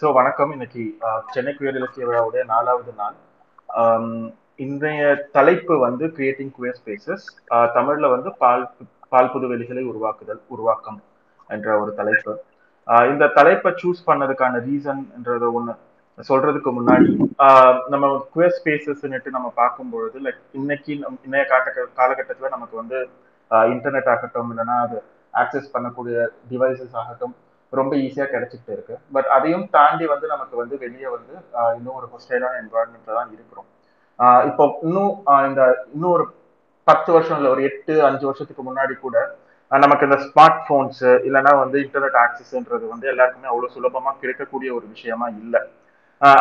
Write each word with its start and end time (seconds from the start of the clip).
So 0.00 0.06
வணக்கம். 0.18 0.50
இன்னைக்கு 0.54 0.82
Chennai 1.34 1.52
queer 1.56 1.76
இலக்கிய 1.78 2.04
விழாவுடைய 2.08 2.42
நாலாவது 2.52 2.92
நாள். 3.00 3.16
இன்றைய 4.64 5.02
தலைப்பு 5.36 5.74
வந்து 5.84 6.04
கிரியேட்டிங் 6.16 6.52
குயர் 6.56 6.78
ஸ்பேசஸ் 6.80 7.24
தமிழ்ல 7.76 8.08
வந்து 8.14 8.30
பால் 8.42 8.64
பால் 9.12 9.30
புது 9.34 9.46
வெளிகளை 9.52 9.82
உருவாக்குதல் 9.90 10.40
உருவாக்கம் 10.54 10.98
என்ற 11.54 11.68
ஒரு 11.82 11.92
தலைப்பு. 12.00 12.32
இந்த 13.12 13.30
தலைப்பை 13.38 13.72
சூஸ் 13.82 14.06
பண்ணதுக்கான 14.08 14.60
ரீசன்ன்றத 14.68 15.48
ஒன்று 15.58 15.74
சொல்றதுக்கு 16.30 16.72
முன்னாடி 16.78 17.08
நம்ம 17.94 18.12
குயர் 18.34 18.56
ஸ்பேசஸ்ன்னுட்டு 18.58 19.36
நம்ம 19.36 19.50
பார்க்கும்பொழுது 19.60 20.18
லைக் 20.26 20.42
இன்னைக்கு 20.60 20.90
இன்னைய 20.96 21.14
இன்றைய 21.26 21.44
காட்ட 21.52 21.86
காலகட்டத்தில் 22.00 22.54
நமக்கு 22.56 22.76
வந்து 22.82 23.00
இன்டர்நெட் 23.74 24.12
ஆகட்டும் 24.14 24.52
இல்லைன்னா 24.54 24.76
அது 24.86 24.98
ஆக்சஸ் 25.34 25.72
பண்ணக்கூடிய 25.74 26.16
டிவைசஸ் 26.50 26.96
ஆகட்டும் 27.02 27.34
ரொம்ப 27.80 27.92
ஈஸியா 28.04 28.26
கிடைச்சிட்டு 28.32 28.70
இருக்கு. 28.76 28.94
பட் 29.14 29.28
அதையும் 29.36 29.66
தாண்டி 29.76 30.06
வந்து 30.12 30.26
நமக்கு 30.34 30.54
வந்து 30.62 30.74
வெளியே 30.84 31.08
வந்து 31.16 31.34
இன்னும் 31.78 31.98
ஒரு 32.00 32.08
ஹொஸ்டைலான 32.12 32.58
என்வரான்மெண்ட்ல 32.62 33.16
தான் 33.18 33.32
இருக்கிறோம். 33.36 33.68
இப்போ 34.50 34.64
இன்னும் 34.86 35.12
இந்த 35.50 35.62
இன்னும் 35.94 36.14
ஒரு 36.16 36.26
பத்து 36.88 37.10
வருஷம் 37.14 37.38
இல்லை 37.38 37.50
ஒரு 37.54 37.62
எட்டு 37.70 37.94
அஞ்சு 38.08 38.24
வருஷத்துக்கு 38.28 38.62
முன்னாடி 38.68 38.94
கூட 39.04 39.16
நமக்கு 39.70 40.06
இந்த 40.08 40.18
ஸ்மார்ட் 40.24 40.58
போன்ஸ் 40.68 41.04
இல்லைன்னா 41.26 41.52
வந்து 41.62 41.76
இன்டர்நெட் 41.84 42.18
ஆக்சஸ்ன்றது 42.22 42.84
வந்து 42.94 43.06
எல்லாருக்குமே 43.12 43.50
அவ்வளோ 43.52 43.70
சுலபமா 43.76 44.10
கிடைக்கக்கூடிய 44.22 44.70
ஒரு 44.78 44.86
விஷயமா 44.94 45.26
இல்லை. 45.42 45.60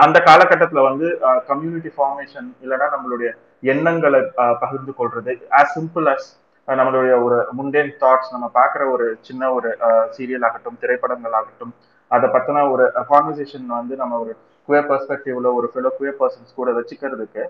அந்த 0.06 0.18
காலகட்டத்தில் 0.28 0.88
வந்து 0.88 1.08
கம்யூனிட்டி 1.52 1.92
ஃபார்மேஷன் 1.96 2.50
இல்லைன்னா 2.64 2.88
நம்மளுடைய 2.96 3.30
எண்ணங்களை 3.74 4.20
பகிர்ந்து 4.64 4.94
கொள்றது 5.00 5.34
ஆஸ் 5.60 5.72
சிம்பிள் 5.78 6.08
அஸ் 6.14 6.28
நம்மளுடைய 6.68 7.14
ஒரு 7.24 7.38
முண்டேன் 7.58 7.92
தாட்ஸ் 8.02 8.34
நம்ம 8.34 8.48
பார்க்குற 8.54 8.84
ஒரு 8.92 9.06
சின்ன 9.22 9.52
ஒரு 9.54 9.70
சீரியல் 10.16 10.46
ஆகட்டும் 10.48 10.80
திரைப்படங்கள் 10.82 11.38
ஆகட்டும் 11.40 11.74
அதை 12.12 12.28
பத்தின 12.30 12.64
ஒரு 12.72 12.86
கான்வர்சேஷன் 13.10 13.68
வந்து 13.76 13.96
நம்ம 13.96 14.18
ஒரு 14.24 14.34
குயர் 14.70 14.88
பெர்ஸ்பெக்டிவ்ல 14.90 15.52
ஒரு 15.60 15.68
ஃபெலோ 15.72 15.92
குயர் 15.98 16.20
பர்சன்ஸ் 16.20 16.58
கூட 16.60 16.72
வச்சுக்கிறதுக்கு 16.78 17.44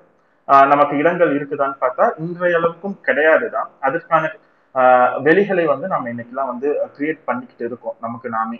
ஆஹ் 0.47 0.67
நமக்கு 0.71 0.93
இடங்கள் 0.97 1.31
இருக்குதான்னு 1.37 1.77
பார்த்தா 1.81 2.05
இன்றைய 2.23 2.59
அளவுக்கும் 2.59 2.95
கிடையாது 3.01 3.47
தான். 3.49 3.69
அதற்கான 3.79 4.23
ஆஹ் 4.75 5.13
வெளிகளை 5.21 5.65
வந்து 5.71 5.87
நம்ம 5.87 6.09
இன்னைக்கெல்லாம் 6.13 6.51
வந்து 6.51 6.67
கிரியேட் 6.95 7.21
பண்ணிக்கிட்டு 7.25 7.65
இருக்கோம் 7.69 7.97
நமக்கு 7.99 8.27
நாமே. 8.29 8.59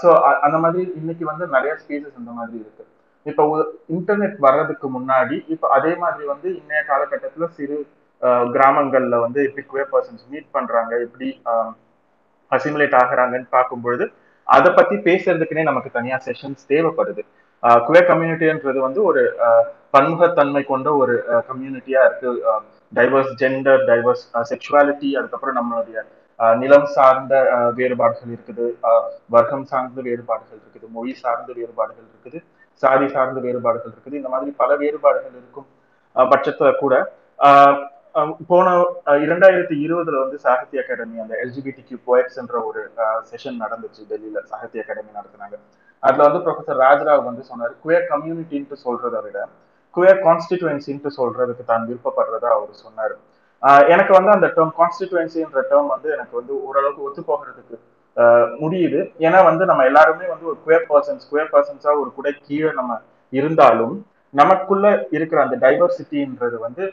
ஸோ 0.00 0.08
அந்த 0.46 0.56
மாதிரி 0.58 0.82
இன்னைக்கு 1.00 1.24
வந்து 1.24 1.44
நிறைய 1.46 1.72
ஸ்பேசஸ் 1.82 2.18
அந்த 2.20 2.32
மாதிரி 2.38 2.56
இருக்கு. 2.62 2.84
இப்போ 3.26 3.42
இன்டர்நெட் 3.96 4.36
வர்றதுக்கு 4.38 4.86
முன்னாடி 4.96 5.36
இப்போ 5.54 5.66
அதே 5.76 5.92
மாதிரி 5.96 6.24
வந்து 6.32 6.48
இன்னைய 6.60 6.82
காலகட்டத்துல 6.90 7.48
சிறு 7.56 7.78
கிராமங்கள்ல 8.54 9.18
வந்து 9.24 9.40
எப்படி 9.48 9.64
குயர் 9.72 9.92
பர்சன்ஸ் 9.92 10.24
மீட் 10.32 10.50
பண்றாங்க 10.56 10.92
எப்படி 11.06 11.28
அசிமுலேட் 12.52 12.96
ஆகுறாங்கன்னு 13.02 13.48
பார்க்கும்பொழுது 13.56 14.06
அதை 14.54 14.70
பத்தி 14.78 14.94
பேசுறதுக்குன்னே 15.08 15.64
நமக்கு 15.68 15.90
தனியா 15.96 16.16
செஷன்ஸ் 16.26 16.62
தேவைப்படுது. 16.72 17.22
குயர் 17.86 18.08
கம்யூனிட்டின்றது 18.10 18.78
வந்து 18.86 19.00
ஒரு 19.10 19.22
பன்முகத்தன்மை 19.94 20.62
கொண்ட 20.70 20.88
ஒரு 21.02 21.14
கம்யூனிட்டியா 21.48 22.00
இருக்கு. 22.08 22.30
டைவர்ஸ் 22.98 23.32
ஜெண்டர் 23.42 23.82
டைவர்ஸ் 23.90 24.24
செக்ஷுவாலிட்டி 24.50 25.10
அதுக்கப்புறம் 25.18 25.58
நம்மளுடைய 25.60 26.00
நிலம் 26.62 26.88
சார்ந்த 26.96 27.34
வேறுபாடுகள் 27.78 28.32
இருக்குது. 28.34 28.66
வர்க்கம் 29.34 29.66
சார்ந்த 29.72 30.00
வேறுபாடுகள் 30.08 30.60
இருக்குது. 30.62 30.86
மொழி 30.96 31.12
சார்ந்த 31.22 31.50
வேறுபாடுகள் 31.58 32.06
இருக்குது. 32.10 32.38
சாதி 32.82 33.08
சார்ந்த 33.14 33.38
வேறுபாடுகள் 33.46 33.92
இருக்குது. 33.94 34.18
இந்த 34.20 34.30
மாதிரி 34.34 34.50
பல 34.62 34.76
வேறுபாடுகள் 34.82 35.36
இருக்கும் 35.40 35.68
பட்சத்துல 36.32 36.70
கூட 36.82 36.94
போன 38.50 38.66
இரண்டாயிரத்தி 39.24 39.76
இருபதுல 39.84 40.20
வந்து 40.22 40.38
சாகித்ய 40.44 40.82
அகாடமி 40.82 41.16
அந்த 41.24 41.34
எல்ஜிபிடி 41.42 41.82
கியூ 41.88 41.98
போயட்ஸ்ன்ற 42.08 42.56
ஒரு 42.68 42.80
செஷன் 43.30 43.58
நடந்துச்சு 43.64 44.02
டெல்லியில. 44.10 44.38
சாகித்ய 44.52 44.84
அகாடமி 44.84 45.10
நடத்தினாங்க. 45.18 45.56
அதுல 46.02 46.24
வந்து 46.28 46.40
ப்ரொஃபசர் 46.44 46.80
ராஜ்ராவ் 46.86 47.22
வந்து 47.28 47.42
சொன்னார் 47.50 47.74
குயர் 47.84 48.06
கம்யூனிட்டின்ட்டு 48.12 48.76
சொல்றதை 48.84 49.20
விட 49.26 49.38
குயர் 49.94 50.20
கான்ஸ்டிடுவன்சின்ட்டு 50.26 51.10
சொல்றதுக்கு 51.18 51.64
தான் 51.70 51.86
விருப்பப்படுறதா 51.88 52.50
அவர் 52.56 52.82
சொன்னார். 52.84 53.14
எனக்கு 53.92 54.12
வந்து 54.16 54.30
அந்த 54.36 54.48
டேர்ம் 54.56 54.74
கான்ஸ்டிடுவன்சின்ற 54.80 55.62
டேர்ம் 55.70 55.90
வந்து 55.94 56.08
எனக்கு 56.16 56.34
வந்து 56.40 56.52
ஓரளவுக்கு 56.66 57.06
ஒத்து 57.08 57.22
போகிறதுக்கு 57.30 57.76
முடியுது. 58.62 59.00
ஏன்னா 59.26 59.40
வந்து 59.50 59.64
நம்ம 59.70 59.84
எல்லாருமே 59.90 60.26
வந்து 60.32 60.46
ஒரு 60.52 60.58
குயர் 60.64 60.88
பர்சன்ஸ் 60.90 61.28
குயர் 61.32 61.52
பர்சன்ஸா 61.52 61.92
ஒரு 62.02 62.10
குடை 62.16 62.32
கீழே 62.48 62.72
நம்ம 62.80 62.98
இருந்தாலும் 63.32 63.94
நமக்குள்ள 64.34 64.86
இருக்கிற 65.16 65.38
அந்த 65.44 65.56
டைவர்சிட்டின்றது 65.66 66.58
வந்து 66.66 66.84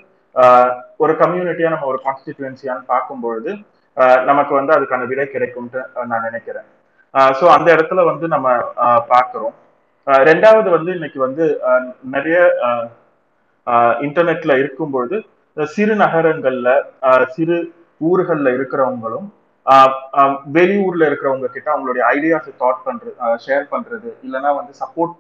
ஒரு 1.04 1.14
கம்யூனிட்டியா 1.22 1.70
நம்ம 1.74 1.88
ஒரு 1.92 2.00
கான்ஸ்டிடுவன்சியான்னு 2.06 2.84
பார்க்கும்பொழுது 2.94 3.52
நமக்கு 4.30 4.54
வந்து 4.58 4.72
அதுக்கான 4.76 5.06
விடை 5.12 5.26
கிடைக்கும்ட்டு 5.36 5.80
நான் 6.12 6.26
நினைக்கிறேன். 6.28 6.68
ஸோ 7.40 7.46
அந்த 7.56 7.68
இடத்துல 7.76 8.04
வந்து 8.10 8.26
நம்ம 8.36 8.48
பார்க்குறோம். 9.14 9.56
ரெண்டாவது 10.30 10.70
வந்து 10.76 10.92
இன்னைக்கு 10.98 11.20
வந்து 11.28 11.46
நிறைய 12.16 12.38
இன்டர்நெட்ல 14.06 14.54
இருக்கும்பொழுது 14.62 15.18
சிறு 15.58 15.94
நகரங்கள்ல 16.04 16.70
சிறு 17.36 17.58
ஊர்கள்ல 18.10 18.50
இருக்கிறவங்களும் 18.58 19.28
வெளியூர்ல 20.58 21.04
இருக்கிறவங்க 21.10 21.48
கிட்ட 21.56 21.68
அவங்களுடைய 21.74 22.04
ஐடியாஸை 22.16 22.52
தாட் 22.62 22.84
பண்றது 22.88 23.16
ஷேர் 23.46 23.66
பண்றது 23.74 24.10
இல்லைன்னா 24.26 24.52
வந்து 24.60 24.74
சப்போர்ட் 24.82 25.18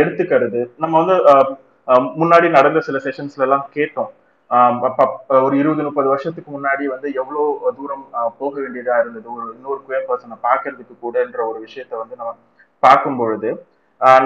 எடுத்துக்கிறது. 0.00 0.60
நம்ம 0.82 0.94
வந்து 1.02 1.16
முன்னாடி 2.20 2.48
நடந்த 2.58 2.80
சில 2.88 2.98
செஷன்ஸ்ல 3.06 3.46
எல்லாம் 3.46 3.64
கேட்டோம். 3.76 4.10
ஒரு 5.44 5.54
இருபது 5.60 5.82
முப்பது 5.86 6.08
வருஷத்துக்கு 6.12 6.50
முன்னாடி 6.54 6.84
வந்து 6.94 7.08
எவ்வளவு 7.20 7.72
தூரம் 7.76 8.02
போக 8.40 8.52
வேண்டியதா 8.62 8.96
இருந்தது? 9.02 9.26
ஒரு 9.34 9.44
இன்னொரு 9.56 9.80
குயர் 9.86 10.08
பர்சனை 10.08 10.36
பார்க்கறதுக்கு 10.48 10.94
கூடன்ற 11.04 11.40
ஒரு 11.50 11.58
விஷயத்த 11.66 11.92
வந்து 12.02 12.18
நம்ம 12.20 12.32
பார்க்கும் 12.82 13.18
பொழுது 13.20 13.50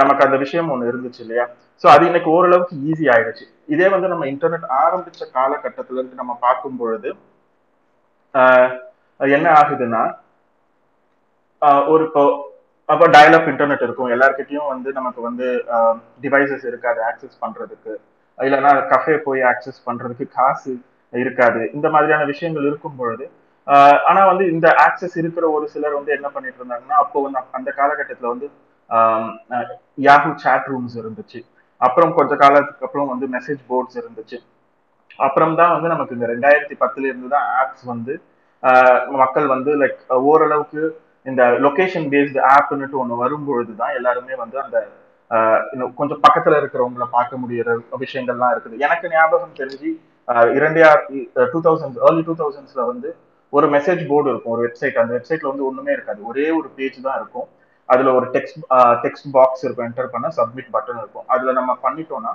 நமக்கு 0.01 0.27
அந்த 0.27 0.37
விஷயம் 0.43 0.71
ஒண்ணு 0.73 0.91
இருந்துச்சு 0.91 1.23
இல்லையா? 1.25 1.45
சோ 1.83 1.87
அது 1.95 2.05
இன்னைக்கு 2.11 2.31
ஓரளவுக்கு 2.37 2.77
ஈஸி 2.91 3.07
ஆயிடுச்சு. 3.15 3.45
இதே 3.75 3.89
வந்து 3.95 4.11
நம்ம 4.13 4.27
இன்டர்நெட் 4.33 4.67
ஆரம்பிச்ச 4.83 5.23
காலகட்டத்துல 5.39 5.99
இருந்து 6.01 6.21
நம்ம 6.23 6.35
பார்க்கும் 6.47 6.79
பொழுது 6.81 7.11
ஆஹ் 8.35 8.73
என்ன 9.37 9.49
ஆகுதுன்னா 9.61 10.03
ஒரு 11.93 12.03
இப்போ 12.09 12.23
அப்போ 12.89 13.05
டயல் 13.15 13.37
இன்டர்நெட் 13.53 13.87
இருக்கும். 13.87 14.11
எல்லார்கிட்டையும் 14.15 14.71
வந்து 14.73 14.89
நமக்கு 14.99 15.21
வந்து 15.29 15.47
டிவைசஸ் 16.25 16.67
இருக்காது 16.71 17.01
ஆக்சஸ் 17.11 17.43
பண்றதுக்கு. 17.45 17.95
இல்லைன்னா 18.39 18.71
கஃபே 18.93 19.17
போய் 19.19 19.41
ஆக்சஸ் 19.51 19.81
பண்றதுக்கு 19.87 20.27
காசு 20.39 20.73
இருக்காது. 21.13 21.61
இந்த 21.73 21.89
மாதிரியான 21.91 22.25
விஷயங்கள் 22.25 22.69
இருக்கும் 22.71 22.97
பொழுது 22.97 23.25
ஆஹ் 23.67 24.01
ஆனா 24.09 24.27
வந்து 24.27 24.45
இந்த 24.53 24.67
ஆக்சஸ் 24.87 25.17
இருக்கிற 25.21 25.45
ஒரு 25.51 25.67
சிலர் 25.69 25.95
வந்து 25.95 26.13
என்ன 26.13 26.29
பண்ணிட்டு 26.29 26.61
இருந்தாங்கன்னா 26.61 26.97
அப்போ 27.05 27.23
வந்து 27.23 27.39
அந்த 27.51 27.71
காலகட்டத்துல 27.77 28.31
வந்து 28.35 28.49
யாஹூ 29.99 30.31
சேட் 30.45 30.69
ரூம்ஸ் 30.73 30.97
இருந்துச்சு. 31.03 31.41
அப்புறம் 31.81 32.13
கொஞ்ச 32.15 32.37
காலத்துக்கு 32.37 32.87
அப்புறம் 32.87 33.09
வந்து 33.09 33.27
மெசேஜ் 33.37 33.63
போர்ட்ஸ் 33.69 33.99
இருந்துச்சு. 34.03 34.39
அப்புறம் 35.19 35.55
தான் 35.55 35.73
வந்து 35.75 35.89
நமக்கு 35.89 36.15
இந்த 36.15 36.27
ரெண்டாயிரத்தி 36.27 36.77
பத்துல 36.81 37.09
இருந்து 37.11 37.29
தான் 37.29 37.49
ஆப்ஸ் 37.61 37.85
வந்து 37.85 38.15
ஆஹ் 38.63 39.03
மக்கள் 39.23 39.47
வந்து 39.47 39.73
லைக் 39.83 39.99
ஓரளவுக்கு 40.31 40.83
இந்த 41.27 41.43
லொகேஷன் 41.65 42.07
பேஸ்டு 42.13 42.41
ஆப்னுட்டு 42.55 42.97
ஒன்று 43.03 43.17
வரும்பொழுது 43.17 43.73
தான் 43.77 43.95
எல்லாருமே 43.95 44.35
வந்து 44.35 44.57
அந்த 44.63 44.77
இன்னும் 45.73 45.95
கொஞ்சம் 45.95 46.21
பக்கத்துல 46.29 46.59
இருக்கிறவங்கள 46.59 47.07
பார்க்க 47.11 47.37
முடியிற 47.37 47.79
விஷயங்கள்லாம் 48.01 48.53
இருக்குது. 48.55 48.77
எனக்கு 48.87 49.09
ஞாபகம் 49.11 49.55
தெரிஞ்சு 49.55 49.91
ah 50.29 51.49
two 51.53 51.61
thousand 51.67 51.97
early 52.09 52.23
two 52.29 52.35
தௌசண்ட்ஸ்ல 52.43 52.87
வந்து 52.87 53.17
ஒரு 53.51 53.67
மெசேஜ் 53.71 54.03
போர்டு 54.09 54.31
இருக்கும் 54.31 54.53
ஒரு 54.53 54.63
வெப்சைட் 54.67 55.01
அந்த 55.03 55.13
வெப்சைட்ல 55.17 55.51
வந்து 55.53 55.67
ஒண்ணுமே 55.67 55.93
இருக்காது. 55.93 56.21
ஒரே 56.27 56.51
ஒரு 56.51 56.69
பேஜ் 56.77 57.03
தான் 57.03 57.19
இருக்கும். 57.21 57.49
அதுல 57.85 58.15
ஒரு 58.15 58.27
டெக்ஸ்ட் 58.31 58.61
டெக்ஸ்ட் 59.05 59.33
பாக்ஸ் 59.33 59.65
இருக்கும். 59.65 59.87
என்டர் 59.89 60.13
பண்ண 60.15 60.29
சப்மிட் 60.37 60.75
பட்டன் 60.77 61.01
இருக்கும். 61.03 61.27
அதுல 61.27 61.53
நம்ம 61.53 61.77
பண்ணிட்டோம்னா 61.83 62.33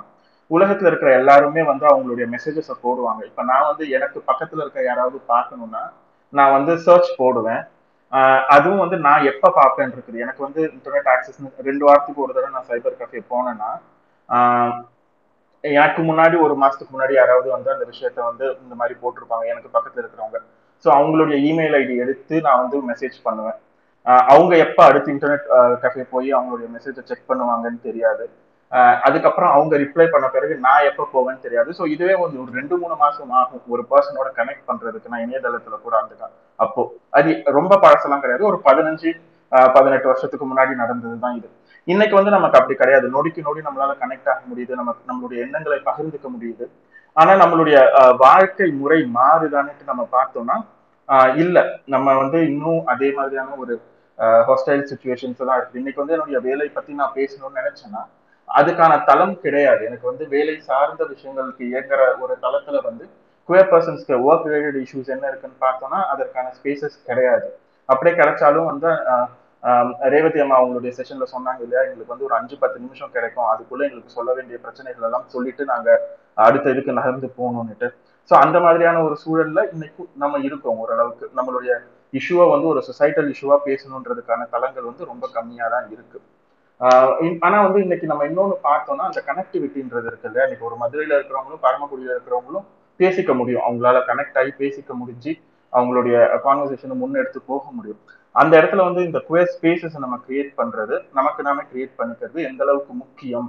உலகத்துல 0.52 0.90
இருக்கிற 0.92 1.12
எல்லாருமே 1.14 1.62
வந்து 1.64 1.86
அவங்களுடைய 1.92 2.26
மெசேஜஸை 2.36 2.76
போடுவாங்க. 2.86 3.22
இப்ப 3.26 3.44
நான் 3.44 3.68
வந்து 3.68 3.90
எனக்கு 3.90 4.24
பக்கத்துல 4.28 4.64
இருக்க 4.66 4.84
யாராவது 4.84 5.22
பார்க்கணும்னா 5.28 5.84
நான் 6.30 6.52
வந்து 6.52 6.74
சர்ச் 6.78 7.12
போடுவேன். 7.18 7.62
அதுவும் 8.56 8.82
வந்து 8.84 8.98
நான் 9.08 9.28
எப்ப 9.32 9.52
பார்ப்பேன் 9.60 9.94
இருக்குது 9.96 10.24
எனக்கு 10.26 10.42
வந்து 10.48 10.62
இன்டர்நெட் 10.78 11.10
ஆக்சஸ் 11.14 11.40
ரெண்டு 11.70 11.84
வாரத்துக்கு 11.88 12.24
ஒரு 12.26 12.34
தடவை 12.38 12.52
நான் 12.56 12.70
சைபர் 12.72 13.00
கஃபே 13.02 13.22
போனேன்னா 13.34 13.70
எனக்கு 15.64 16.02
முன்னாடி 16.08 16.36
ஒரு 16.46 16.54
மாசத்துக்கு 16.62 16.94
முன்னாடி 16.94 17.14
யாராவது 17.18 17.48
வந்து 17.56 17.70
அந்த 17.74 17.86
விஷயத்த 17.90 18.20
வந்து 18.30 18.46
இந்த 18.64 18.76
மாதிரி 18.80 18.96
போட்டிருப்பாங்க. 19.02 19.46
எனக்கு 19.54 19.70
பக்கத்துல 19.76 20.02
இருக்கிறவங்க. 20.04 20.40
ஸோ 20.84 20.88
அவங்களுடைய 20.98 21.38
இமெயில் 21.50 21.76
ஐடி 21.80 21.96
எடுத்து 22.04 22.36
நான் 22.46 22.62
வந்து 22.64 22.78
மெசேஜ் 22.92 23.18
பண்ணுவேன். 23.28 23.60
அவங்க 24.34 24.54
எப்ப 24.66 24.80
அடுத்து 24.90 25.14
இன்டர்நெட் 25.16 25.46
கஃபே 25.84 26.04
போய் 26.14 26.30
அவங்களுடைய 26.38 26.70
மெசேஜை 26.78 27.04
செக் 27.10 27.30
பண்ணுவாங்கன்னு 27.32 27.82
தெரியாது. 27.90 28.26
அதுக்கப்புறம் 29.08 29.54
அவங்க 29.56 29.74
ரிப்ளை 29.84 30.06
பண்ண 30.12 30.28
பிறகு 30.36 30.54
நான் 30.66 30.88
எப்ப 30.90 31.08
போவேன்னு 31.14 31.44
தெரியாது. 31.46 31.70
ஸோ 31.78 31.84
இதுவே 31.94 32.16
வந்து 32.22 32.38
ஒரு 32.44 32.52
ரெண்டு 32.60 32.76
மூணு 32.82 32.96
மாசம் 33.02 33.32
ஆகும். 33.40 33.64
ஒரு 33.74 33.84
பர்சனோட 33.92 34.28
கனெக்ட் 34.40 34.68
பண்றதுக்கு 34.70 35.12
நான் 35.14 35.24
இணையதளத்துல 35.26 35.78
கூட 35.86 35.96
அந்த 36.02 36.30
அப்போ 36.66 36.82
அது 37.20 37.32
ரொம்ப 37.58 37.74
பழசெல்லாம் 37.86 38.24
கிடையாது. 38.26 38.46
ஒரு 38.52 38.60
பதினஞ்சு 38.68 39.12
பதினெட்டு 39.76 40.08
வருஷத்துக்கு 40.12 40.46
முன்னாடி 40.52 40.74
நடந்தது 40.82 41.18
தான் 41.24 41.36
இது. 41.40 41.50
இன்னைக்கு 41.88 42.16
வந்து 42.20 42.32
நமக்கு 42.36 42.58
அப்படி 42.60 42.76
கிடையாது. 42.82 43.08
நொடிக்கு 43.16 43.42
நொடி 43.48 43.62
நம்மளால 43.68 43.94
கனெக்ட் 44.04 44.30
ஆக 44.34 44.42
முடியுது. 44.52 44.74
நமக்கு 44.82 45.02
நம்மளுடைய 45.12 45.40
எண்ணங்களை 45.46 45.80
பகிர்ந்துக்க 45.90 46.28
முடியுது. 46.36 46.66
ஆனா 47.16 47.32
நம்மளுடைய 47.42 47.78
வாழ்க்கை 48.26 48.68
முறை 48.82 49.00
மாறுதான்னுட்டு 49.18 49.92
நம்ம 49.92 50.04
பார்த்தோம்னா 50.18 50.58
இல்ல. 51.44 51.58
நம்ம 51.94 52.08
வந்து 52.22 52.40
இன்னும் 52.52 52.82
அதே 52.94 53.10
மாதிரியான 53.18 53.56
ஒரு 53.64 53.74
ஹாஸ்டைல் 54.48 54.88
சுச்சுவேஷன்ஸ் 54.92 55.42
எல்லாம் 55.44 55.60
இருக்கு. 55.60 55.80
இன்னைக்கு 55.82 56.02
வந்து 56.04 56.16
என்னுடைய 56.18 56.40
வேலை 56.48 56.68
பத்தி 56.78 56.92
நான் 57.02 57.16
பேசணும்னு 57.20 57.60
நினைச்சேன்னா 57.62 58.04
அதுக்கான 58.60 58.94
தளம் 59.10 59.36
கிடையாது. 59.46 59.82
எனக்கு 59.90 60.06
வந்து 60.12 60.24
வேலை 60.36 60.56
சார்ந்த 60.70 61.04
விஷயங்களுக்கு 61.14 61.64
இயங்குற 61.72 62.02
ஒரு 62.24 62.34
தளத்துல 62.46 62.80
வந்து 62.88 63.06
குயர் 63.50 63.70
பர்சன்ஸ்க்கு 63.72 64.16
ஒர்க் 64.28 64.48
ரிலேட்டட் 64.50 64.80
இஷ்யூஸ் 64.86 65.14
என்ன 65.16 65.26
இருக்குன்னு 65.32 65.58
பார்த்தோம்னா 65.66 66.00
அதற்கான 66.14 66.52
ஸ்பேசஸ் 66.58 66.98
கிடையாது. 67.10 67.48
அப்படியே 67.90 68.14
கிடைச்சாலும் 68.20 68.70
வந்து 68.72 68.90
ரேவதி 70.14 70.40
அம்மா 70.44 70.56
அவங்களுடைய 70.60 70.92
செஷன்ல 71.00 71.26
சொன்னாங்க 71.34 71.62
இல்லையா 71.66 71.82
எங்களுக்கு 71.88 72.14
வந்து 72.14 72.28
ஒரு 72.28 72.36
அஞ்சு 72.40 72.56
பத்து 72.62 72.78
நிமிஷம் 72.84 73.12
கிடைக்கும். 73.16 73.48
அதுக்குள்ள 73.54 73.82
எங்களுக்கு 73.88 74.16
சொல்ல 74.18 74.30
வேண்டிய 74.38 74.58
பிரச்சனைகள் 74.64 75.08
எல்லாம் 75.08 75.28
சொல்லிட்டு 75.34 75.66
நாங்க 75.72 75.90
அடுத்த 76.48 76.74
இதுக்கு 76.74 76.98
நகர்ந்து 77.00 77.28
போகணும்னுட்டு. 77.40 77.88
ஸோ 78.30 78.34
அந்த 78.46 78.58
மாதிரியான 78.66 79.02
ஒரு 79.08 79.16
சூழல்ல 79.24 79.60
இன்னைக்கு 79.76 80.04
நம்ம 80.24 80.40
இருக்கோம் 80.48 80.80
ஓரளவுக்கு. 80.84 81.26
நம்மளுடைய 81.40 81.74
இஷ்யூவை 82.14 82.46
வந்து 82.54 82.68
ஒரு 82.74 82.82
சொசைட்டல் 82.90 83.30
இஷ்யூவா 83.34 83.58
பேசணுன்றதுக்கான 83.70 84.48
தளங்கள் 84.56 84.90
வந்து 84.90 85.10
ரொம்ப 85.12 85.26
கம்மியா 85.38 85.68
தான் 85.76 85.88
இருக்கு. 85.96 86.20
ஆனா 87.46 87.58
வந்து 87.66 87.80
இன்னைக்கு 87.86 88.06
நம்ம 88.12 88.26
இன்னொன்னு 88.30 88.56
பார்த்தோம்னா 88.68 89.06
அந்த 89.10 89.22
கனெக்டிவிட்டின்றது 89.28 90.08
இருக்கு 90.10 90.28
இல்லையா 90.30 90.46
இன்னைக்கு 90.48 90.68
ஒரு 90.70 90.78
மதுரையில 90.84 91.18
இருக்கிறவங்களும் 91.18 91.64
பரமக்குடியில 91.66 92.14
இருக்கிறவங்களும் 92.16 92.66
பேசிக்க 93.00 93.32
முடியும். 93.40 93.64
அவங்களால 93.68 94.00
கனெக்ட் 94.10 94.38
ஆகி 94.42 94.52
பேசிக்க 94.64 94.94
முடிஞ்சு 95.02 95.32
அவங்களுடைய 95.74 96.16
கான்வர்சேஷனை 96.46 96.96
முன்னெடுத்து 97.02 97.40
போக 97.52 97.64
முடியும். 97.76 98.00
அந்த 98.36 98.54
இடத்துல 98.60 98.84
வந்து 98.88 99.02
இந்த 99.08 99.20
குயர் 99.30 99.52
ஸ்பேசஸ் 99.54 100.02
நம்ம 100.04 100.18
கிரியேட் 100.28 100.52
பண்றது 100.60 100.96
நமக்கு 101.18 101.42
நாம 101.48 101.64
கிரியேட் 101.72 101.98
பண்ணிக்கிறது 102.00 102.40
எந்த 102.50 102.62
அளவுக்கு 102.66 102.94
முக்கியம்? 103.04 103.48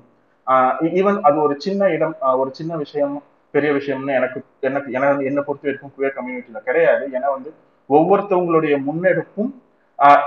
ஈவன் 1.01 1.19
அது 1.29 1.37
ஒரு 1.47 1.55
சின்ன 1.67 1.89
இடம் 1.97 2.15
ஒரு 2.43 2.51
சின்ன 2.59 2.77
விஷயம் 2.85 3.17
பெரிய 3.55 3.71
விஷயம்னு 3.79 4.15
எனக்கு 4.19 4.39
எனக்கு 4.69 4.91
எனக்கு 4.99 5.29
என்னை 5.31 5.43
பொறுத்த 5.47 5.69
வரைக்கும் 5.69 5.95
குவேர் 5.97 6.17
கம்யூனிட்டியில 6.19 6.61
கிடையாது. 6.69 7.05
ஏன்னா 7.17 7.29
வந்து 7.37 7.51
ஒவ்வொருத்தவங்களுடைய 7.91 8.75
முன்னெடுப்பும் 8.89 9.53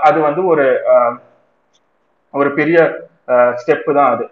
அது 0.08 0.18
வந்து 0.28 0.42
ஒரு 0.52 0.66
ஒரு 2.34 2.50
பெரிய 2.58 2.78
ஸ்டெப்பு 3.60 3.92
தான் 3.98 4.10
அது. 4.14 4.24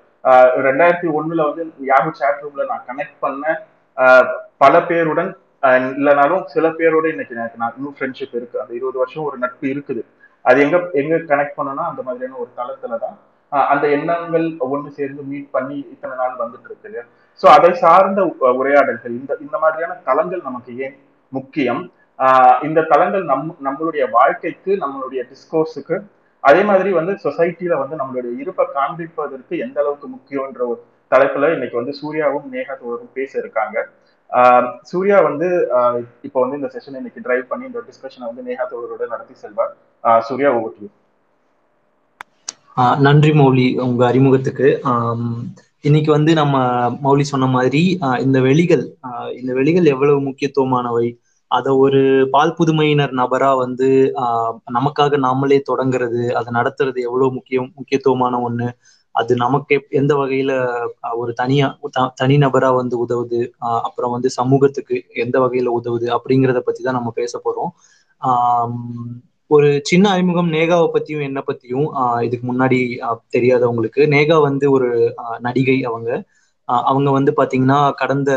ரெண்டாயிரத்தி 0.66 1.08
ஒண்ணுல 1.18 1.44
வந்து 1.48 1.64
யாகு 1.92 2.10
சேட் 2.20 2.42
ரூம்ல 2.44 2.64
நான் 2.72 2.86
கனெக்ட் 2.90 3.18
பண்ண 3.24 3.44
பல 4.62 4.74
பேருடன் 4.90 5.30
இல்லைனாலும் 5.98 6.42
சில 6.54 6.68
பேரோட 6.78 7.06
இன்னைக்கு 7.12 7.36
எனக்கு 7.38 7.60
நான் 7.62 7.76
இன்னும் 7.78 7.96
ஃப்ரெண்ட்ஷிப் 7.98 8.34
இருக்கு. 8.38 8.56
அந்த 8.62 8.72
இருபது 8.78 8.98
வருஷம் 9.02 9.26
ஒரு 9.28 9.36
நட்பு 9.44 9.66
இருக்குது. 9.74 10.02
அது 10.48 10.58
எங்க 10.64 10.76
எங்க 11.00 11.18
கனெக்ட் 11.30 11.58
பண்ணனா 11.58 11.84
அந்த 11.90 12.00
மாதிரியான 12.06 12.38
ஒரு 12.44 12.50
தளத்துல 12.58 12.98
தான். 13.04 13.16
அந்த 13.72 13.84
எண்ணங்கள் 13.96 14.46
ஒன்று 14.74 14.88
சேர்ந்து 14.98 15.22
மீட் 15.30 15.48
பண்ணி 15.56 15.76
இத்தனை 15.94 16.14
நாள் 16.20 16.40
வந்துட்டு 16.42 16.68
இருக்கு 16.70 16.88
இல்லையா? 16.88 17.04
ஸோ 17.40 17.46
அதை 17.56 17.70
சார்ந்த 17.84 18.20
உரையாடல்கள் 18.60 19.14
இந்த 19.20 19.32
இந்த 19.46 19.56
மாதிரியான 19.64 19.96
தளங்கள் 20.08 20.42
நமக்கு 20.48 20.72
ஏன் 20.86 20.96
முக்கியம்? 21.32 21.82
இந்த 22.66 22.80
தளங்கள் 22.92 23.24
நம் 23.30 23.46
நம்மளுடைய 23.66 24.04
வாழ்க்கைக்கு 24.16 24.72
நம்மளுடைய 24.82 25.22
டிஸ்கோர்ஸுக்கு 25.30 25.96
அதே 26.44 26.62
மாதிரி 26.70 26.90
வந்து 26.98 27.12
சொசைட்டில 27.24 27.74
வந்து 27.82 27.96
நம்மளுடைய 28.00 28.32
இருப்பை 28.42 28.64
காண்பிப்பதற்கு 28.78 29.54
எந்த 29.66 29.78
அளவுக்கு 29.82 30.08
முக்கியன்ற 30.14 30.62
ஒரு 30.72 30.80
தலைப்புல 31.12 31.50
இன்னைக்கு 31.54 31.76
வந்து 31.80 31.94
சூர்யாவும் 32.00 32.48
நேகா 32.54 32.74
தோழரும் 32.80 33.14
பேச 33.18 33.32
இருக்காங்க. 33.42 33.76
சூர்யா 34.90 35.16
வந்து 35.28 35.48
இப்போ 36.26 36.38
வந்து 36.44 36.58
இந்த 36.60 36.68
செஷன் 36.74 36.98
இன்னைக்கு 37.00 37.24
டிரைவ் 37.26 37.50
பண்ணி 37.50 37.64
இந்த 37.70 37.80
டிஸ்கஷனை 37.88 38.26
வந்து 38.30 38.46
நேகா 38.48 38.64
தோழரோட 38.72 39.06
நடத்தி 39.14 39.34
செல்வார். 39.42 39.72
சூர்யா 40.28 40.50
ஓகே 40.62 40.86
நன்றி 43.06 43.32
மௌலி 43.40 43.66
உங்க 43.86 44.02
அறிமுகத்துக்கு. 44.10 44.68
இன்னைக்கு 45.88 46.10
வந்து 46.16 46.32
நம்ம 46.40 46.56
மௌலி 47.04 47.24
சொன்ன 47.30 47.46
மாதிரி 47.56 47.82
இந்த 48.26 48.38
வெளிகள் 48.48 48.84
இந்த 49.40 49.52
வெளிகள் 49.58 49.90
எவ்வளவு 49.94 50.18
முக்கியத்துவமானவை 50.28 51.06
அதை 51.50 51.70
ஒரு 51.80 52.00
பால் 52.32 52.56
புதுமையினர் 52.58 53.12
நபரா 53.20 53.50
வந்து 53.60 53.88
ஆஹ் 54.22 54.54
நமக்காக 54.76 55.18
நாமளே 55.24 55.58
தொடங்குறது 55.68 56.22
அதை 56.38 56.50
நடத்துறது 56.54 56.98
எவ்வளவு 57.06 57.36
முக்கியம் 57.38 57.68
முக்கியத்துவமான 57.78 58.40
ஒண்ணு 58.46 58.68
அது 59.14 59.32
நமக்கு 59.36 59.74
எந்த 59.98 60.12
வகையில 60.16 60.52
ஒரு 61.16 61.32
தனியா 61.36 61.66
தனி 62.14 62.36
நபரா 62.44 62.70
வந்து 62.78 62.96
உதவுது 63.00 63.40
அப்புறம் 63.88 64.14
வந்து 64.14 64.28
சமூகத்துக்கு 64.38 64.96
எந்த 65.24 65.36
வகையில 65.40 65.74
உதவுது 65.78 66.06
அப்படிங்கிறத 66.16 66.60
பத்தி 66.64 66.82
தான் 66.82 66.98
நம்ம 66.98 67.12
பேச 67.16 67.32
போறோம். 67.44 67.70
ஆஹ் 68.22 68.72
ஒரு 69.50 69.68
சின்ன 69.84 70.04
அறிமுகம் 70.10 70.50
நேகாவை 70.52 70.86
பத்தியும் 70.94 71.26
என்ன 71.26 71.40
பத்தியும் 71.48 71.88
இதுக்கு 72.26 72.46
முன்னாடி 72.46 72.78
தெரியாதவங்களுக்கு 73.34 74.02
நேகா 74.14 74.36
வந்து 74.48 74.66
ஒரு 74.70 74.88
நடிகை 75.40 75.78
அவங்க. 75.84 76.08
அவங்க 76.84 77.08
வந்து 77.10 77.32
பாத்தீங்கன்னா 77.36 77.78
கடந்த 77.94 78.30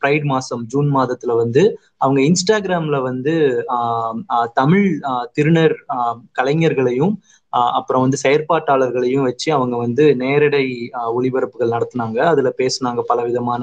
ப்ரைட் 0.00 0.24
மாசம் 0.24 0.62
ஜூன் 0.66 0.88
மாதத்துல 0.96 1.34
வந்து 1.36 1.62
அவங்க 2.00 2.20
இன்ஸ்டாகிராம்ல 2.22 2.98
வந்து 3.02 3.34
தமிழ் 4.54 4.86
திருநர் 5.36 5.76
கலைஞர்களையும் 6.38 7.14
அப்புறம் 7.72 8.04
வந்து 8.04 8.18
செயற்பாட்டாளர்களையும் 8.22 9.26
வச்சு 9.26 9.48
அவங்க 9.52 9.76
வந்து 9.76 10.04
நேரடை 10.22 10.62
ஒளிபரப்புகள் 11.14 11.74
நடத்தினாங்க. 11.74 12.18
அதுல 12.32 12.50
பேசினாங்க 12.58 13.02
பல 13.06 13.22
விதமான 13.22 13.62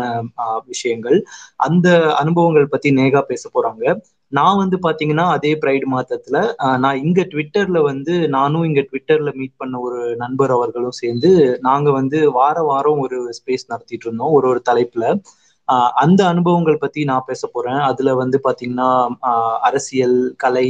விஷயங்கள். 0.71 1.17
அந்த 1.59 1.87
அனுபவங்கள் 2.21 2.71
பத்தி 2.73 2.91
நேகா 2.95 3.21
பேச 3.27 3.43
போறாங்க. 3.53 3.85
நான் 4.31 4.59
வந்து 4.61 4.77
பாத்தீங்கன்னா 4.83 5.25
அதே 5.35 5.51
பிரைட் 5.61 5.85
மாதத்துல 5.93 6.37
நான் 6.79 7.01
இங்க 7.03 7.21
ட்விட்டர்ல 7.31 7.79
வந்து 7.87 8.13
நானும் 8.29 8.65
இங்க 8.69 8.81
ட்விட்டர்ல 8.89 9.31
மீட் 9.39 9.55
பண்ண 9.57 9.79
ஒரு 9.87 9.99
நண்பர் 10.17 10.53
அவர்களும் 10.57 10.99
சேர்ந்து 11.01 11.31
நாங்க 11.61 11.89
வந்து 11.99 12.19
வார 12.39 12.57
வாரம் 12.63 13.01
ஒரு 13.05 13.17
ஸ்பேஸ் 13.39 13.69
நடத்திட்டு 13.69 14.07
இருந்தோம் 14.07 14.35
ஒரு 14.37 14.47
ஒரு 14.51 14.61
தலைப்புல. 14.69 15.05
அந்த 16.03 16.21
அனுபவங்கள் 16.31 16.81
பத்தி 16.81 17.01
நான் 17.05 17.27
பேச 17.27 17.43
போறேன். 17.47 17.81
அதுல 17.89 18.13
வந்து 18.21 18.37
பாத்தீங்கன்னா 18.47 18.89
அரசியல் 19.67 20.17
கலை 20.37 20.67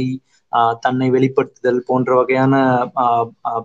தன்னை 0.84 1.06
வெளிப்படுத்துதல் 1.10 1.80
போன்ற 1.86 2.10
வகையான 2.18 2.54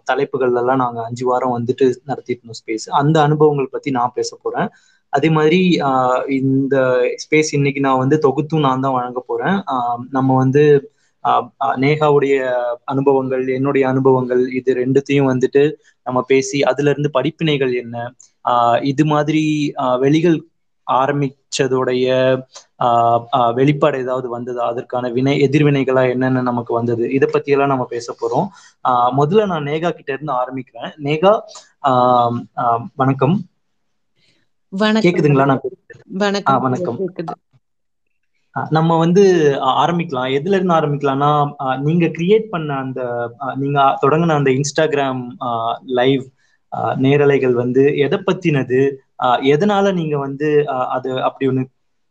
தலைப்புகள் 0.10 0.54
எல்லாம் 0.54 0.82
நாங்க 0.84 1.00
அஞ்சு 1.08 1.26
வாரம் 1.30 1.56
வந்துட்டு 1.58 1.86
நடத்திட்டு 2.04 2.42
இருந்தோம் 2.42 2.60
ஸ்பேஸ் 2.62 2.88
அந்த 3.02 3.18
அனுபவங்கள் 3.28 3.74
பத்தி 3.76 3.90
நான் 3.98 4.16
பேச 4.16 4.32
போறேன். 4.44 4.70
அதே 5.14 5.30
மாதிரி 5.30 5.60
ஆஹ் 5.82 6.22
இந்த 6.32 6.76
ஸ்பேஸ் 7.24 7.52
இன்னைக்கு 7.52 7.80
நான் 7.80 7.98
வந்து 7.98 8.18
தொகுத்தும் 8.20 8.60
நான் 8.60 8.80
தான் 8.80 8.94
வழங்க 8.94 9.20
போறேன். 9.28 9.58
ஆஹ் 9.74 10.02
நம்ம 10.10 10.36
வந்து 10.36 10.64
நேகாவுடைய 11.78 12.36
அனுபவங்கள் 12.86 13.48
என்னுடைய 13.48 13.84
அனுபவங்கள் 13.88 14.42
இது 14.52 14.74
ரெண்டுத்தையும் 14.76 15.30
வந்துட்டு 15.32 15.64
நம்ம 16.08 16.20
பேசி 16.24 16.62
அதுல 16.64 16.90
இருந்து 16.90 17.10
படிப்பினைகள் 17.14 17.74
என்ன? 17.76 17.96
ஆஹ் 18.46 18.80
இது 18.84 19.06
மாதிரி 19.06 19.44
ஆஹ் 19.78 20.00
வெளிகள் 20.00 20.38
ஆரம்பிச்சதோடைய 20.88 22.08
ஆஹ் 22.84 23.54
வெளிப்பாடு 23.54 23.98
ஏதாவது 23.98 24.28
வந்தது? 24.30 24.62
அதற்கான 24.62 25.10
வினை 25.10 25.34
எதிர்வினைகளா 25.48 26.10
என்னென்ன 26.10 26.42
நமக்கு 26.42 26.74
வந்தது? 26.74 27.12
இதை 27.12 27.30
பத்தி 27.32 27.52
எல்லாம் 27.52 27.68
நம்ம 27.68 27.86
பேச 27.86 28.16
போறோம். 28.22 28.48
ஆஹ் 28.90 29.12
முதல்ல 29.20 29.46
நான் 29.46 29.66
நேகா 29.66 29.90
கிட்ட 29.92 30.12
இருந்து 30.14 30.34
ஆரம்பிக்கிறேன். 30.34 30.92
நேகா 31.04 31.34
ஆஹ் 31.88 32.38
வணக்கம். 32.96 33.36
கேக்குதுங்களா? 35.04 35.46
நான் 35.46 35.62
வணக்கம். 36.24 36.62
வணக்கம். 36.62 36.98
நம்ம 38.70 38.98
வந்து 38.98 39.24
ஆரம்பிக்கலாம். 39.84 40.30
எதுல 40.38 40.56
இருந்து 40.58 40.74
ஆரம்பிக்கலாம்னா 40.74 41.30
நீங்க 41.80 42.06
கிரியேட் 42.18 42.48
பண்ண 42.54 42.74
அந்த 42.76 43.02
நீங்க 43.56 43.80
தொடங்கின 44.02 44.36
அந்த 44.40 44.52
இன்ஸ்டாகிராம் 44.58 45.22
லைவ் 46.00 46.24
நேரலைகள் 47.06 47.54
வந்து 47.54 47.84
எதை 47.98 48.20
பத்தினது? 48.26 48.80
எதனால 49.54 49.94
நீங்க 49.94 50.18
வந்து 50.18 50.50
அது 50.96 51.10
அப்படி 51.22 51.48
ஒண்ணு 51.52 51.64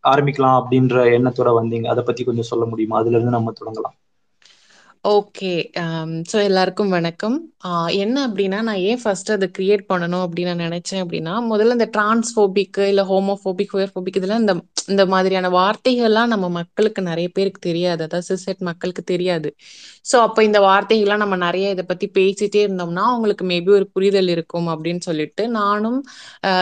ஆரம்பிக்கலாம் 0.04 0.58
அப்படின்ற 0.60 0.96
எண்ணத்தோட 1.16 1.50
வந்தீங்க? 1.58 1.86
அதை 1.92 2.02
பத்தி 2.04 2.24
கொஞ்சம் 2.24 2.50
சொல்ல 2.52 2.64
முடியுமா? 2.64 2.98
அதுல 2.98 3.16
இருந்து 3.16 3.36
நம்ம 3.36 3.52
தொடங்கலாம். 3.60 3.96
ஓகே 5.06 5.50
ஸோ 6.30 6.36
um, 6.36 6.42
எல்லாருக்கும் 6.46 6.92
வணக்கம். 6.94 7.34
என்ன 8.02 8.16
அப்படின்னா 8.28 8.58
நான் 8.68 8.80
ஏன் 8.88 9.00
ஃபர்ஸ்ட் 9.02 9.30
அதை 9.34 9.46
கிரியேட் 9.58 9.82
பண்ணணும் 9.90 10.22
அப்படின்னு 10.26 10.52
நான் 10.52 10.64
நினைச்சேன் 10.66 11.02
அப்படின்னா 11.02 11.34
முதல்ல 11.50 11.76
இந்த 11.76 11.88
டிரான்ஸ்போபிக் 11.96 12.78
இல்லை 12.90 13.04
ஹோமோஃபோபிக் 13.10 13.74
ஹோயர்ஃபோபிக் 13.74 14.18
இதெல்லாம் 14.20 14.42
இந்த 14.44 14.54
இந்த 14.88 15.04
மாதிரியான 15.12 15.50
வார்த்தைகள்லாம் 15.56 16.32
நம்ம 16.34 16.46
மக்களுக்கு 16.58 17.00
நிறைய 17.10 17.28
பேருக்கு 17.36 17.60
தெரியாது. 17.68 18.00
அதாவது 18.06 18.26
சிசெட் 18.30 18.62
மக்களுக்கு 18.68 19.02
தெரியாது. 19.12 19.50
ஸோ 20.10 20.16
அப்போ 20.26 20.40
இந்த 20.48 20.58
வார்த்தைகள்லாம் 20.66 21.22
நம்ம 21.24 21.38
நிறைய 21.46 21.74
இதை 21.74 21.84
பத்தி 21.92 22.08
பேசிட்டே 22.18 22.62
இருந்தோம்னா 22.66 23.04
அவங்களுக்கு 23.12 23.46
மேபி 23.52 23.72
ஒரு 23.78 23.88
புரிதல் 23.96 24.32
இருக்கும் 24.36 24.68
அப்படின்னு 24.74 25.04
சொல்லிட்டு 25.08 25.44
நானும் 25.60 26.00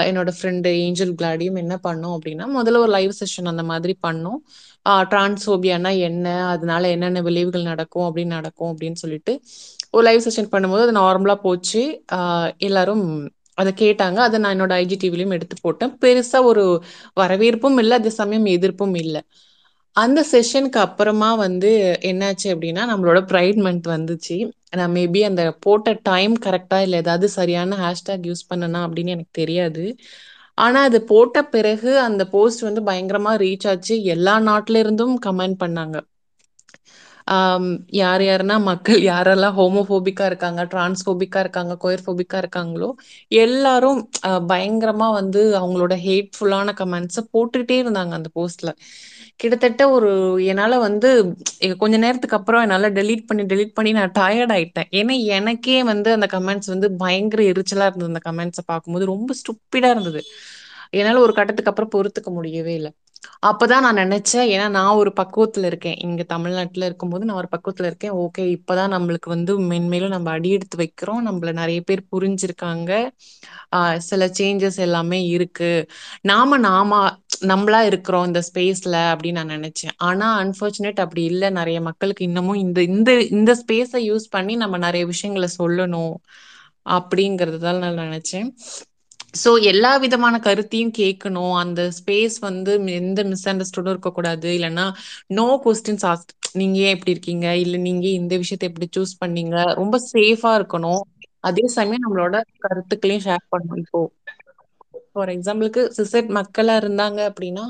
என்னோட 0.08 0.32
ஃப்ரெண்டு 0.38 0.72
ஏஞ்சல் 0.84 1.14
கிளாடியும் 1.22 1.60
என்ன 1.64 1.76
பண்ணோம் 1.88 2.16
அப்படின்னா 2.18 2.48
முதல்ல 2.58 2.82
ஒரு 2.86 2.94
லைவ் 2.98 3.14
செஷன் 3.22 3.52
அந்த 3.54 3.64
மாதிரி 3.72 3.96
பண்ணோம். 4.08 4.40
டிரான்ஸ்ஃபோபியானா 5.10 5.90
என்ன? 6.08 6.26
அதனால 6.48 6.90
என்னென்ன 6.90 7.20
விளைவுகள் 7.20 7.70
நடக்கும்? 7.70 8.06
அப்படின்னு 8.08 8.34
நடக்கும் 8.38 8.70
அப்படின்னு 8.70 9.00
சொல்லிட்டு 9.04 9.32
ஒரு 9.90 10.04
லைவ் 10.04 10.26
செஷன் 10.26 10.52
பண்ணும்போது 10.54 10.84
அது 10.86 10.94
நார்மலாக 10.98 11.40
போச்சு. 11.46 11.82
எல்லாரும் 12.58 13.04
அதை 13.54 13.72
கேட்டாங்க. 13.82 14.18
அதை 14.26 14.36
நான் 14.40 14.54
என்னோட 14.56 14.74
ஐஜி 14.82 14.96
டிவிலையும் 15.02 15.36
எடுத்து 15.36 15.56
போட்டேன். 15.62 15.92
பெருசாக 16.00 16.48
ஒரு 16.52 16.64
வரவேற்பும் 17.14 17.78
இல்லை 17.78 17.96
அதே 17.98 18.10
சமயம் 18.20 18.46
எதிர்ப்பும் 18.46 18.96
இல்லை. 18.96 19.20
அந்த 19.96 20.20
செஷனுக்கு 20.32 20.80
அப்புறமா 20.86 21.28
வந்து 21.34 21.70
என்னாச்சு 22.10 22.46
அப்படின்னா 22.54 22.82
நம்மளோட 22.92 23.18
ப்ரைட் 23.32 23.58
மந்த் 23.66 23.88
வந்துச்சு. 23.94 24.36
நான் 24.76 24.94
மேபி 24.94 25.20
அந்த 25.22 25.42
போட்ட 25.60 25.98
டைம் 26.02 26.34
கரெக்டாக 26.46 26.82
இல்லை 26.86 26.98
ஏதாவது 26.98 27.26
சரியான 27.28 27.76
ஹேஷ்டேக் 27.84 28.26
யூஸ் 28.30 28.48
பண்ணனா 28.52 28.80
அப்படின்னு 28.86 29.12
எனக்கு 29.16 29.38
தெரியாது. 29.40 29.84
ஆனா 30.58 30.80
அது 30.84 30.98
போட்ட 31.04 31.38
பிறகு 31.54 31.90
அந்த 32.00 32.22
போஸ்ட் 32.32 32.62
வந்து 32.62 32.80
பயங்கரமா 32.82 33.32
ரீச் 33.40 33.68
ஆச்சு. 33.70 33.96
எல்லா 34.14 34.34
நாட்டில 34.48 34.80
இருந்தும் 34.84 35.16
கமெண்ட் 35.26 35.58
பண்ணாங்க. 35.58 35.96
யார் 38.00 38.22
யாருன்னா 38.22 38.56
மக்கள் 38.68 39.00
யாரெல்லாம் 39.06 39.56
ஹோமோஃபோபிக்கா 39.56 40.24
இருக்காங்க 40.26 40.62
டிரான்ஸ்போபிக்கா 40.72 41.40
இருக்காங்க 41.40 41.74
கோயர்ஃபோபிக்கா 41.80 42.38
இருக்காங்களோ 42.42 42.88
எல்லாரும் 43.38 44.00
பயங்கரமாக 44.48 44.72
பயங்கரமா 44.74 45.08
வந்து 45.12 45.40
அவங்களோட 45.58 45.94
ஹேட்ஃபுல்லான 46.04 46.74
கமெண்ட்ஸை 46.80 47.22
போட்டுட்டே 47.34 47.76
இருந்தாங்க 47.82 48.12
அந்த 48.12 48.30
போஸ்ட்ல. 48.34 48.70
கிட்டத்தட்ட 49.40 49.82
ஒரு 49.90 50.10
என்னால 50.44 50.74
வந்து 50.78 51.08
கொஞ்ச 51.78 51.94
நேரத்துக்கு 51.96 52.36
அப்புறம் 52.36 52.62
என்னால 52.62 52.90
டெலீட் 52.90 53.26
பண்ணி 53.26 53.44
டெலீட் 53.52 53.76
பண்ணி 53.78 53.92
நான் 53.92 54.12
டயர்ட் 54.18 54.52
ஆயிட்டேன். 54.56 54.88
ஏன்னா 55.00 55.14
எனக்கே 55.36 55.78
வந்து 55.84 56.10
அந்த 56.12 56.26
கமெண்ட்ஸ் 56.32 56.72
வந்து 56.74 56.88
பயங்கர 57.02 57.42
எரிச்சலா 57.52 57.86
இருந்தது 57.90 58.10
அந்த 58.12 58.22
கமெண்ட்ஸை 58.28 58.64
பார்க்கும்போது. 58.66 59.06
ரொம்ப 59.14 59.34
ஸ்டூப்பிடா 59.40 59.90
இருந்தது. 59.94 60.22
என்னால 61.00 61.20
ஒரு 61.20 61.34
கட்டத்துக்கு 61.34 61.72
அப்புறம் 61.72 61.94
பொறுத்துக்க 61.96 62.30
முடியவே 62.38 62.74
இல்லை. 62.74 62.92
அப்பதான் 63.46 63.84
நான் 63.84 64.00
நினைச்சேன் 64.02 64.48
ஏன்னா 64.54 64.68
நான் 64.70 64.96
ஒரு 65.00 65.10
பக்குவத்துல 65.20 65.64
இருக்கேன். 65.70 65.96
இங்க 66.06 66.22
தமிழ்நாட்டுல 66.32 66.84
இருக்கும்போது 66.84 67.24
நான் 67.24 67.36
ஒரு 67.36 67.48
பக்குவத்துல 67.54 67.88
இருக்கேன். 67.90 68.14
ஓகே 68.24 68.42
இப்பதான் 68.56 68.92
நம்மளுக்கு 68.94 69.28
வந்து 69.34 69.52
மென்மேலும் 69.70 70.14
நம்ம 70.16 70.30
அடி 70.30 70.50
எடுத்து 70.50 70.76
வைக்கிறோம். 70.82 71.22
நம்மள 71.28 71.52
நிறைய 71.60 71.80
பேர் 71.80 72.02
புரிஞ்சிருக்காங்க. 72.12 72.92
சில 74.08 74.26
சேஞ்சஸ் 74.38 74.78
எல்லாமே 74.86 75.20
இருக்கு. 75.36 75.70
நாம 76.22 76.58
நாம 76.58 76.90
நம்மளா 77.40 77.80
இருக்கிறோம் 77.82 78.26
இந்த 78.26 78.42
ஸ்பேஸ்ல 78.48 78.96
அப்படின்னு 79.12 79.32
நான் 79.32 79.48
நினைச்சேன். 79.48 79.94
ஆனா 79.96 80.44
அன்பார்ச்சுனேட் 80.44 81.00
அப்படி 81.04 81.22
இல்லை. 81.24 81.50
நிறைய 81.50 81.80
மக்களுக்கு 81.80 82.24
இன்னமும் 82.24 82.54
இந்த 82.54 82.82
இந்த 82.82 83.20
இந்த 83.36 83.62
ஸ்பேஸை 83.62 84.00
யூஸ் 84.10 84.26
பண்ணி 84.30 84.56
நம்ம 84.56 84.78
நிறைய 84.78 85.06
விஷயங்களை 85.06 85.48
சொல்லணும் 85.58 86.14
அப்படிங்கறதுதான் 86.88 87.78
நான் 87.78 87.98
நினைச்சேன். 87.98 88.48
சோ 89.44 89.62
எல்லா 89.62 89.96
விதமான 89.96 90.38
கருத்தையும் 90.38 90.92
கேட்கணும். 90.98 91.54
அந்த 91.54 91.90
ஸ்பேஸ் 91.98 92.36
வந்து 92.40 92.72
எந்த 92.94 93.24
மிஸ் 93.24 93.48
அண்டர்ஸ்டூடும் 93.48 93.88
இருக்கக்கூடாது. 93.88 94.48
இல்லைன்னா 94.58 94.86
நோ 95.26 95.60
கொஸ்டின்ஸ் 95.64 96.06
ஆஸ்க் 96.10 96.32
நீங்க 96.52 96.78
ஏன் 96.78 96.92
இப்படி 96.92 97.10
இருக்கீங்க? 97.10 97.56
இல்ல 97.56 97.76
நீங்க 97.76 98.06
இந்த 98.08 98.36
விஷயத்தை 98.36 98.68
எப்படி 98.68 98.88
சூஸ் 98.96 99.14
பண்ணீங்க? 99.24 99.74
ரொம்ப 99.74 99.98
சேஃபா 100.12 100.52
இருக்கணும். 100.60 101.02
அதே 101.40 101.66
சமயம் 101.66 102.04
நம்மளோட 102.04 102.36
கருத்துக்களையும் 102.58 103.24
ஷேர் 103.24 103.44
பண்ணணும் 103.52 103.78
இப்போ. 103.78 104.02
ஃபார் 105.14 105.32
எக்ஸாம்பிளுக்கு 105.34 105.82
சிசெட் 105.96 106.28
மக்களா 106.38 106.74
இருந்தாங்க 106.82 107.20
அப்படின்னா 107.30 107.64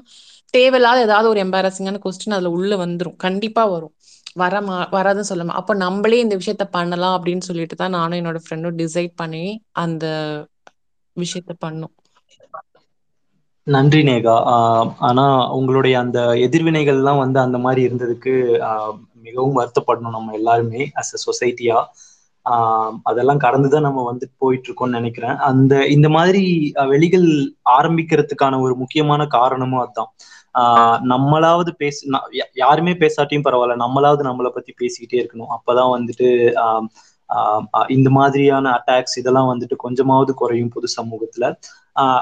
தேவையில்லாத 0.55 0.99
ஏதாவது 1.07 1.29
ஒரு 1.31 1.41
எம்பாரசிங்கான 1.43 2.01
கொஸ்டின் 2.03 2.37
அதுல 2.37 2.51
உள்ள 2.57 2.73
வந்துரும். 2.81 3.17
கண்டிப்பா 3.25 3.63
வரும். 3.73 3.95
வரமா 4.37 4.77
வராதுன்னு 4.95 5.29
சொல்ல 5.29 5.47
அப்ப 5.61 5.75
நம்மளே 5.83 6.19
இந்த 6.23 6.37
விஷயத்த 6.41 6.65
பண்ணலாம் 6.71 7.17
அப்படின்னு 7.19 7.47
சொல்லிட்டு 7.49 7.77
தான் 7.77 7.97
நானும் 7.97 8.21
என்னோட 8.21 8.41
ஃப்ரெண்டும் 8.45 8.79
டிசைட் 8.83 9.15
பண்ணி 9.17 9.45
அந்த 9.83 10.05
விஷயத்த 11.17 11.53
பண்ணோம். 11.61 11.95
நன்றி 13.67 14.01
நேகா. 14.09 14.35
ஆஹ் 14.53 14.89
ஆனா 15.09 15.25
உங்களுடைய 15.57 15.95
அந்த 16.03 16.19
எதிர்வினைகள்லாம் 16.45 17.23
வந்து 17.23 17.39
அந்த 17.45 17.59
மாதிரி 17.61 17.83
இருந்ததுக்கு 17.87 18.35
ஆஹ் 18.69 18.95
மிகவும் 19.27 19.59
வருத்தப்படணும் 19.59 20.17
நம்ம 20.17 20.35
எல்லாருமே 20.35 20.83
அஸ் 21.01 21.15
அ 21.15 21.21
சொசைட்டியா 21.25 21.79
அதெல்லாம் 23.03 23.39
கடந்துதான் 23.39 23.83
நம்ம 23.83 24.05
வந்து 24.05 24.31
போயிட்டு 24.39 24.73
இருக்கோம்னு 24.73 24.91
நினைக்கிறேன். 24.91 25.37
அந்த 25.37 25.87
இந்த 25.87 26.09
மாதிரி 26.09 26.73
வெளிகள் 26.75 27.55
ஆரம்பிக்கிறதுக்கான 27.79 28.61
ஒரு 28.61 28.77
முக்கியமான 28.77 29.27
காரணமும் 29.27 29.81
அதுதான் 29.81 30.13
ஆஹ் 30.55 31.13
நம்மளாவது 31.13 31.71
பேச 31.71 32.07
யா- 32.11 32.51
யாருமே 32.55 32.93
பேசாட்டியும் 32.93 33.43
பரவாயில்ல. 33.45 33.85
நம்மளாவது 33.87 34.23
நம்மளை 34.23 34.49
பத்தி 34.49 34.75
பேசிக்கிட்டே 34.81 35.27
இருக்கணும். 35.27 35.47
அப்பதான் 35.47 36.09
வந்துட்டு 36.11 36.81
இந்த 37.89 38.11
மாதிரியான 38.11 38.83
அட்டாக்ஸ் 38.87 39.19
இதெல்லாம் 39.19 39.61
வந்துட்டு 39.61 39.77
கொஞ்சமாவது 39.77 40.35
குறையும் 40.35 40.71
பொது 40.75 40.87
சமூகத்துல. 41.03 41.57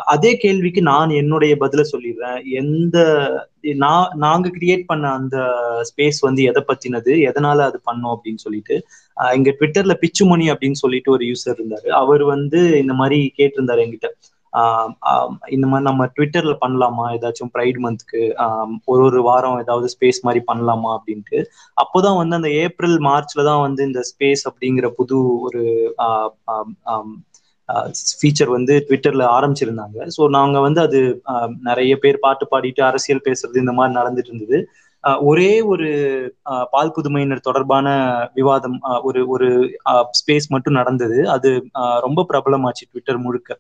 அதே 0.05 0.37
கேள்விக்கு 0.37 0.83
நான் 0.83 1.11
என்னுடைய 1.11 1.57
பதில 1.61 1.85
சொல்லிடுறேன். 1.93 2.45
எந்த 2.45 3.29
நான் 3.61 4.11
நாங்க 4.15 4.49
கிரியேட் 4.49 4.83
பண்ண 4.87 5.13
அந்த 5.13 5.39
ஸ்பேஸ் 5.83 6.15
வந்து 6.21 6.43
எதை 6.43 6.65
பத்தினது? 6.69 7.31
எதனால 7.31 7.59
அது 7.59 7.81
பண்ணோம் 7.93 8.17
அப்படின்னு 8.17 8.37
சொல்லிட்டு 8.37 8.87
இங்க 9.35 9.51
ட்விட்டர்ல 9.61 9.95
பிச்சுமணி 10.03 10.47
அப்படின்னு 10.53 10.81
சொல்லிட்டு 10.81 11.11
ஒரு 11.11 11.25
யூசர் 11.25 11.59
இருந்தாரு. 11.59 11.89
அவர் 12.03 12.25
வந்து 12.27 12.61
இந்த 12.81 12.95
மாதிரி 12.95 13.19
கேட்டிருந்தாரு 13.39 13.83
என்கிட்ட. 13.85 14.11
ஆஹ் 14.53 14.91
இந்த 15.51 15.67
மாதிரி 15.67 15.85
நம்ம 15.85 16.07
ட்விட்டர்ல 16.17 16.55
பண்ணலாமா? 16.65 17.05
ஏதாச்சும் 17.17 17.53
ப்ரைட் 17.55 17.79
மந்த்க்கு 17.85 18.21
ஒரு 18.85 19.03
ஒரு 19.05 19.21
வாரம் 19.23 19.59
ஏதாவது 19.59 19.89
ஸ்பேஸ் 19.95 20.21
மாதிரி 20.23 20.41
பண்ணலாமா 20.51 20.91
அப்படின்ட்டு. 20.99 21.39
அப்போதான் 21.77 22.19
வந்து 22.19 22.37
அந்த 22.37 22.51
ஏப்ரல் 22.63 22.99
மார்ச்ல 23.03 23.45
தான் 23.45 23.61
வந்து 23.61 23.83
இந்த 23.85 24.01
ஸ்பேஸ் 24.11 24.45
அப்படிங்கிற 24.51 24.89
புது 24.99 25.19
ஒரு 25.41 25.63
ஃபீச்சர் 28.13 28.51
வந்து 28.51 28.75
ட்விட்டர்ல 28.89 29.25
ஆரம்பிச்சிருந்தாங்க. 29.37 29.99
ஸோ 30.17 30.23
நாங்க 30.31 30.57
வந்து 30.61 30.81
அது 30.81 30.99
நிறைய 31.61 31.93
பேர் 31.97 32.19
பாட்டு 32.19 32.45
பாடிட்டு 32.51 32.83
அரசியல் 32.83 33.25
பேசுறது 33.25 33.63
இந்த 33.65 33.73
மாதிரி 33.73 33.97
நடந்துட்டு 34.01 34.31
இருந்தது. 34.33 34.59
ஒரே 35.25 35.51
ஒரு 35.73 35.89
பால் 36.73 36.93
புதுமையினர் 36.93 37.47
தொடர்பான 37.47 37.87
விவாதம் 38.35 38.77
ஒரு 39.03 39.21
ஒரு 39.29 39.49
ஸ்பேஸ் 40.19 40.47
மட்டும் 40.49 40.79
நடந்தது. 40.81 41.19
அது 41.29 41.51
ரொம்ப 42.01 42.27
பிரபலமாச்சு 42.31 42.85
ட்விட்டர் 42.91 43.19
முழுக்க. 43.19 43.51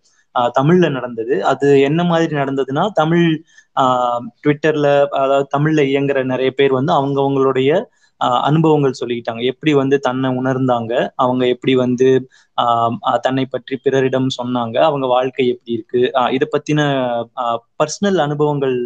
தமிழ்ல 0.55 0.87
நடந்தது. 0.91 1.35
அது 1.45 1.69
என்ன 1.81 2.01
மாதிரி 2.05 2.35
நடந்ததுன்னா 2.37 2.85
தமிழ் 2.93 3.27
ஆஹ் 3.77 4.23
ட்விட்டர்ல 4.43 4.89
அதாவது 5.23 5.49
தமிழ்ல 5.57 5.83
இயங்குற 5.93 6.21
நிறைய 6.25 6.51
பேர் 6.53 6.73
வந்து 6.73 6.93
அவங்க 6.93 7.19
அவங்களுடைய 7.23 7.71
அனுபவங்கள் 8.49 8.99
சொல்லிக்கிட்டாங்க. 9.01 9.43
எப்படி 9.53 9.73
வந்து 9.75 9.97
தன்னை 10.01 10.29
உணர்ந்தாங்க 10.41 10.93
அவங்க 11.17 11.43
எப்படி 11.55 11.73
வந்து 11.77 12.09
தன்னை 13.25 13.45
பற்றி 13.47 13.75
பிறரிடம் 13.77 14.29
சொன்னாங்க 14.39 14.77
அவங்க 14.89 15.07
வாழ்க்கை 15.07 15.47
எப்படி 15.49 15.73
இருக்கு 15.73 16.01
இதை 16.37 16.47
பத்தின 16.55 16.81
பர்சனல் 17.81 18.21
அனுபவங்கள் 18.27 18.77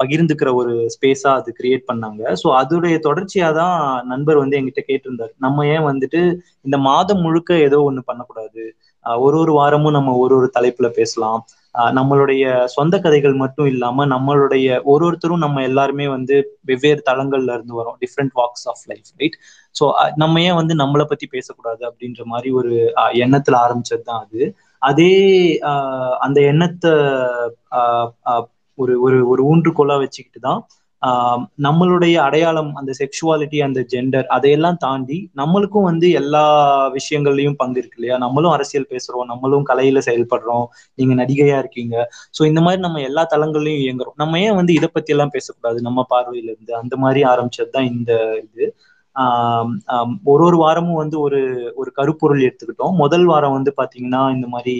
பகிர்ந்துக்கிற 0.00 0.50
ஒரு 0.60 0.72
ஸ்பேஸா 0.94 1.30
அது 1.38 1.50
கிரியேட் 1.58 1.84
பண்ணாங்க. 1.90 2.22
ஸோ 2.42 2.46
அதோடைய 2.60 2.96
தொடர்ச்சியா 3.06 3.48
தான் 3.60 3.76
நண்பர் 4.12 4.42
வந்து 4.42 4.58
என்கிட்ட 4.58 4.82
கேட்டிருந்தார். 4.88 5.32
நம்ம 5.46 5.66
ஏன் 5.74 5.86
வந்துட்டு 5.90 6.20
இந்த 6.66 6.78
மாதம் 6.88 7.22
முழுக்க 7.26 7.58
ஏதோ 7.68 7.80
ஒண்ணு 7.88 8.02
பண்ணக்கூடாது? 8.06 8.64
ஒரு 9.24 9.36
ஒரு 9.42 9.52
வாரமும் 9.60 9.96
நம்ம 9.96 10.14
ஒரு 10.22 10.34
ஒரு 10.38 10.48
தலைப்புல 10.56 10.88
பேசலாம். 10.98 11.40
நம்மளுடைய 11.96 12.44
சொந்த 12.74 12.94
கதைகள் 13.04 13.34
மட்டும் 13.40 13.68
இல்லாம 13.72 14.06
நம்மளுடைய 14.12 14.66
ஒரு 14.92 15.02
ஒருத்தரும் 15.08 15.42
நம்ம 15.44 15.62
எல்லாருமே 15.62 16.06
வந்து 16.14 16.36
வெவ்வேறு 16.70 17.00
தளங்கள்ல 17.08 17.56
இருந்து 17.56 17.74
வரோம். 17.80 17.98
Different 18.04 18.34
walks 18.40 18.66
of 18.72 18.84
life 18.92 19.10
right 19.20 19.36
so 19.74 19.84
நம்ம 20.16 20.42
ஏன் 20.48 20.58
வந்து 20.60 20.74
நம்மளை 20.82 21.04
பத்தி 21.08 21.26
பேசக்கூடாது 21.34 21.82
அப்படின்ற 21.90 22.24
மாதிரி 22.32 22.50
ஒரு 22.60 22.72
எண்ணத்துல 23.24 23.58
ஆரம்பிச்சது 23.64 24.04
தான் 24.10 24.22
அது 24.24 24.42
அதே 24.82 25.12
அந்த 26.24 26.38
எண்ணத்தை 26.50 26.92
ஒரு 28.78 28.94
ஒரு 29.02 29.18
ஒரு 29.28 29.42
ஊன்றுகோலா 29.50 29.96
வச்சுக்கிட்டு 30.02 30.40
தான் 30.40 30.60
நம்மளுடைய 31.64 32.14
அடையாளம் 32.26 32.70
அந்த 32.74 32.92
செக்ஷுவாலிட்டி 33.00 33.58
அந்த 33.66 33.80
ஜெண்டர் 33.92 34.26
அதையெல்லாம் 34.36 34.78
தாண்டி 34.78 35.18
நம்மளுக்கும் 35.40 35.86
வந்து 35.88 36.06
எல்லா 36.20 36.44
விஷயங்கள்லயும் 36.96 37.58
பங்கு 37.58 37.80
இருக்கு 37.80 37.98
இல்லையா? 38.00 38.16
நம்மளும் 38.24 38.54
அரசியல் 38.54 38.88
பேசுறோம் 38.90 39.28
நம்மளும் 39.32 39.66
கலையில 39.68 40.00
செயல்படுறோம் 40.08 40.66
நீங்க 40.98 41.14
நடிகையா 41.22 41.58
இருக்கீங்க. 41.62 41.96
ஸோ 42.34 42.42
இந்த 42.50 42.60
மாதிரி 42.60 42.80
நம்ம 42.80 43.02
எல்லா 43.02 43.24
தளங்கள்லயும் 43.34 43.82
இயங்குறோம். 43.84 44.16
நம்ம 44.16 44.40
ஏன் 44.40 44.58
வந்து 44.60 44.74
இதை 44.74 44.90
பத்தி 44.92 45.12
எல்லாம் 45.14 45.34
பேசக்கூடாது? 45.36 45.80
நம்ம 45.82 46.06
பார்வையில 46.10 46.50
இருந்து 46.52 46.74
அந்த 46.82 46.94
மாதிரி 46.96 47.22
ஆரம்பிச்சது 47.32 47.70
தான் 47.70 47.90
இந்த 47.92 48.12
இது. 48.46 48.66
ஆஹ் 49.16 49.70
ஒரு 50.26 50.42
ஒரு 50.46 50.56
வாரமும் 50.58 51.00
வந்து 51.02 51.16
ஒரு 51.20 51.40
ஒரு 51.76 51.90
கருப்பொருள் 51.98 52.46
எடுத்துக்கிட்டோம். 52.46 52.96
முதல் 53.02 53.26
வாரம் 53.26 53.56
வந்து 53.58 53.72
பாத்தீங்கன்னா 53.78 54.22
இந்த 54.36 54.48
மாதிரி 54.48 54.74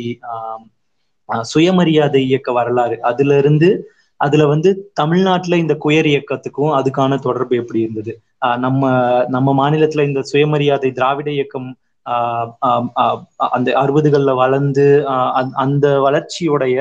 சுயமரியாதை 1.28 2.25
இயக்க 2.25 2.52
வரலாறு. 2.52 3.02
அதுல 3.02 3.38
இருந்து 3.38 3.90
அதுல 4.16 4.47
வந்து 4.47 4.90
தமிழ்நாட்டுல 4.92 5.56
இந்த 5.56 5.76
குயர் 5.85 6.06
இயக்கத்துக்கும் 6.06 6.75
அதுக்கான 6.78 7.18
தொடர்பு 7.18 7.56
எப்படி 7.56 7.80
இருந்தது? 7.80 8.21
ஆஹ் 8.47 8.59
நம்ம 8.59 8.83
நம்ம 9.28 9.49
மாநிலத்துல 9.61 10.06
இந்த 10.06 10.23
சுயமரியாதை 10.23 10.92
திராவிட 10.92 11.30
இயக்கம் 11.30 11.76
ஆஹ் 12.06 13.21
அந்த 13.37 13.73
அறுபதுகள்ல 13.73 14.35
வளர்ந்து 14.35 15.06
அந்த- 15.09 15.56
அந்த 15.56 16.00
வளர்ச்சியுடைய 16.00 16.78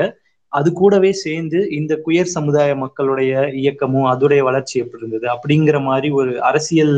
அது 0.48 0.72
கூடவே 0.72 1.12
சேர்ந்து 1.12 1.70
இந்த 1.70 2.00
குயர் 2.06 2.34
சமுதாய 2.36 2.76
மக்களுடைய 2.76 3.50
இயக்கமும் 3.52 4.10
அதோடைய 4.12 4.38
வளர்ச்சி 4.40 4.80
எப்படி 4.80 5.06
இருந்தது? 5.06 5.26
அப்படிங்கிற 5.34 5.82
மாதிரி 5.82 6.10
ஒரு 6.10 6.42
அரசியல் 6.42 6.94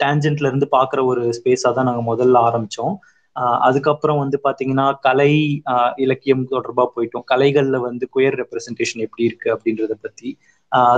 டேஞ்சன்ட்ல 0.00 0.46
இருந்து 0.46 0.68
பாக்குற 0.72 1.04
ஒரு 1.04 1.34
ஸ்பேஸா 1.38 1.72
தான் 1.72 1.84
நாங்க 1.84 2.14
முதல்ல 2.14 2.38
ஆரம்பிச்சோம். 2.46 2.94
ஆஹ் 2.94 2.96
அதுக்கப்புறம் 3.36 4.18
வந்து 4.22 4.38
பாத்தீங்கன்னா 4.46 4.86
கலை 5.06 5.32
இலக்கியம் 6.04 6.44
தொடர்பா 6.54 6.84
போயிட்டோம். 6.96 7.26
கலைகள்ல 7.32 7.78
வந்து 7.88 8.04
குயர் 8.16 8.38
ரெப்ரசன்டேஷன் 8.42 9.04
எப்படி 9.06 9.24
இருக்கு 9.28 9.48
அப்படின்றத 9.54 9.94
பத்தி. 10.06 10.30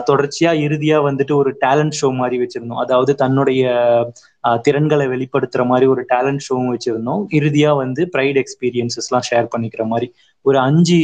தொடர்ச்சியா 0.08 0.50
இறுதியா 0.66 0.98
வந்துட்டு 1.06 1.32
ஒரு 1.40 1.50
டேலண்ட் 1.64 1.96
ஷோ 2.00 2.08
மாதிரி 2.20 2.36
வச்சிருந்தோம். 2.42 2.82
அதாவது 2.84 3.12
தன்னுடைய 3.22 3.62
திறன்களை 4.66 5.06
வெளிப்படுத்துற 5.14 5.62
மாதிரி 5.72 5.86
ஒரு 5.94 6.02
டேலண்ட் 6.12 6.44
ஷோவும் 6.46 6.72
வச்சிருந்தோம். 6.74 7.22
இறுதியா 7.38 7.72
வந்து 7.82 8.04
ப்ரைட் 8.14 8.38
எக்ஸ்பீரியன்சஸ் 8.42 9.08
எல்லாம் 9.10 9.26
ஷேர் 9.30 9.52
பண்ணிக்கிற 9.54 9.84
மாதிரி 9.92 10.08
ஒரு 10.44 10.58
அஞ்சு 10.68 10.98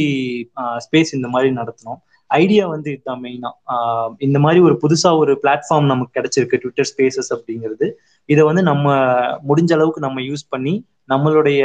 ஸ்பேஸ் 0.85 1.11
இந்த 1.17 1.29
மாதிரி 1.35 1.51
நடத்தினோம். 1.59 1.99
ஐடியா 2.31 2.63
வந்து 2.73 2.89
இதுதான் 2.93 3.21
மெயினா 3.23 3.49
இந்த 4.27 4.37
மாதிரி 4.43 4.59
ஒரு 4.67 4.75
புதுசா 4.83 5.09
ஒரு 5.23 5.33
பிளாட்ஃபார்ம் 5.43 5.91
நமக்கு 5.91 6.15
கிடைச்சிருக்கு. 6.17 6.59
ட்விட்டர் 6.63 6.89
ஸ்பேசஸ் 6.91 7.29
அப்படிங்கிறது. 7.35 7.87
இதை 8.29 8.43
வந்து 8.49 8.63
நம்ம 8.71 8.95
முடிஞ்ச 9.49 9.71
அளவுக்கு 9.77 10.05
நம்ம 10.07 10.21
யூஸ் 10.29 10.45
பண்ணி 10.49 10.73
நம்மளுடைய 11.09 11.61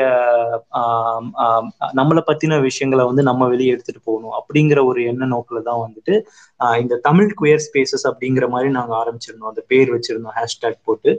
நம்மளை 1.98 2.22
பத்தின 2.28 2.58
விஷயங்களை 2.68 3.04
வந்து 3.10 3.22
நம்ம 3.30 3.48
வெளியே 3.52 3.72
எடுத்துட்டு 3.74 4.02
போகணும் 4.08 4.34
அப்படிங்கிற 4.38 4.78
ஒரு 4.90 5.00
எண்ண 5.10 5.26
நோக்கில் 5.34 5.66
தான் 5.68 5.82
வந்துட்டு 5.84 6.14
இந்த 6.82 6.94
தமிழ் 7.08 7.32
குயர் 7.40 7.64
ஸ்பேசஸ் 7.66 8.06
அப்படிங்கிற 8.10 8.46
மாதிரி 8.54 8.70
நாங்க 8.78 8.94
ஆரம்பிச்சிருந்தோம். 9.02 9.52
அந்த 9.52 9.64
பேர் 9.72 9.94
வச்சிருந்தோம் 9.96 10.36
ஹேஷ்டேக் 10.40 10.86
போட்டு. 10.88 11.12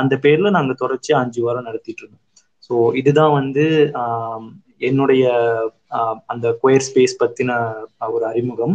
அந்த 0.00 0.14
பேர்ல 0.24 0.50
நாங்க 0.58 0.72
தொடர்ச்சி 0.82 1.10
அஞ்சு 1.22 1.40
வாரம் 1.46 1.68
நடத்திட்டு 1.68 2.02
இருந்தோம். 2.02 2.24
ஸோ 2.66 2.74
இதுதான் 3.00 3.34
வந்து 3.40 3.64
என்னுடைய 4.88 5.24
அந்த 6.32 6.46
குயர் 6.62 6.86
ஸ்பேஸ் 6.88 7.14
பத்தின 7.22 7.52
ஒரு 8.14 8.24
அறிமுகம். 8.30 8.74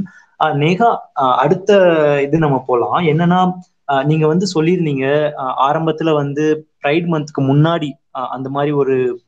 நேகா 0.63 0.89
அடுத்த 1.43 1.71
இது 2.25 2.37
நம்ம 2.45 2.57
போலாம். 2.69 2.99
என்னன்னா 3.11 3.39
நீங்க 4.09 4.25
வந்து 4.31 4.45
சொல்லியிருந்தீங்க 4.55 5.05
ஆரம்பத்துல 5.67 6.11
வந்து 6.21 6.45
ப்ரைட் 6.83 7.07
மந்த்க்கு 7.13 7.41
முன்னாடி 7.51 7.89
அந்த 8.29 8.49
மாதிரி 8.49 8.71
ஒரு 8.71 9.21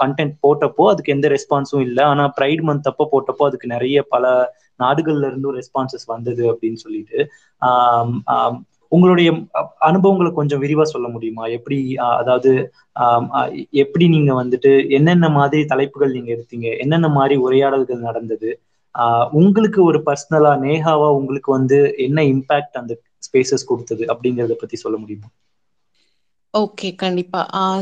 கண்டென்ட் 0.00 0.34
போட்டப்போ 0.42 0.88
அதுக்கு 0.88 1.12
எந்த 1.12 1.28
ரெஸ்பான்ஸும் 1.28 1.80
இல்லை. 1.80 2.04
ஆனா 2.04 2.32
ப்ரைட் 2.40 2.62
மந்த் 2.66 2.82
அப்போ 2.82 3.08
போட்டப்போ 3.12 3.44
அதுக்கு 3.44 3.66
நிறைய 3.66 4.02
பல 4.02 4.54
நாடுகள்ல 4.78 5.26
இருந்தும் 5.26 5.56
ரெஸ்பான்சஸ் 5.56 6.06
வந்தது 6.06 6.44
அப்படின்னு 6.52 6.74
சொல்லிட்டு. 6.74 7.18
ஆஹ் 7.60 8.60
உங்களுடைய 8.88 9.30
அனுபவங்களை 9.78 10.32
கொஞ்சம் 10.32 10.62
விரிவா 10.62 10.82
சொல்ல 10.82 11.08
முடியுமா? 11.08 11.46
எப்படி 11.46 11.96
அதாவது 11.96 12.72
ஆஹ் 13.00 13.66
எப்படி 13.70 14.08
நீங்க 14.08 14.44
வந்துட்டு 14.44 14.90
என்னென்ன 14.90 15.28
மாதிரி 15.28 15.64
தலைப்புகள் 15.64 16.12
நீங்க 16.12 16.32
எடுத்தீங்க? 16.32 16.78
என்னென்ன 16.78 17.08
மாதிரி 17.08 17.36
உரையாடல்கள் 17.36 17.98
நடந்தது? 17.98 18.60
ஆஹ் 18.98 19.28
உங்களுக்கு 19.32 19.82
ஒரு 19.82 20.02
பர்சனலா 20.06 20.52
நேகாவா 20.66 21.08
உங்களுக்கு 21.10 21.52
வந்து 21.52 21.94
என்ன 21.96 22.22
இம்பாக்ட் 22.22 22.80
அந்த 22.82 22.98
ஸ்பேசஸ் 23.22 23.64
கொடுத்தது 23.66 24.04
அப்படிங்கறத 24.04 24.52
பத்தி 24.52 24.76
சொல்ல 24.76 24.98
முடியுமா? 24.98 25.26
ஓகே 26.54 26.88
கண்டிப்பா. 27.02 27.40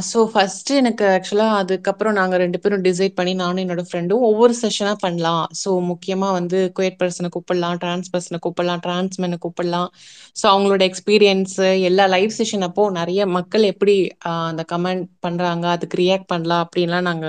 ஸோ 0.09 0.19
ஃபர்ஸ்ட் 0.33 0.69
எனக்கு 0.81 1.05
ஆக்சுவலா 1.15 1.47
அதுக்கப்புறம் 1.61 2.15
நாங்க 2.19 2.35
ரெண்டு 2.43 2.59
பேரும் 2.63 2.85
டிசைட் 2.87 3.15
பண்ணி 3.19 3.33
நானும் 3.41 3.63
என்னோட 3.63 3.83
ஃப்ரெண்டும் 3.89 4.25
ஒவ்வொரு 4.29 4.55
செஷனா 4.61 4.93
பண்ணலாம். 5.05 5.47
ஸோ 5.63 5.71
முக்கியமா 5.89 6.29
வந்து 6.37 6.59
குயட் 6.79 6.99
பர்சனை 7.01 7.29
கூப்பிடலாம் 7.37 7.79
டிரான்ஸ் 7.85 8.13
பர்சனை 8.15 8.39
கூப்பிடலாம் 8.47 8.83
டிரான்ஸ்மெனை 8.87 9.39
கூப்பிடலாம். 9.47 9.89
ஸோ 10.41 10.45
அவங்களோட 10.53 10.83
எக்ஸ்பீரியன்ஸ் 10.91 11.57
எல்லா 11.91 12.07
லைவ் 12.15 12.37
செஷன் 12.39 12.67
அப்போ 12.69 12.85
நிறைய 13.01 13.27
மக்கள் 13.39 13.67
எப்படி 13.73 13.97
அந்த 14.51 14.65
கமெண்ட் 14.75 15.07
பண்றாங்க 15.27 15.67
அதுக்கு 15.77 15.99
ரியாக்ட் 16.05 16.31
பண்ணலாம் 16.35 16.65
அப்படின்லாம் 16.67 17.09
நாங்க 17.11 17.27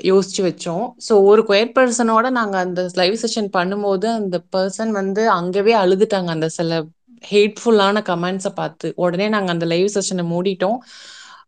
யோசிச்சு 0.00 0.40
வச்சோம். 0.48 0.84
ஸோ 1.06 1.12
ஒரு 1.30 1.42
குயட் 1.48 1.72
பர்சனோட 1.78 2.26
நாங்க 2.40 2.56
அந்த 2.66 2.80
லைவ் 3.00 3.16
செஷன் 3.24 3.48
பண்ணும்போது 3.56 4.06
அந்த 4.18 4.36
பர்சன் 4.54 4.92
வந்து 5.00 5.22
அங்கவே 5.40 5.74
அழுதுட்டாங்க 5.84 6.30
அந்த 6.36 6.48
சில 6.58 6.80
ஹேட்ஃபுல்லான 7.30 8.02
கமெண்ட்ஸை 8.10 8.52
பார்த்து 8.60 8.88
உடனே 9.04 9.28
நாங்கள் 9.34 9.54
அந்த 9.54 9.66
லைவ் 9.72 9.88
செஷனை 9.96 10.24
மூடிட்டோம். 10.34 10.78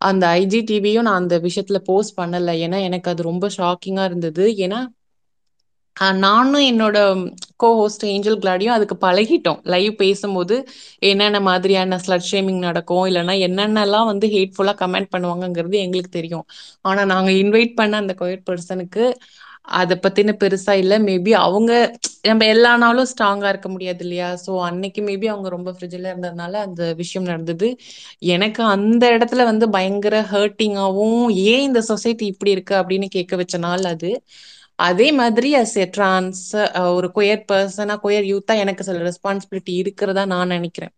அந்த 0.09 0.25
ஐஜி 0.41 0.61
டிவியும் 0.71 1.07
நான் 1.09 1.21
அந்த 1.23 1.39
விஷயத்துல 1.39 1.79
போஸ்ட் 1.91 2.19
பண்ணலை. 2.21 2.55
ஏன்னா 2.67 2.81
எனக்கு 2.89 3.11
அது 3.13 3.23
ரொம்ப 3.31 3.49
ஷாக்கிங்காக 3.59 4.09
இருந்தது. 4.11 4.47
ஏன்னா 4.67 4.81
நானும் 6.25 6.65
என்னோட 6.71 6.99
கோ 7.63 7.69
ஹோஸ்ட் 7.79 8.05
ஏஞ்சல் 8.11 8.39
கிளாடியும் 8.39 8.75
அதுக்கு 8.77 8.97
பழகிட்டோம். 9.07 9.59
லைவ் 9.73 9.95
பேசும்போது 9.97 10.57
என்னென்ன 11.11 11.39
மாதிரியான 11.49 11.99
ஸ்லட் 12.07 12.29
ஷேமிங் 12.31 12.61
நடக்கும் 12.69 13.05
இல்லைன்னா 13.07 13.35
என்னென்னலாம் 13.49 14.09
வந்து 14.13 14.29
ஹேட்ஃபுல்லாக 14.35 14.81
கமெண்ட் 14.83 15.13
பண்ணுவாங்கங்கிறது 15.17 15.77
எங்களுக்கு 15.85 16.13
தெரியும். 16.19 16.47
ஆனால் 16.81 17.11
நாங்கள் 17.13 17.39
இன்வைட் 17.43 17.75
பண்ண 17.75 17.97
அந்த 17.97 18.15
கோயட் 18.21 18.47
பர்சனுக்கு 18.51 19.05
அதை 19.71 19.95
பத்தின 20.03 20.35
பெருசா 20.41 20.73
இல்ல. 20.75 20.95
மேபி 21.07 21.33
அவங்க 21.41 21.73
நம்ம 22.25 22.47
எல்லா 22.47 22.71
நாளும் 22.77 23.09
ஸ்ட்ராங்கா 23.11 23.49
இருக்க 23.49 23.69
முடியாது 23.69 24.01
இல்லையா 24.01 24.29
ஸோ 24.45 24.53
அன்னைக்கு 24.67 25.01
மேபி 25.03 25.27
அவங்க 25.29 25.49
ரொம்ப 25.49 25.71
ஃப்ரிட்ஜில் 25.75 26.09
இருந்ததுனால 26.11 26.55
அந்த 26.67 26.83
விஷயம் 27.01 27.29
நடந்தது. 27.31 27.69
எனக்கு 28.31 28.63
அந்த 28.75 29.05
இடத்துல 29.17 29.45
வந்து 29.51 29.67
பயங்கர 29.71 30.17
ஹர்ட்டிங்காவும் 30.33 31.21
ஏன் 31.47 31.67
இந்த 31.69 31.83
சொசைட்டி 31.91 32.27
இப்படி 32.33 32.51
இருக்கு? 32.51 32.75
அப்படின்னு 32.81 33.09
கேட்க 33.17 33.37
வச்ச 33.37 33.59
நாள் 33.61 33.85
அது. 33.93 34.11
அதே 34.83 35.09
மாதிரி 35.17 35.49
அஸ் 35.57 35.77
எ 35.77 35.87
ட்ரான்ஸ் 35.95 36.43
ஒரு 36.95 37.09
கொயர் 37.17 37.43
பர்சனா 37.49 37.97
கொயர் 38.05 38.27
யூத்தா 38.33 38.55
எனக்கு 38.63 38.83
சில 38.85 38.99
ரெஸ்பான்சிபிலிட்டி 39.09 39.73
இருக்கிறதா 39.83 40.25
நான் 40.33 40.53
நினைக்கிறேன். 40.55 40.93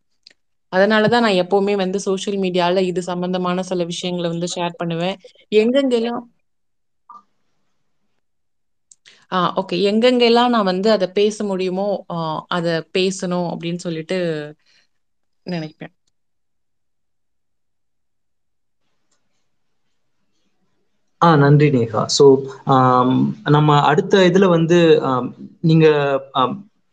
அதனாலதான் 0.72 1.24
நான் 1.24 1.40
எப்பவுமே 1.42 1.74
வந்து 1.76 1.98
சோசியல் 2.06 2.38
மீடியால 2.44 2.82
இது 2.90 3.00
சம்பந்தமான 3.08 3.62
சில 3.62 3.84
விஷயங்களை 3.90 4.28
வந்து 4.30 4.48
ஷேர் 4.54 4.78
பண்ணுவேன். 4.78 5.16
எங்கெங்கெல்லாம் 5.52 6.22
ஆ 9.32 9.38
ஓகே. 9.60 9.76
எங்கெங்கெல்லாம் 9.90 10.52
நான் 10.54 10.68
வந்து 10.70 10.88
அதை 10.94 11.06
பேச 11.18 11.36
முடியுமோ 11.50 11.88
அதை 12.56 12.74
பேசணும் 12.96 13.48
அப்படின்னு 13.52 13.80
சொல்லிட்டு 13.86 14.18
நினைப்பேன். 15.46 15.94
ஆ 21.20 21.28
நன்றி 21.36 21.68
நேஹா 21.72 22.02
ஸோ 22.16 22.24
நம்ம 23.56 23.76
அடுத்த 23.90 24.22
இதுல 24.30 24.46
வந்து 24.54 24.78
நீங்க 25.62 25.86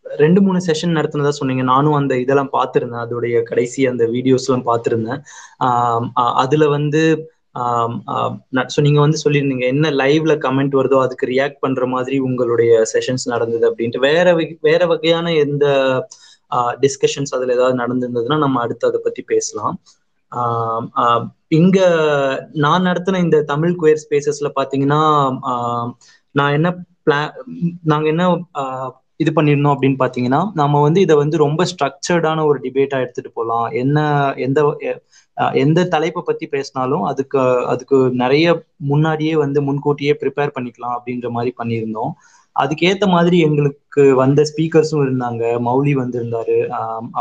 ரெண்டு 0.06 0.40
மூணு 0.42 0.60
செஷன் 0.68 0.96
நடத்தினதா 0.98 1.32
சொன்னீங்க. 1.38 1.64
நானும் 1.72 1.98
அந்த 1.98 2.14
இதெல்லாம் 2.24 2.54
பார்த்துருந்தேன். 2.54 3.04
அதோடைய 3.06 3.36
கடைசி 3.50 3.82
அந்த 3.88 4.04
வீடியோஸ் 4.14 4.48
எல்லாம் 4.48 4.68
பார்த்துருந்தேன். 4.70 5.22
அதுல 6.44 6.64
வந்து 6.78 7.02
ஸோ 8.74 8.80
நீங்க 8.82 9.00
வந்து 9.02 9.20
சொல்லியிருந்தீங்க 9.24 9.66
என்ன 9.74 9.92
லைவ்ல 10.02 10.34
கமெண்ட் 10.46 10.78
வருதோ 10.80 10.98
அதுக்கு 11.06 11.26
ரியாக்ட் 11.28 11.62
பண்ற 11.62 11.86
மாதிரி 11.88 12.18
உங்களுடைய 12.28 12.72
செஷன்ஸ் 12.94 13.26
நடந்தது 13.28 13.66
அப்படின்ட்டு. 13.70 14.06
வேற 14.10 14.28
வேற 14.68 14.82
வகையான 14.86 15.34
எந்த 15.46 15.66
டிஸ்கஷன்ஸ் 16.84 17.36
அதுல 17.38 17.56
ஏதாவது 17.58 17.76
நடந்திருந்ததுன்னா 17.82 18.38
நம்ம 18.38 18.62
அடுத்து 18.62 18.90
அதை 18.90 19.00
பத்தி 19.04 19.22
பேசலாம். 19.34 19.76
இங்க 21.52 21.78
நான் 22.66 22.88
நடத்தின 22.88 23.22
இந்த 23.26 23.38
தமிழ் 23.46 23.76
குயர் 23.80 24.04
ஸ்பேசஸ்ல 24.04 24.50
பாத்தீங்கன்னா 24.60 25.02
நான் 26.36 26.56
என்ன 26.58 26.70
பிளா 27.06 27.20
நாங்க 27.86 28.08
என்ன 28.14 28.24
இது 29.20 29.32
பண்ணிருந்தோம் 29.38 29.74
அப்படின்னு 29.76 30.02
பாத்தீங்கன்னா 30.02 30.42
நம்ம 30.54 30.82
வந்து 30.82 31.00
இதை 31.02 31.16
வந்து 31.16 31.38
ரொம்ப 31.38 31.62
ஸ்ட்ரக்சர்டான 31.72 32.44
ஒரு 32.50 32.60
டிபேட்டா 32.66 32.98
எடுத்துட்டு 33.04 33.32
போகலாம். 33.36 33.68
என்ன 33.82 33.98
எந்த 34.38 34.60
எந்த 35.64 35.86
தலைப்பை 35.94 36.22
பத்தி 36.26 36.46
பேசினாலும் 36.48 37.04
அதுக்கு 37.12 37.42
அதுக்கு 37.74 37.98
நிறைய 38.24 38.48
முன்னாடியே 38.92 39.36
வந்து 39.44 39.60
முன்கூட்டியே 39.62 40.14
ப்ரிப்பேர் 40.22 40.56
பண்ணிக்கலாம் 40.56 40.96
அப்படின்ற 40.98 41.30
மாதிரி 41.38 41.54
பண்ணியிருந்தோம். 41.60 42.12
அதுக்கேத்த 42.56 43.06
மாதிரி 43.08 43.38
எங்களுக்கு 43.40 44.04
வந்த 44.16 44.42
ஸ்பீக்கர்ஸும் 44.50 45.04
இருந்தாங்க. 45.06 45.44
மௌலி 45.68 45.94
வந்திருந்தாரு. 46.02 46.58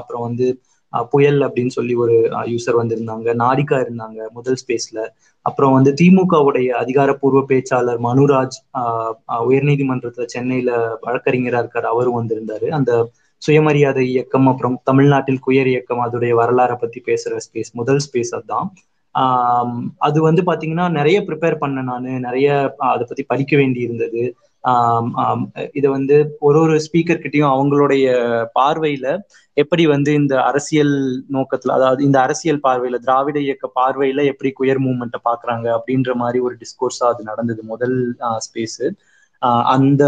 அப்புறம் 0.01 0.27
வந்து 0.29 0.47
புயல் 1.13 1.41
அப்படின்னு 1.47 1.73
சொல்லி 1.77 1.95
ஒரு 1.95 2.15
யூசர் 2.53 2.79
வந்திருந்தாங்க. 2.81 3.29
நாடிகா 3.43 3.79
இருந்தாங்க 3.85 4.19
முதல் 4.37 4.59
ஸ்பேஸ்ல 4.63 5.01
அப்புறம் 5.47 5.75
வந்து 5.77 5.91
திமுகவுடைய 6.01 6.69
அதிகாரப்பூர்வ 6.83 7.41
பேச்சாளர் 7.51 8.01
மனுராஜ் 8.07 8.57
உயர்நீதிமன்றத்துல 9.49 10.27
சென்னையில 10.35 10.71
வழக்கறிஞரா 11.07 11.61
இருக்கார். 11.63 11.89
அவரும் 11.93 12.19
வந்திருந்தாரு. 12.21 12.69
அந்த 12.79 12.93
சுயமரியாதை 13.43 14.05
இயக்கம் 14.13 14.49
அப்புறம் 14.49 14.77
தமிழ்நாட்டில் 14.85 15.43
குயர் 15.47 15.71
இயக்கம் 15.73 16.05
அதோடைய 16.07 16.35
வரலாறை 16.41 16.77
பத்தி 16.81 17.01
பேசுற 17.07 17.35
ஸ்பேஸ் 17.47 17.73
முதல் 17.73 18.03
ஸ்பேஸ் 18.07 18.33
அதுதான். 18.35 18.69
அது 19.99 20.19
வந்து 20.23 20.43
பாத்தீங்கன்னா 20.43 20.87
நிறைய 20.91 21.19
ப்ரிப்பேர் 21.29 21.63
பண்ண 21.63 21.83
நான். 21.83 22.09
நிறைய 22.27 22.49
அதை 22.91 23.05
பத்தி 23.07 23.25
படிக்க 23.25 23.53
வேண்டி 23.57 23.81
இருந்தது. 23.81 24.23
இதை 25.75 25.89
வந்து 25.91 26.17
ஒரு 26.41 26.59
ஒரு 26.61 26.75
ஸ்பீக்கர் 26.87 27.23
கிட்டையும் 27.23 27.53
அவங்களுடைய 27.55 28.07
பார்வையில 28.59 29.07
எப்படி 29.57 29.85
வந்து 29.87 30.11
இந்த 30.15 30.35
அரசியல் 30.43 30.95
நோக்கத்துல 31.33 31.75
அதாவது 31.79 32.01
இந்த 32.05 32.19
அரசியல் 32.21 32.65
பார்வையில 32.67 32.99
திராவிட 32.99 33.39
இயக்க 33.41 33.71
பார்வையில 33.81 34.25
எப்படி 34.25 34.51
குயர் 34.61 34.83
மூவ்மெண்ட்டை 34.87 35.21
பாக்குறாங்க 35.25 35.67
அப்படின்ற 35.79 36.13
மாதிரி 36.15 36.41
ஒரு 36.41 36.57
டிஸ்கோர்ஸா 36.63 37.07
அது 37.13 37.23
நடந்தது 37.23 37.63
முதல் 37.65 37.97
ஸ்பேஸ் 38.47 38.81
அந்த 39.73 40.05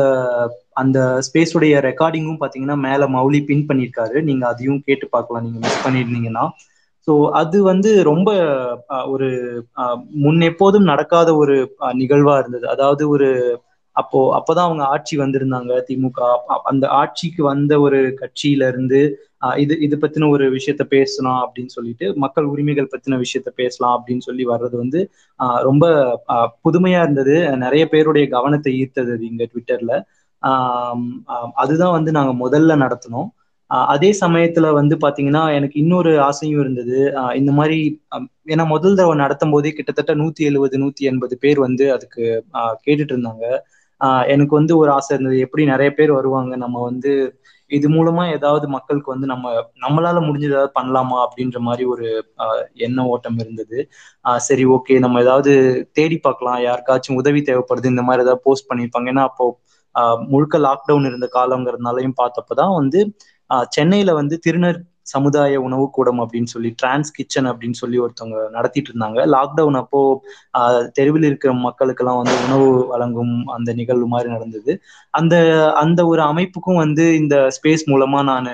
அந்த 0.77 0.99
ஸ்பேஸுடைய 1.27 1.75
ரெக்கார்டிங்கும் 1.89 2.41
பாத்தீங்கன்னா 2.43 2.77
மேல 2.89 3.07
மௌலி 3.09 3.41
பின் 3.45 3.67
பண்ணியிருக்காரு 3.69 4.17
நீங்க 4.29 4.45
அதையும் 4.49 4.83
கேட்டு 4.87 5.07
பார்க்கலாம். 5.09 5.45
நீங்க 5.47 5.59
மிஸ் 5.65 5.85
பண்ணியிருந்தீங்கன்னா 5.87 6.45
ஸோ 7.09 7.13
அது 7.41 7.59
வந்து 7.63 7.91
ரொம்ப 8.11 8.31
ஒரு 9.07 9.29
முன் 10.25 10.41
எப்போதும் 10.51 10.91
நடக்காத 10.93 11.31
ஒரு 11.37 11.55
நிகழ்வா 12.01 12.35
இருந்தது. 12.39 12.67
அதாவது 12.69 13.05
ஒரு 13.09 13.29
அப்போ 13.97 14.19
அப்போதான் 14.37 14.69
அவங்க 14.69 14.85
ஆட்சி 14.87 15.15
வந்திருந்தாங்க 15.19 15.73
திமுக. 15.89 16.19
அந்த 16.71 16.85
ஆட்சிக்கு 17.01 17.43
வந்த 17.45 17.73
ஒரு 17.81 17.99
கட்சியில 18.21 18.69
இருந்து 18.73 19.01
இது 19.59 19.75
இது 19.81 19.97
பத்தின 19.97 20.29
ஒரு 20.31 20.45
விஷயத்த 20.57 20.83
பேசலாம் 20.95 21.41
அப்படின்னு 21.45 21.73
சொல்லிட்டு 21.77 22.07
மக்கள் 22.17 22.47
உரிமைகள் 22.53 22.91
பத்தின 22.93 23.19
விஷயத்த 23.25 23.51
பேசலாம் 23.63 23.95
அப்படின்னு 23.97 24.27
சொல்லி 24.29 24.45
வர்றது 24.47 24.77
வந்து 24.77 25.01
ரொம்ப 25.63 25.85
புதுமையா 26.65 27.01
இருந்தது. 27.05 27.35
நிறைய 27.65 27.85
பேருடைய 27.89 28.27
கவனத்தை 28.37 28.73
ஈர்த்தது 28.83 29.17
இங்க 29.31 29.45
ட்விட்டர்ல 29.53 29.95
அதுதான் 31.63 31.93
வந்து 31.93 32.11
நாங்க 32.13 32.33
முதல்ல 32.45 32.77
நடத்தினோம். 32.83 33.29
அதே 33.89 34.11
சமயத்துல 34.21 34.67
வந்து 34.73 34.95
பாத்தீங்கன்னா 34.97 35.43
எனக்கு 35.55 35.77
இன்னொரு 35.81 36.13
ஆசையும் 36.21 36.61
இருந்தது. 36.61 36.97
இந்த 37.35 37.53
மாதிரி 37.53 37.77
ஏன்னா 38.49 38.65
முதல் 38.67 38.97
தடவை 38.97 39.15
நடத்தும் 39.17 39.53
போதே 39.53 39.71
கிட்டத்தட்ட 39.73 40.13
நூத்தி 40.15 40.43
எழுபது 40.45 40.77
நூத்தி 40.79 41.03
எண்பது 41.11 41.35
பேர் 41.39 41.59
வந்து 41.59 41.85
அதுக்கு 41.93 42.25
கேட்டுட்டு 42.87 43.15
இருந்தாங்க. 43.15 43.45
எனக்கு 44.35 44.55
வந்து 44.59 44.75
ஒரு 44.77 44.91
ஆசை 44.91 45.11
இருந்தது. 45.17 45.39
எப்படி 45.47 45.65
நிறைய 45.67 45.91
பேர் 45.95 46.13
வருவாங்க? 46.13 46.53
நம்ம 46.57 46.77
வந்து 46.83 47.13
இது 47.71 47.89
மூலமா 47.89 48.23
ஏதாவது 48.37 48.67
மக்களுக்கு 48.69 49.13
வந்து 49.13 49.27
நம்ம 49.27 49.49
நம்மளால 49.85 50.19
முடிஞ்சது 50.27 50.55
ஏதாவது 50.55 50.73
பண்ணலாமா 50.79 51.19
அப்படின்ற 51.27 51.59
மாதிரி 51.67 51.85
ஒரு 51.87 52.07
எண்ண 52.87 53.05
ஓட்டம் 53.07 53.39
இருந்தது. 53.39 53.79
சரி 54.41 54.65
ஓகே 54.77 54.95
நம்ம 54.99 55.21
ஏதாவது 55.21 55.53
தேடி 55.93 56.19
பார்க்கலாம். 56.19 56.59
யாருக்காச்சும் 56.69 57.21
உதவி 57.21 57.43
தேவைப்படுது 57.43 57.93
இந்த 57.95 58.03
மாதிரி 58.03 58.25
ஏதாவது 58.25 58.45
போஸ்ட் 58.47 58.69
பண்ணியிருப்பாங்க 58.71 59.13
ஏன்னா 59.15 59.27
அப்போ 59.31 59.47
முழுக்க 60.29 60.59
லாக்டவுன் 60.59 61.09
இருந்த 61.11 61.29
காலங்கிறதுனாலையும் 61.39 62.19
பார்த்தப்பதான் 62.23 62.77
வந்து 62.81 63.01
சென்னையில 63.77 64.11
வந்து 64.15 64.35
திருநர் 64.47 64.81
சமுதாய 65.13 65.61
உணவு 65.67 65.85
கூடம் 65.91 66.21
அப்படின்னு 66.23 66.51
சொல்லி 66.53 66.71
டிரான்ஸ் 66.77 67.09
கிச்சன் 67.11 67.49
அப்படின்னு 67.51 67.79
சொல்லி 67.81 67.99
ஒருத்தவங்க 68.01 68.41
நடத்திட்டு 68.51 68.91
இருந்தாங்க. 68.91 69.19
லாக்டவுன் 69.35 69.79
அப்போ 69.81 70.01
தெருவில் 70.93 71.27
இருக்கிற 71.29 71.53
மக்களுக்கெல்லாம் 71.65 72.21
வந்து 72.21 72.37
உணவு 72.47 72.69
வழங்கும் 72.87 73.35
அந்த 73.47 73.73
நிகழ்வு 73.73 74.07
மாதிரி 74.07 74.29
நடந்தது. 74.31 74.73
அந்த 75.11 75.35
அந்த 75.75 76.01
ஒரு 76.07 76.23
அமைப்புக்கும் 76.23 76.81
வந்து 76.85 77.07
இந்த 77.17 77.37
ஸ்பேஸ் 77.57 77.85
மூலமா 77.93 78.21
நான் 78.31 78.51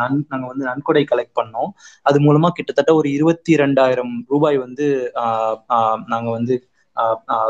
நன் 0.00 0.18
நாங்க 0.28 0.44
வந்து 0.46 0.64
நன்கொடை 0.70 1.04
கலெக்ட் 1.12 1.38
பண்ணோம். 1.40 1.70
அது 2.02 2.18
மூலமா 2.20 2.50
கிட்டத்தட்ட 2.50 2.94
ஒரு 2.94 3.10
இருபத்தி 3.10 3.54
ரெண்டாயிரம் 3.56 4.14
ரூபாய் 4.28 4.58
வந்து 4.58 4.88
நாங்க 6.06 6.28
வந்து 6.30 6.56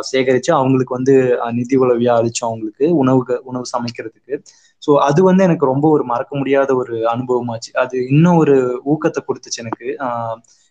சேகரிச்சு 0.09 0.51
அவங்களுக்கு 0.57 0.93
வந்து 0.97 1.15
நிதி 1.59 1.77
உதவியா 1.85 2.15
அளிச்சோம் 2.21 2.49
அவங்களுக்கு 2.51 2.87
உணவுக்கு 3.03 3.35
உணவு 3.45 3.67
சமைக்கிறதுக்கு. 3.75 4.35
ஸோ 4.83 4.91
அது 5.07 5.21
வந்து 5.29 5.43
எனக்கு 5.49 5.65
ரொம்ப 5.73 5.87
ஒரு 5.97 6.05
மறக்க 6.13 6.33
முடியாத 6.41 6.71
ஒரு 6.83 6.97
அனுபவமாச்சு. 7.13 7.71
அது 7.83 7.97
இன்னும் 8.13 8.41
ஒரு 8.43 8.57
ஊக்கத்தை 8.93 9.21
கொடுத்துச்சு 9.29 9.63
எனக்கு. 9.65 9.89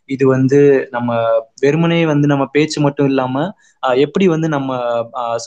இது 0.09 0.25
வந்து 0.27 0.59
நம்ம 0.93 1.11
வெறுமனே 1.63 2.01
வந்து 2.11 2.27
நம்ம 2.27 2.43
பேச்சு 2.53 2.77
மட்டும் 2.85 3.09
இல்லாம 3.11 3.35
எப்படி 4.03 4.25
வந்து 4.33 4.47
நம்ம 4.53 4.69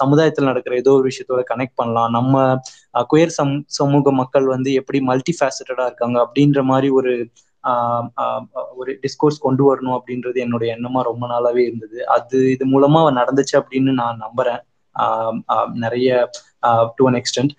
சமுதாயத்தில் 0.01 0.49
நடக்கிற 0.51 0.75
ஏதோ 0.83 0.91
ஒரு 0.99 1.05
விஷயத்தோட 1.09 1.43
கனெக்ட் 1.51 1.79
பண்ணலாம். 1.81 2.11
நம்ம 2.19 2.35
குயர் 3.11 3.37
சம் 3.39 3.55
சமூக 3.79 4.13
மக்கள் 4.21 4.47
வந்து 4.55 4.73
எப்படி 4.81 4.99
மல்டி 5.11 5.35
ஃபேசட்டடா 5.39 5.87
இருக்காங்க 5.91 6.19
அப்படின்ற 6.25 6.63
மாதிரி 6.71 6.91
ஒரு 7.01 7.13
ஒரு 8.81 8.91
டிஸ்கோர்ஸ் 9.03 9.45
கொண்டு 9.47 9.63
வரணும் 9.69 9.97
அப்படின்றது 9.97 10.39
என்னுடைய 10.45 10.77
எண்ணமா 10.77 11.01
ரொம்ப 11.09 11.25
நாளாவே 11.33 11.63
இருந்தது. 11.69 11.99
அது 12.17 12.39
இது 12.55 12.67
மூலமா 12.75 13.01
நடந்துச்சு 13.21 13.57
அப்படின்னு 13.61 13.93
நான் 14.03 14.23
நம்புறேன். 14.27 14.63
நிறைய 15.85 16.31
டு 16.97 17.05
அன் 17.11 17.19
எக்ஸ்டென்ட் 17.21 17.53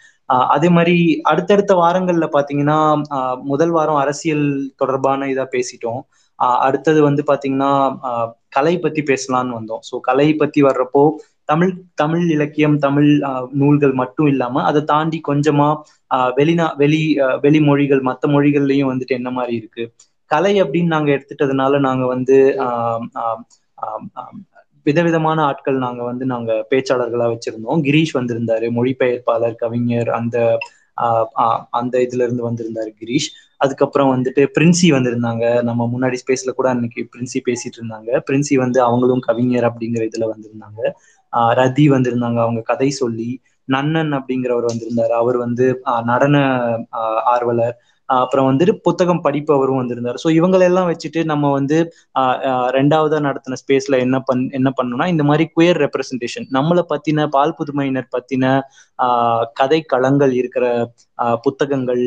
அதே 0.55 0.69
மாதிரி 0.75 0.97
அடுத்தடுத்த 1.31 1.73
வாரங்கள்ல 1.83 2.25
பாத்தீங்கன்னா 2.35 2.79
முதல் 3.51 3.73
வாரம் 3.77 4.01
அரசியல் 4.03 4.45
தொடர்பான 4.81 5.27
இதா 5.33 5.45
பேசிட்டோம். 5.55 6.01
அடுத்தது 6.67 6.99
வந்து 7.07 7.21
பாத்தீங்கன்னா 7.31 7.71
கலை 8.55 8.73
பத்தி 8.85 9.01
பேசலாம்னு 9.09 9.57
வந்தோம். 9.59 9.83
ஸோ 9.89 9.95
கலை 10.07 10.27
பத்தி 10.41 10.59
வர்றப்போ 10.67 11.03
தமிழ் 11.51 11.71
தமிழ் 11.95 12.25
இலக்கியம் 12.29 12.77
தமிழ் 12.79 13.09
நூல்கள் 13.53 13.93
மட்டும் 13.93 14.27
இல்லாம 14.27 14.63
அதை 14.69 14.81
தாண்டி 14.83 15.19
கொஞ்சமா 15.29 15.69
வெளிநா 16.37 16.67
வெளி 16.77 17.01
வெளிமொழிகள் 17.45 18.01
மற்ற 18.09 18.29
மொழிகள்லயும் 18.29 18.91
வந்துட்டு 18.91 19.17
என்ன 19.19 19.29
மாதிரி 19.31 19.53
இருக்கு? 19.55 19.83
கலை 20.31 20.53
அப்படின்னு 20.63 20.93
நாங்க 20.95 21.09
எடுத்துட்டதுனால 21.11 21.79
நாங்க 21.79 22.03
வந்து 22.05 22.35
விதவிதமான 24.85 25.39
ஆட்கள் 25.43 25.77
நாங்க 25.77 26.01
வந்து 26.03 26.25
நாங்க 26.25 26.51
பேச்சாளர்களா 26.71 27.25
வச்சிருந்தோம். 27.33 27.81
கிரீஷ் 27.87 28.13
வந்திருந்தாரு 28.19 28.67
மொழிபெயர்ப்பாளர் 28.77 29.61
கவிஞர் 29.63 30.09
அந்த 30.19 30.37
அந்த 31.79 31.95
இதுல 32.05 32.25
இருந்து 32.25 32.43
வந்திருந்தாரு 32.49 32.91
கிரீஷ். 33.01 33.27
அதுக்கப்புறம் 33.61 34.11
வந்துட்டு 34.13 34.41
பிரின்சி 34.55 34.87
வந்திருந்தாங்க. 34.95 35.45
நம்ம 35.67 35.87
முன்னாடி 35.93 36.17
ஸ்பேஸ்ல 36.21 36.51
கூட 36.59 36.67
அன்னைக்கு 36.69 37.01
பிரின்சி 37.13 37.39
பேசிட்டு 37.47 37.77
இருந்தாங்க. 37.79 38.09
பிரின்சி 38.27 38.55
வந்து 38.55 38.79
அவங்களும் 38.81 39.23
கவிஞர் 39.27 39.67
அப்படிங்கிற 39.69 40.03
இதுல 40.09 40.27
வந்திருந்தாங்க. 40.33 40.79
ரதி 41.59 41.85
வந்திருந்தாங்க. 41.95 42.39
அவங்க 42.45 42.61
கதை 42.71 42.89
சொல்லி 43.01 43.29
நன்னன் 43.67 44.11
அப்படிங்கிறவர் 44.17 44.71
வந்திருந்தாரு. 44.71 45.13
அவர் 45.21 45.37
வந்து 45.37 45.65
நடன 46.11 46.35
ஆர்வலர். 47.33 47.75
அப்புறம் 48.09 48.47
வந்துட்டு 48.49 48.73
புத்தகம் 48.85 49.21
படிப்பவரும் 49.25 49.79
வந்திருந்தாரு. 49.81 50.17
ஸோ 50.23 50.29
இவங்களெல்லாம் 50.37 50.89
வச்சுட்டு 50.89 51.21
நம்ம 51.23 51.51
வந்து 51.51 51.77
ரெண்டாவதா 52.77 53.19
நடத்தின 53.27 53.59
ஸ்பேஸ்ல 53.61 53.97
என்ன 54.05 54.17
பண் 54.21 54.41
என்ன 54.59 54.69
பண்ணோம்னா 54.79 55.07
இந்த 55.13 55.23
மாதிரி 55.23 55.45
குயர் 55.55 55.79
ரெப்ரசன்டேஷன் 55.85 56.47
நம்மளை 56.57 56.83
பத்தின 56.89 57.27
பால் 57.27 57.57
புதுமையினர் 57.59 58.09
பத்தின 58.09 58.45
கதை 59.53 59.79
களங்கள் 59.93 60.33
இருக்கிற 60.41 60.65
புத்தகங்கள் 61.43 62.03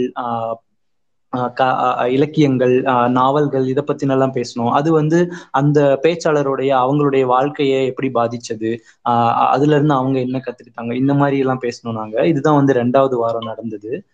இலக்கியங்கள் 2.10 2.82
நாவல்கள் 3.08 3.66
இதை 3.66 3.84
பத்தினெல்லாம் 3.86 4.40
பேசணும். 4.40 4.70
அது 4.70 4.92
வந்து 4.92 5.32
அந்த 5.50 5.98
பேச்சாளருடைய 6.02 6.70
அவங்களுடைய 6.84 7.22
வாழ்க்கையை 7.22 7.86
எப்படி 7.86 8.10
பாதிச்சது? 8.14 8.78
ஆஹ் 9.08 9.32
அதுல 9.32 9.74
இருந்து 9.74 9.94
அவங்க 9.94 10.18
என்ன 10.18 10.42
கத்துக்கிட்டாங்க? 10.44 10.92
இந்த 10.92 11.14
மாதிரி 11.14 11.38
எல்லாம் 11.38 11.60
பேசணும் 11.62 11.92
நாங்க. 11.92 12.26
இதுதான் 12.26 12.54
வந்து 12.54 12.72
ரெண்டாவது 12.72 13.14
வாரம் 13.14 13.44
நடந்தது. 13.44 14.04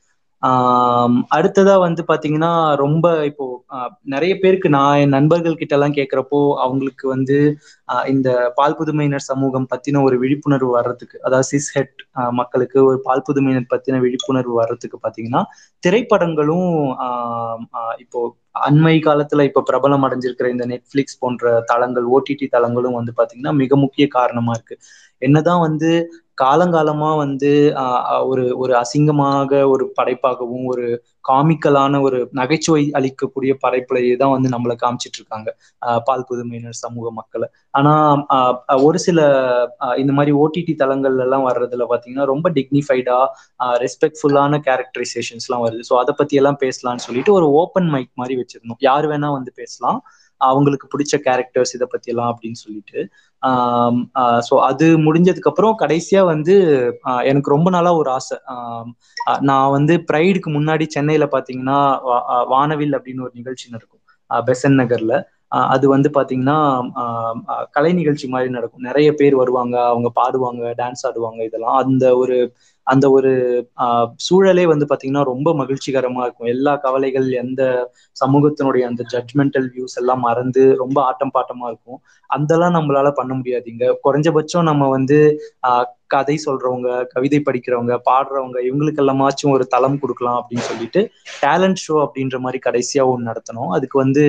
அடுத்ததா 1.32 1.74
வந்து 1.80 2.02
பாத்தீங்கன்னா 2.08 2.50
ரொம்ப 2.82 3.06
இப்போ 3.26 3.46
நிறைய 4.14 4.32
பேருக்கு 4.38 4.68
நான் 4.76 5.00
என் 5.02 5.14
நண்பர்கள் 5.16 5.58
கிட்ட 5.60 5.74
எல்லாம் 5.76 5.96
கேட்கிறப்போ 5.98 6.38
அவங்களுக்கு 6.64 7.04
வந்து 7.08 7.36
இந்த 8.08 8.28
பால் 8.58 8.76
புதுமையினர் 8.78 9.28
சமூகம் 9.28 9.68
பத்தின 9.72 10.02
ஒரு 10.06 10.16
விழிப்புணர்வு 10.22 10.70
வர்றதுக்கு 10.76 11.16
அதாவது 11.22 11.48
சிஸ் 11.50 11.70
ஹெட் 11.76 12.02
மக்களுக்கு 12.40 12.78
ஒரு 12.88 12.98
பால் 13.06 13.26
புதுமையினர் 13.28 13.70
பத்தின 13.74 14.00
விழிப்புணர்வு 14.06 14.54
வர்றதுக்கு 14.60 14.98
பாத்தீங்கன்னா 15.04 15.42
திரைப்படங்களும் 15.82 16.70
ஆஹ் 17.06 17.64
இப்போ 18.04 18.20
அண்மை 18.62 18.94
காலத்துல 19.02 19.44
இப்ப 19.48 19.62
பிரபலம் 19.66 20.04
அடைஞ்சிருக்கிற 20.06 20.46
இந்த 20.54 20.64
நெட்ஃபிளிக்ஸ் 20.72 21.20
போன்ற 21.20 21.42
தளங்கள் 21.70 22.06
ஓடிடி 22.16 22.46
தளங்களும் 22.54 22.98
வந்து 22.98 23.12
பாத்தீங்கன்னா 23.18 23.52
மிக 23.62 23.76
முக்கிய 23.84 24.06
காரணமா 24.16 24.52
இருக்கு. 24.56 24.76
என்னதான் 25.22 25.62
வந்து 25.66 25.90
காலங்காலமா 26.42 27.10
வந்து 27.22 27.50
ஒரு 28.30 28.44
ஒரு 28.62 28.72
அசிங்கமாக 28.82 29.60
ஒரு 29.72 29.84
படைப்பாகவும் 29.98 30.66
ஒரு 30.72 30.86
காமிக்கலான 31.24 32.00
ஒரு 32.06 32.18
நகைச்சுவை 32.38 32.84
அளிக்கக்கூடிய 32.98 33.52
படைப்புலையே 33.64 34.14
தான் 34.22 34.32
வந்து 34.34 34.48
நம்மளை 34.54 34.74
காமிச்சிட்டு 34.82 35.18
இருக்காங்க 35.20 35.48
பால் 36.08 36.24
புதுமையினர் 36.30 36.78
சமூக 36.84 37.06
மக்களை. 37.18 37.46
ஆனா 37.78 37.92
ஒரு 38.86 38.98
சில 39.06 39.18
இந்த 40.02 40.12
மாதிரி 40.18 40.32
ஓடிடி 40.42 40.74
தளங்கள்ல 40.82 41.26
எல்லாம் 41.26 41.46
வர்றதுல 41.50 41.86
பாத்தீங்கன்னா 41.92 42.26
ரொம்ப 42.32 42.46
டிக்னிஃபைடா 42.58 43.18
ரெஸ்பெக்ட்ஃபுல்லான 43.84 44.60
கேரக்டரைசேஷன்ஸ் 44.68 45.46
எல்லாம் 45.48 45.64
வருது. 45.66 45.84
ஸோ 45.90 45.96
அதை 46.02 46.14
பத்தி 46.20 46.36
எல்லாம் 46.42 46.60
பேசலாம்னு 46.64 47.06
சொல்லிட்டு 47.08 47.34
ஒரு 47.38 47.48
ஓப்பன் 47.62 47.90
மைக் 47.96 48.12
மாதிரி 48.22 48.36
வச்சிருந்தோம். 48.42 48.80
யார் 48.90 49.08
வேணா 49.12 49.30
வந்து 49.38 49.52
பேசலாம். 49.62 50.00
அவங்களுக்கு 50.48 50.86
பிடிச்ச 50.92 51.14
கேரக்டர்ஸ் 51.26 51.74
இதை 51.76 51.86
பத்தி 51.90 52.10
எல்லாம் 52.12 52.30
அப்படின்னு 52.32 52.60
சொல்லிட்டு. 52.64 52.98
ஸோ 54.48 54.54
அது 54.68 54.86
முடிஞ்சதுக்கு 55.06 55.50
அப்புறம் 55.52 55.74
கடைசியா 55.82 56.22
வந்து 56.32 56.54
எனக்கு 57.24 57.54
ரொம்ப 57.54 57.70
நாளா 57.70 57.92
ஒரு 57.94 58.10
ஆசை. 58.10 58.38
நான் 59.50 59.74
வந்து 59.76 59.96
ப்ரைடுக்கு 60.10 60.50
முன்னாடி 60.58 60.86
சென்னையில 60.96 61.26
பாத்தீங்கன்னா 61.36 61.80
வானவில் 62.54 62.96
அப்படின்னு 62.98 63.26
ஒரு 63.26 63.34
நிகழ்ச்சி 63.34 63.66
நடக்கும். 63.70 64.02
பெசன் 64.30 64.80
நகர்ல. 64.80 65.14
அது 65.74 65.86
வந்து 65.88 66.08
பாத்தீங்கன்னா 66.16 66.58
கலை 67.70 67.92
நிகழ்ச்சி 67.92 68.26
மாதிரி 68.28 68.50
நடக்கும். 68.56 68.86
நிறைய 68.88 69.08
பேர் 69.20 69.34
வருவாங்க 69.34 69.76
அவங்க 69.92 70.08
பாடுவாங்க 70.20 70.62
டான்ஸ் 70.80 71.04
ஆடுவாங்க 71.08 71.40
இதெல்லாம். 71.48 71.78
அந்த 71.84 72.04
ஒரு 72.16 72.36
அந்த 72.92 73.06
ஒரு 73.16 73.32
சூழலே 74.26 74.64
வந்து 74.72 74.86
பாத்தீங்கன்னா 74.92 75.22
ரொம்ப 75.30 75.48
மகிழ்ச்சிகரமா 75.60 76.22
இருக்கும். 76.26 76.50
எல்லா 76.54 76.72
கவலைகள் 76.84 77.28
எந்த 77.42 77.62
சமூகத்தினுடைய 78.22 78.82
அந்த 78.90 79.02
ஜட்மெண்டல் 79.14 79.68
வியூஸ் 79.74 79.96
எல்லாம் 80.00 80.24
மறந்து 80.28 80.64
ரொம்ப 80.82 80.98
ஆட்டம் 81.02 81.34
பாட்டமா 81.38 81.66
இருக்கும். 81.72 82.00
அதெல்லாம் 82.30 82.76
நம்மளால 82.78 83.08
பண்ண 83.20 83.32
முடியாதுங்க. 83.38 83.86
குறைஞ்சபட்சம் 84.04 84.68
நம்ம 84.70 84.88
வந்து 84.88 85.18
ஆஹ் 85.68 85.88
கதை 86.14 86.36
சொல்றவங்க 86.44 86.88
கவிதை 87.08 87.38
படிக்கிறவங்க 87.46 87.94
பாடுறவங்க 88.08 88.58
இவங்களுக்கு 88.68 89.02
எல்லாமாச்சும் 89.02 89.54
ஒரு 89.56 89.64
தளம் 89.74 89.98
கொடுக்கலாம் 89.98 90.38
அப்படின்னு 90.38 90.64
சொல்லிட்டு 90.70 91.00
டேலண்ட் 91.42 91.80
ஷோ 91.84 91.96
அப்படின்ற 92.04 92.38
மாதிரி 92.44 92.58
கடைசியா 92.68 93.04
ஒன்று 93.10 93.28
நடத்தணும். 93.30 93.70
அதுக்கு 93.76 93.96
வந்து 94.04 94.24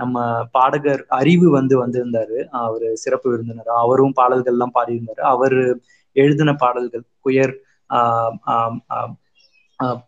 நம்ம 0.00 0.18
பாடகர் 0.52 1.02
அறிவு 1.20 1.48
வந்து 1.50 1.74
வந்திருந்தாரு. 1.82 2.38
அவர் 2.62 2.86
சிறப்பு 3.02 3.26
விருந்தினர் 3.30 3.72
அவரும் 3.82 4.16
பாடல்கள் 4.20 4.54
எல்லாம் 4.54 4.76
பாடியிருந்தாரு. 4.78 5.22
அவர் 5.34 5.58
எழுதின 6.16 6.54
பாடல்கள் 6.62 7.04
குயர் 7.20 7.54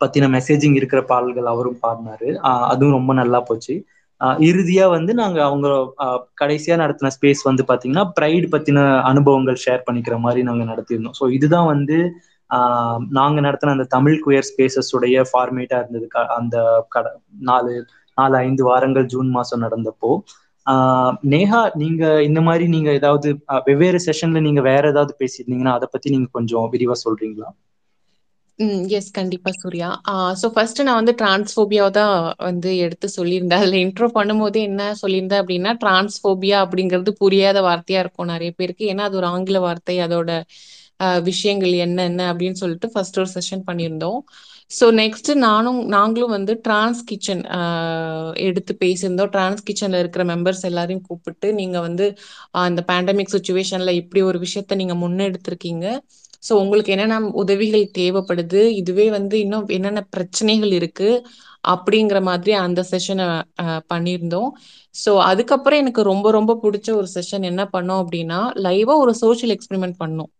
பத்தின 0.00 0.28
மெசேஜிங் 0.36 0.76
இருக்கிற 0.78 1.00
பாடல்கள் 1.10 1.52
அவரும் 1.52 1.82
பாடினாரு. 1.84 2.28
அதுவும் 2.72 2.96
ரொம்ப 2.98 3.12
நல்லா 3.20 3.38
போச்சு. 3.48 3.74
இறுதியா 4.48 4.84
வந்து 4.90 5.12
நாங்க 5.20 5.38
அவங்க 5.44 5.68
கடைசியா 6.42 6.74
நடத்தின 6.82 7.12
ஸ்பேஸ் 7.16 7.42
வந்து 7.48 7.62
பாத்தீங்கன்னா 7.70 8.04
ப்ரைடு 8.18 8.48
பத்தின 8.54 8.84
அனுபவங்கள் 9.10 9.62
ஷேர் 9.64 9.86
பண்ணிக்கிற 9.86 10.16
மாதிரி 10.26 10.42
நாங்க 10.48 10.64
நடத்தியிருந்தோம். 10.72 11.16
ஸோ 11.20 11.26
இதுதான் 11.38 11.70
வந்து 11.74 11.96
நாங்க 13.18 13.38
நடத்தின 13.46 13.74
அந்த 13.76 13.86
தமிழ் 13.96 14.16
குயர் 14.24 14.48
ஸ்பேசஸ் 14.50 14.90
உடைய 14.96 15.18
ஃபார்மேட்டா 15.30 15.76
இருந்தது. 15.82 16.06
அந்த 16.38 16.56
கட 16.88 17.06
நாலு 17.50 17.72
நாலு 18.18 18.34
ஐந்து 18.46 18.62
வாரங்கள் 18.70 19.06
ஜூன் 19.06 19.30
மாசம் 19.36 19.62
நடந்தப்போ. 19.62 20.10
நேஹா 21.32 21.60
நீங்க 21.74 22.02
இந்த 22.22 22.40
மாதிரி 22.40 22.66
நீங்க 22.68 22.90
ஏதாவது 22.92 23.28
வெவ்வேறு 23.68 24.00
செஷன்ல 24.06 24.40
நீங்க 24.40 24.62
வேற 24.62 24.84
ஏதாவது 24.88 25.14
பேசியிருந்தீங்கன்னா 25.20 25.76
அதை 25.76 25.88
பத்தி 25.92 26.10
நீங்க 26.10 26.28
கொஞ்சம் 26.32 26.70
விரிவா 26.74 26.96
சொல்றீங்களா? 27.02 27.50
எஸ் 28.96 29.08
கண்டிப்பா 29.16 29.50
சூர்யா. 29.54 29.88
ஸோ 30.40 30.46
ஃபர்ஸ்ட் 30.54 30.80
நான் 30.82 30.98
வந்து 30.98 31.14
டிரான்ஸ்ஃபோபியாவை 31.20 31.90
தான் 31.96 32.12
வந்து 32.40 32.70
எடுத்து 32.84 33.06
சொல்லியிருந்தேன். 33.16 33.62
அதில் 33.62 33.82
இன்ட்ரோ 33.84 34.08
பண்ணும்போது 34.16 34.58
என்ன 34.68 34.82
சொல்லியிருந்தேன் 35.02 35.42
அப்படின்னா 35.42 35.72
டிரான்ஸ்போபியா 35.82 36.58
அப்படிங்கிறது 36.64 37.12
புரியாத 37.22 37.60
வார்த்தையா 37.68 38.02
இருக்கும் 38.04 38.32
நிறைய 38.34 38.52
பேருக்கு. 38.58 38.84
ஏன்னா 38.92 39.04
அது 39.08 39.18
ஒரு 39.20 39.28
ஆங்கில 39.34 39.60
வார்த்தை. 39.66 39.96
அதோட 40.06 40.30
விஷயங்கள் 41.28 41.74
என்னென்ன 41.84 42.26
அப்படின்னு 42.32 42.60
சொல்லிட்டு 42.62 42.88
ஃபர்ஸ்ட் 42.92 43.18
ஒரு 43.18 43.30
செஷன் 43.34 43.64
பண்ணியிருந்தோம். 43.68 44.20
ஸோ 44.72 44.84
நெக்ஸ்ட் 45.00 45.30
நானும் 45.46 45.80
நாங்களும் 45.94 46.34
வந்து 46.36 46.52
டிரான்ஸ் 46.66 47.00
கிச்சன் 47.10 47.42
எடுத்து 48.46 48.72
பேசியிருந்தோம். 48.82 49.32
டிரான்ஸ் 49.34 49.64
கிச்சன்ல 49.68 50.00
இருக்கிற 50.02 50.22
மெம்பர்ஸ் 50.32 50.64
எல்லாரையும் 50.70 51.04
கூப்பிட்டு 51.08 51.48
நீங்க 51.60 51.78
வந்து 51.80 52.06
அந்த 52.66 52.82
பேண்டமிக் 52.90 53.34
சுச்சுவேஷன்ல 53.36 53.92
இப்படி 54.00 54.22
ஒரு 54.30 54.40
விஷயத்த 54.46 54.78
நீங்க 54.82 54.96
முன்னெடுத்திருக்கீங்க. 55.04 55.86
ஸோ 56.42 56.52
உங்களுக்கு 56.62 56.92
என்னென்ன 56.94 57.18
உதவிகள் 57.42 57.84
தேவைப்படுது? 57.98 58.62
இதுவே 58.80 59.06
வந்து 59.10 59.36
இன்னும் 59.44 59.66
என்னென்ன 59.76 60.00
பிரச்சனைகள் 60.16 60.72
இருக்கு? 60.78 61.10
அப்படிங்கிற 61.72 62.18
மாதிரி 62.30 62.52
அந்த 62.64 62.80
செஷனை 62.92 63.26
பண்ணியிருந்தோம். 63.92 64.50
ஸோ 64.94 65.10
அதுக்கப்புறம் 65.30 65.82
எனக்கு 65.84 66.02
ரொம்ப 66.12 66.30
ரொம்ப 66.38 66.58
பிடிச்ச 66.64 66.88
ஒரு 67.00 67.08
செஷன் 67.16 67.48
என்ன 67.52 67.64
பண்ணோம் 67.76 68.02
அப்படின்னா 68.04 68.40
லைவா 68.66 68.96
ஒரு 69.04 69.14
சோஷியல் 69.24 69.54
எக்ஸ்பெரிமெண்ட் 69.56 70.00
பண்ணோம். 70.04 70.30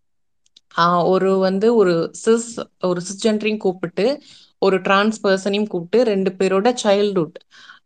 ஒரு 1.13 1.31
வந்து 1.47 1.69
ஒரு 1.81 1.95
சிஸ் 2.25 2.51
ஒரு 2.89 3.01
சிஸ்ஜென்டரையும் 3.09 3.63
கூப்பிட்டு 3.67 4.07
ஒரு 4.63 4.77
டிரான்ஸ் 4.87 5.19
பர்சனையும் 5.25 5.71
கூப்பிட்டு 5.73 5.99
ரெண்டு 6.13 6.31
பேரோட 6.41 6.69
சைல்ட்ஹுட் 6.85 7.39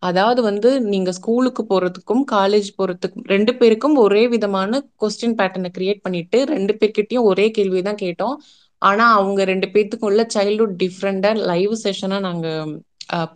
அதாவது 0.09 0.41
வந்து 0.49 0.71
நீங்க 0.93 1.11
ஸ்கூலுக்கு 1.19 1.63
போறதுக்கும் 1.71 2.23
காலேஜ் 2.33 2.69
போறதுக்கும் 2.79 3.27
ரெண்டு 3.35 3.53
பேருக்கும் 3.61 3.97
ஒரே 4.05 4.23
விதமான 4.35 4.81
கொஸ்டின் 5.03 5.37
பேட்டர்னை 5.41 5.71
கிரியேட் 5.79 6.05
பண்ணிட்டு 6.07 6.39
ரெண்டு 6.55 6.73
பேர்கிட்டயும் 6.81 7.29
ஒரே 7.31 7.47
கேள்வி 7.59 7.81
தான் 7.89 8.03
கேட்டோம். 8.05 8.37
ஆனா 8.83 9.05
அவங்க 9.19 9.41
ரெண்டு 9.53 9.67
பேர்த்துக்கும் 9.75 10.11
உள்ள 10.11 10.23
சைல்ட்ஹுட் 10.37 10.77
டிஃப்ரெண்டா 10.83 11.31
லைவ் 11.51 11.75
செஷனா 11.85 12.19
நாங்க 12.29 12.49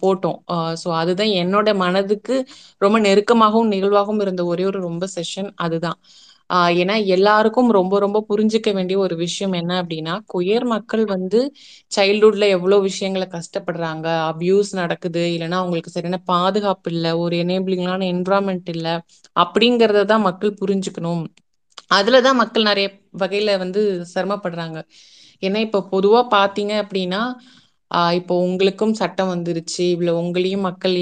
போட்டோம். 0.02 0.38
ஸோ 0.82 0.88
அதுதான் 1.00 1.32
என்னோட 1.42 1.68
மனதுக்கு 1.84 2.36
ரொம்ப 2.84 2.96
நெருக்கமாகவும் 3.06 3.72
நிகழ்வாகவும் 3.74 4.22
இருந்த 4.24 4.42
ஒரே 4.52 4.64
ஒரு 4.70 4.80
ரொம்ப 4.88 5.04
செஷன் 5.16 5.50
அதுதான். 5.66 5.98
ஆஹ் 6.50 6.72
ஏன்னா 6.76 6.94
எல்லாருக்கும் 7.06 7.70
ரொம்ப 7.70 7.98
ரொம்ப 7.98 8.18
புரிஞ்சுக்க 8.28 8.72
வேண்டிய 8.72 8.98
ஒரு 8.98 9.16
விஷயம் 9.16 9.52
என்ன 9.52 9.82
அப்படின்னா 9.82 10.14
குயர் 10.26 10.64
மக்கள் 10.66 11.04
வந்து 11.06 11.40
சைல்ட்ஹுட்ல 11.92 12.48
எவ்வளவு 12.48 12.82
விஷயங்களை 12.82 13.26
கஷ்டப்படுறாங்க. 13.30 14.06
அபியூஸ் 14.30 14.72
நடக்குது. 14.72 15.22
இல்லைன்னா 15.30 15.58
அவங்களுக்கு 15.60 15.90
சரியான 15.90 16.20
பாதுகாப்பு 16.24 16.90
இல்லை. 16.92 17.12
ஒரு 17.16 17.36
எனேபிளிங்கான 17.36 18.02
என்வரான்மெண்ட் 18.12 18.68
இல்லை. 18.68 18.94
அப்படிங்கிறத 19.36 20.04
தான் 20.04 20.20
மக்கள் 20.20 20.58
புரிஞ்சுக்கணும். 20.60 21.22
அதுலதான் 21.94 22.34
மக்கள் 22.34 22.62
நிறைய 22.62 22.88
வகையில 23.18 23.58
வந்து 23.58 23.80
சிரமப்படுறாங்க. 24.14 24.78
ஏன்னா 25.42 25.58
இப்ப 25.58 25.88
பொதுவா 25.92 26.20
பாத்தீங்க 26.30 26.72
அப்படின்னா 26.82 27.22
ஆஹ் 27.90 28.12
இப்போ 28.12 28.34
உங்களுக்கும் 28.40 28.94
சட்டம் 28.94 29.30
வந்துருச்சு. 29.34 29.84
இவ்வளவு 29.90 30.20
உங்களையும் 30.22 30.66
மக்கள் 30.68 30.96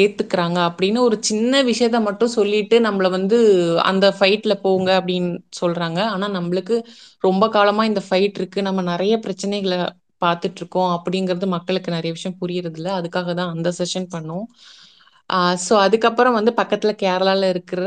ஏத்துக்கிறாங்க 0.00 0.58
அப்படின்னு 0.68 0.98
ஒரு 0.98 1.16
சின்ன 1.20 1.62
விஷயத்த 1.62 2.00
மட்டும் 2.02 2.28
சொல்லிட்டு 2.28 2.80
நம்மள 2.80 3.10
வந்து 3.10 3.38
அந்த 3.82 4.14
ஃபைட்ல 4.20 4.54
போங்க 4.54 5.00
அப்படின்னு 5.00 5.30
சொல்றாங்க. 5.60 6.00
ஆனா 6.04 6.28
நம்மளுக்கு 6.28 6.76
ரொம்ப 7.20 7.48
காலமா 7.48 7.84
இந்த 7.84 8.02
ஃபைட் 8.10 8.38
இருக்கு. 8.40 8.62
நம்ம 8.62 8.82
நிறைய 8.82 9.16
பிரச்சனைகளை 9.26 9.80
பார்த்துட்டு 10.24 10.54
இருக்கோம் 10.54 10.90
அப்படிங்கிறது 10.96 11.46
மக்களுக்கு 11.46 11.90
நிறைய 11.92 12.12
விஷயம் 12.12 12.38
புரியறது 12.40 12.76
இல்லை 12.76 12.92
அதுக்காக 12.92 13.34
தான் 13.34 13.50
அந்த 13.50 13.72
செஷன் 13.78 14.08
பண்ணோம். 14.14 14.46
ஸோ 15.64 15.74
அதுக்கப்புறம் 15.84 16.34
வந்து 16.38 16.52
பக்கத்தில் 16.58 16.98
கேரளாவில் 17.02 17.46
இருக்கிற 17.52 17.82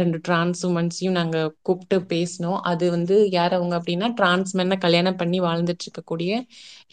ரெண்டு 0.00 0.18
டிரான்ஸ் 0.26 0.60
உமன்ஸையும் 0.68 1.16
நாங்கள் 1.20 1.52
கூப்பிட்டு 1.62 1.96
பேசினோம். 2.12 2.58
அது 2.70 2.84
வந்து 2.90 3.16
யார் 3.36 3.56
அவங்க 3.58 3.74
அப்படின்னா 3.80 4.08
டிரான்ஸ் 4.20 4.52
மென்னை 4.58 4.76
கல்யாணம் 4.86 5.18
பண்ணி 5.22 5.40
வாழ்ந்துட்டு 5.40 5.84
இருக்கக்கூடிய 5.86 6.32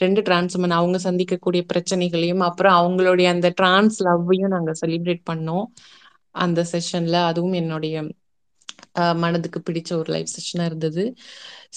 ரெண்டு 0.04 0.22
டிரான்ஸ் 0.22 0.58
உமன் 0.60 0.78
அவங்க 0.80 1.00
சந்திக்கக்கூடிய 1.08 1.64
பிரச்சனைகளையும் 1.74 2.44
அப்புறம் 2.50 2.78
அவங்களுடைய 2.82 3.30
அந்த 3.36 3.50
டிரான்ஸ் 3.62 4.00
லவ்வையும் 4.08 4.54
நாங்கள் 4.56 4.80
செலிப்ரேட் 4.84 5.24
பண்ணோம். 5.32 5.66
அந்த 6.36 6.62
செஷனில் 6.74 7.20
அதுவும் 7.30 7.58
என்னுடைய 7.62 7.96
மனதுக்கு 9.16 9.62
பிடிச்ச 9.70 9.94
ஒரு 9.94 10.12
லைவ் 10.14 10.26
செஷனா 10.36 10.66
இருந்தது. 10.66 11.16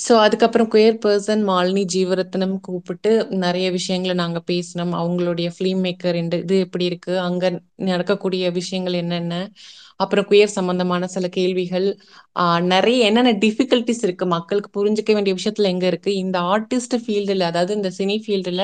ஸோ 0.08 0.12
அதுக்கப்புறம் 0.12 0.70
குயர் 0.70 0.98
பர்சன் 1.06 1.42
மாலினி 1.48 1.84
ஜீவரத்னம் 1.94 2.58
கூப்பிட்டு 2.60 3.26
நிறைய 3.30 3.70
விஷயங்களை 3.70 4.16
நாங்கள் 4.16 4.42
பேசினோம். 4.50 4.94
அவங்களுடைய 5.00 5.48
ஃபிலிம் 5.58 5.82
மேக்கர் 5.86 6.36
இது 6.42 6.58
எப்படி 6.58 6.84
இருக்கு? 6.84 7.18
அங்கே 7.18 7.50
நடக்கக்கூடிய 7.76 8.50
விஷயங்கள் 8.50 8.92
என்னென்ன? 8.92 9.52
அப்புறம் 9.96 10.26
குயர் 10.30 10.44
சம்பந்தமான 10.44 11.06
சில 11.06 11.28
கேள்விகள். 11.28 11.98
ஆஹ் 12.38 12.62
நிறைய 12.62 13.04
என்னென்ன 13.04 13.32
டிஃபிகல்ட்டிஸ் 13.32 14.02
இருக்கு? 14.02 14.26
மக்களுக்கு 14.26 14.70
புரிஞ்சுக்க 14.70 15.12
வேண்டிய 15.12 15.36
விஷயத்துல 15.36 15.62
எங்க 15.62 15.86
இருக்கு? 15.86 16.14
இந்த 16.14 16.40
ஆர்டிஸ்ட் 16.40 16.96
ஃபீல்டுல 16.96 17.40
அதாவது 17.40 17.74
இந்த 17.74 17.90
சினி 17.98 18.16
ஃபீல்டுல 18.26 18.62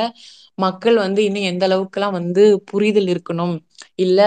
மக்கள் 0.59 0.97
வந்து 0.97 1.21
இன்னும் 1.25 1.43
எந்த 1.43 1.65
அளவுக்குலாம் 1.69 2.13
வந்து 2.13 2.43
புரிதல் 2.71 3.09
இருக்கணும்? 3.15 3.55
இல்ல 3.97 4.21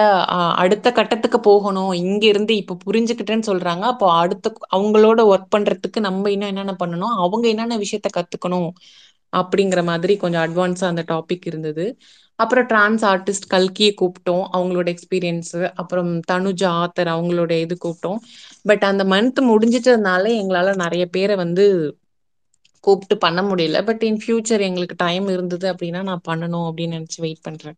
அடுத்த 0.55 0.87
கட்டத்துக்கு 0.91 1.39
போகணும் 1.41 1.91
இங்க 2.01 2.23
இருந்து 2.25 2.53
இப்ப 2.55 2.77
புரிஞ்சுக்கிட்டேன்னு 2.85 3.49
சொல்றாங்க. 3.49 3.83
அப்போ 3.93 4.07
அடுத்த 4.17 4.45
அவங்களோட 4.75 5.19
ஒர்க் 5.33 5.53
பண்றதுக்கு 5.55 5.99
நம்ம 5.99 6.31
இன்னும் 6.31 6.51
என்னென்ன 6.53 6.75
பண்ணணும்? 6.83 7.15
அவங்க 7.17 7.45
என்னென்ன 7.47 7.77
விஷயத்த 7.77 8.09
கத்துக்கணும்? 8.17 8.69
அப்படிங்கிற 9.33 9.81
மாதிரி 9.83 10.13
கொஞ்சம் 10.17 10.43
அட்வான்ஸா 10.45 10.85
அந்த 10.85 11.03
டாபிக் 11.07 11.45
இருந்தது. 11.45 11.85
அப்புறம் 12.39 12.65
டிரான்ஸ் 12.65 13.03
ஆர்டிஸ்ட் 13.05 13.47
கல்கியை 13.53 13.91
கூப்பிட்டோம். 14.01 14.43
அவங்களோட 14.55 14.87
எக்ஸ்பீரியன்ஸ் 14.95 15.51
அப்புறம் 15.75 16.11
தனுஜா 16.31 16.69
ஆத்தர் 16.83 17.09
அவங்களோட 17.15 17.51
இது 17.65 17.75
கூப்பிட்டோம். 17.85 18.19
பட் 18.65 18.83
அந்த 18.83 19.03
மந்த் 19.05 19.41
முடிஞ்சிட்டதுனால 19.51 20.23
எங்களால 20.41 20.75
நிறைய 20.75 21.05
பேரை 21.07 21.35
வந்து 21.35 21.65
கூப்பிட்டு 22.79 23.17
பண்ண 23.17 23.41
முடியல. 23.41 23.77
பட் 23.85 24.03
இன் 24.03 24.21
ஃபியூச்சர் 24.23 24.65
எங்களுக்கு 24.69 24.97
டைம் 25.05 25.27
இருந்தது 25.27 25.67
அப்படின்னா 25.73 26.03
நான் 26.03 26.27
பண்ணணும் 26.29 26.67
அப்படின்னு 26.69 26.97
நினைச்சு 26.99 27.21
வெயிட் 27.25 27.45
பண்றேன். 27.49 27.77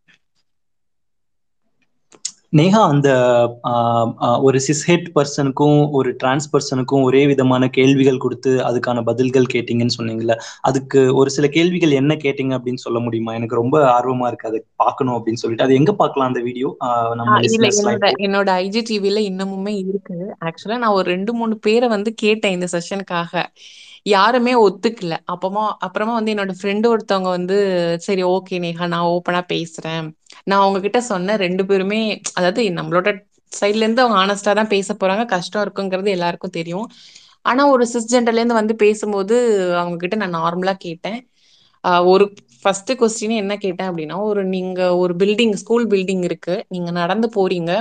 நேஹா 2.58 2.80
அந்த 2.92 3.10
ஒரு 4.42 4.60
சிஸ்ஹெட் 4.68 5.08
பர்சனுக்கும் 5.16 5.76
ஒரு 5.92 6.10
டிரான்ஸ் 6.16 6.48
பர்சனுக்கும் 6.54 7.04
ஒரே 7.04 7.22
விதமான 7.28 7.64
கேள்விகள் 7.70 8.18
கொடுத்து 8.18 8.52
அதுக்கான 8.70 9.04
பதில்கள் 9.04 9.52
கேட்டீங்கன்னு 9.54 9.98
சொன்னீங்கல்ல 9.98 10.36
அதுக்கு 10.62 11.02
ஒரு 11.16 11.30
சில 11.30 11.48
கேள்விகள் 11.48 11.94
என்ன 12.00 12.16
கேட்டீங்க 12.24 12.56
அப்படின்னு 12.58 12.84
சொல்ல 12.86 13.00
முடியுமா? 13.00 13.34
எனக்கு 13.34 13.60
ரொம்ப 13.62 13.78
ஆர்வமா 13.98 14.28
இருக்கு 14.28 14.50
அதை 14.50 14.62
பார்க்கணும் 14.76 15.18
அப்படின்னு 15.18 15.42
சொல்லிட்டு. 15.44 15.66
அது 15.68 15.78
எங்க 15.82 15.94
பார்க்கலாம் 15.94 16.30
அந்த 16.32 16.42
வீடியோ 16.48 16.72
நம்ம 17.20 17.38
என்னோட 18.28 18.50
ஐஜி 18.66 18.84
டிவில 18.90 19.22
இன்னமுமே 19.30 19.76
இருக்கு. 19.90 20.18
ஆக்சுவலா 20.48 20.82
நான் 20.84 20.98
ஒரு 21.00 21.08
ரெண்டு 21.16 21.34
மூணு 21.34 21.58
பேரை 21.68 21.90
வந்து 21.96 22.14
கேட்டேன் 22.24 22.58
இந்த 22.58 22.70
செஷனுக்காக 22.76 23.46
யாருமே 24.06 24.54
ஒத்துக்கல. 24.66 25.14
அப்பமா 25.34 25.64
அப்புறமா 25.78 26.14
வந்து 26.14 26.34
என்னோட 26.34 26.54
ஃப்ரெண்டு 26.60 26.88
ஒருத்தவங்க 26.94 27.30
வந்து 27.38 27.58
சரி 28.08 28.24
ஓகே 28.26 28.58
நேஹா 28.66 28.88
நான் 28.88 29.10
ஓப்பனா 29.16 29.42
பேசுறேன். 29.54 30.06
நான் 30.44 30.66
உங்ககிட்ட 30.68 31.02
சொன்னேன். 31.12 31.38
ரெண்டு 31.38 31.66
பேருமே 31.66 32.02
அதாவது 32.34 32.64
நம்மளோட 32.80 33.10
சைட்ல 33.52 33.84
இருந்து 33.86 34.02
அவங்க 34.02 34.18
ஆனஸ்டா 34.24 34.54
தான் 34.54 34.74
பேச 34.76 34.94
போறாங்க. 34.94 35.24
கஷ்டம் 35.28 35.64
இருக்குங்கிறது 35.66 36.10
எல்லாருக்கும் 36.18 36.56
தெரியும். 36.60 36.88
ஆனா 37.46 37.64
ஒரு 37.74 37.86
சிஸ்ஜெண்டர்ல 37.94 38.42
இருந்து 38.42 38.60
வந்து 38.62 38.76
பேசும்போது 38.76 39.36
அவங்க 39.74 39.98
கிட்ட 39.98 40.16
நான் 40.16 40.38
நார்மலா 40.40 40.74
கேட்டேன். 40.88 41.20
ஒரு 42.14 42.26
ஃபர்ஸ்ட் 42.64 42.92
கொஸ்டின் 43.02 43.36
என்ன 43.36 43.54
கேட்டேன் 43.58 43.90
அப்படின்னா 43.90 44.18
ஒரு 44.22 44.42
நீங்க 44.46 44.80
ஒரு 44.98 45.14
பில்டிங் 45.16 45.54
ஸ்கூல் 45.54 45.86
பில்டிங் 45.88 46.24
இருக்கு. 46.24 46.56
நீங்க 46.68 46.92
நடந்து 46.92 47.28
போறீங்க. 47.38 47.72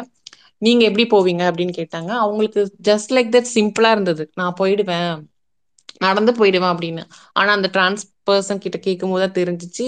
நீங்க 0.62 0.82
எப்படி 0.84 1.04
போவீங்க 1.10 1.42
அப்படின்னு 1.50 1.74
கேட்டாங்க. 1.80 2.10
அவங்களுக்கு 2.24 2.60
ஜஸ்ட் 2.88 3.12
லைக் 3.16 3.34
தட் 3.36 3.52
சிம்பிளா 3.56 3.90
இருந்தது. 3.90 4.24
நான் 4.34 4.58
போயிடுவேன். 4.60 5.10
நடந்து 5.98 6.32
போயிடுவேன் 6.32 6.72
அப்படின்னு. 6.74 7.02
ஆனா 7.32 7.52
அந்த 7.52 7.68
டிரான்ஸ் 7.72 8.04
பர்சன் 8.30 8.58
கிட்ட 8.58 8.78
கேட்கும் 8.78 9.10
போது 9.10 9.44
தெரிஞ்சிச்சு. 9.44 9.84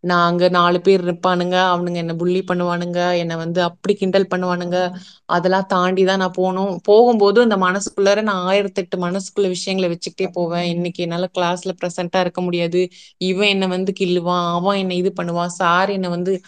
நான் 0.00 0.26
அங்க 0.26 0.48
நாலு 0.48 0.80
பேர் 0.80 1.04
இருப்பானுங்க. 1.04 1.56
அவனுங்க 1.72 1.94
என்ன 1.94 2.14
புள்ளி 2.14 2.44
பண்ணுவானுங்க. 2.52 3.18
என்னை 3.18 3.36
வந்து 3.36 3.62
அப்படி 3.62 3.94
கிண்டல் 3.94 4.26
பண்ணுவானுங்க. 4.34 4.78
அதெல்லாம் 5.24 5.66
தாண்டி 5.66 6.04
தான் 6.04 6.18
நான் 6.18 6.30
போகணும். 6.30 6.80
போகும்போது 6.82 7.40
அந்த 7.40 7.56
மனசுக்குள்ளார 7.56 8.22
நான் 8.22 8.44
ஆயிரத்தி 8.44 8.80
எட்டு 8.82 8.98
மனசுக்குள்ள 8.98 9.48
விஷயங்களை 9.48 9.88
வச்சுக்கிட்டே 9.90 10.28
போவேன். 10.32 10.64
இன்னைக்கு 10.64 11.02
என்னால 11.02 11.30
கிளாஸ்ல 11.38 11.72
ப்ரெசென்டா 11.84 12.20
இருக்க 12.20 12.40
முடியாது. 12.40 12.88
இவன் 13.18 13.48
என்னை 13.48 13.68
வந்து 13.68 13.92
கிள்ளுவான். 14.00 14.54
அவன் 14.54 14.78
என்ன 14.78 14.94
இது 14.94 15.12
பண்ணுவான். 15.22 15.46
சார் 15.46 15.90
என்னை 15.90 16.08
வந்து 16.08 16.40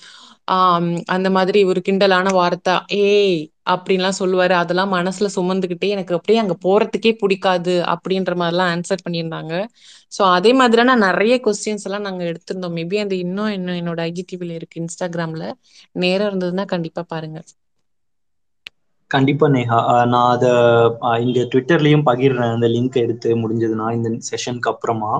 ஆஹ் 0.52 1.02
அந்த 1.06 1.30
மாதிரி 1.30 1.64
ஒரு 1.64 1.82
கிண்டலான 1.88 2.32
வார்த்தை. 2.32 2.74
ஏய் 2.88 3.38
அப்படின்லாம் 3.66 4.18
சொல்லுவாரு. 4.18 4.54
அதெல்லாம் 4.60 4.92
மனசுல 4.92 5.28
சுமந்துக்கிட்டே 5.36 5.88
எனக்கு 5.88 6.16
அப்படியே 6.16 6.38
அங்க 6.38 6.56
போறதுக்கே 6.64 7.12
பிடிக்காது 7.22 7.74
அப்படின்ற 7.94 8.34
மாதிரிலாம் 8.36 8.72
ஆன்சர் 8.74 9.04
பண்ணியிருந்தாங்க. 9.06 9.52
ஸோ 10.12 10.22
அதே 10.36 10.52
மாதிரியான 10.60 10.96
நிறைய 11.04 11.34
கொஸ்டின்ஸ் 11.44 11.86
எல்லாம் 11.86 12.06
நாங்க 12.06 12.22
எடுத்திருந்தோம். 12.30 12.76
மேபி 12.78 12.98
அந்த 13.02 13.14
இன்னும் 13.24 13.52
இன்னும் 13.56 13.78
என்னோட 13.80 14.00
ஐஜிடிவில 14.08 14.56
இருக்கு 14.58 14.82
இன்ஸ்டாகிராம்ல 14.82 15.46
நேரம் 15.96 16.28
இருந்ததுன்னா 16.30 16.66
கண்டிப்பா 16.74 17.04
பாருங்க. 17.08 17.38
கண்டிப்பா 19.10 19.46
நேஹா. 19.48 19.78
நான் 20.06 20.30
அதை 20.30 20.50
இங்க 21.24 21.40
ட்விட்டர்லயும் 21.52 22.06
பகிர்றேன். 22.08 22.54
அந்த 22.54 22.68
லிங்க் 22.68 23.02
எடுத்து 23.02 23.28
முடிஞ்சதுன்னா 23.42 23.88
இந்த 23.96 24.08
செஷனுக்கு 24.28 24.72
அப்புறமா. 24.72 25.12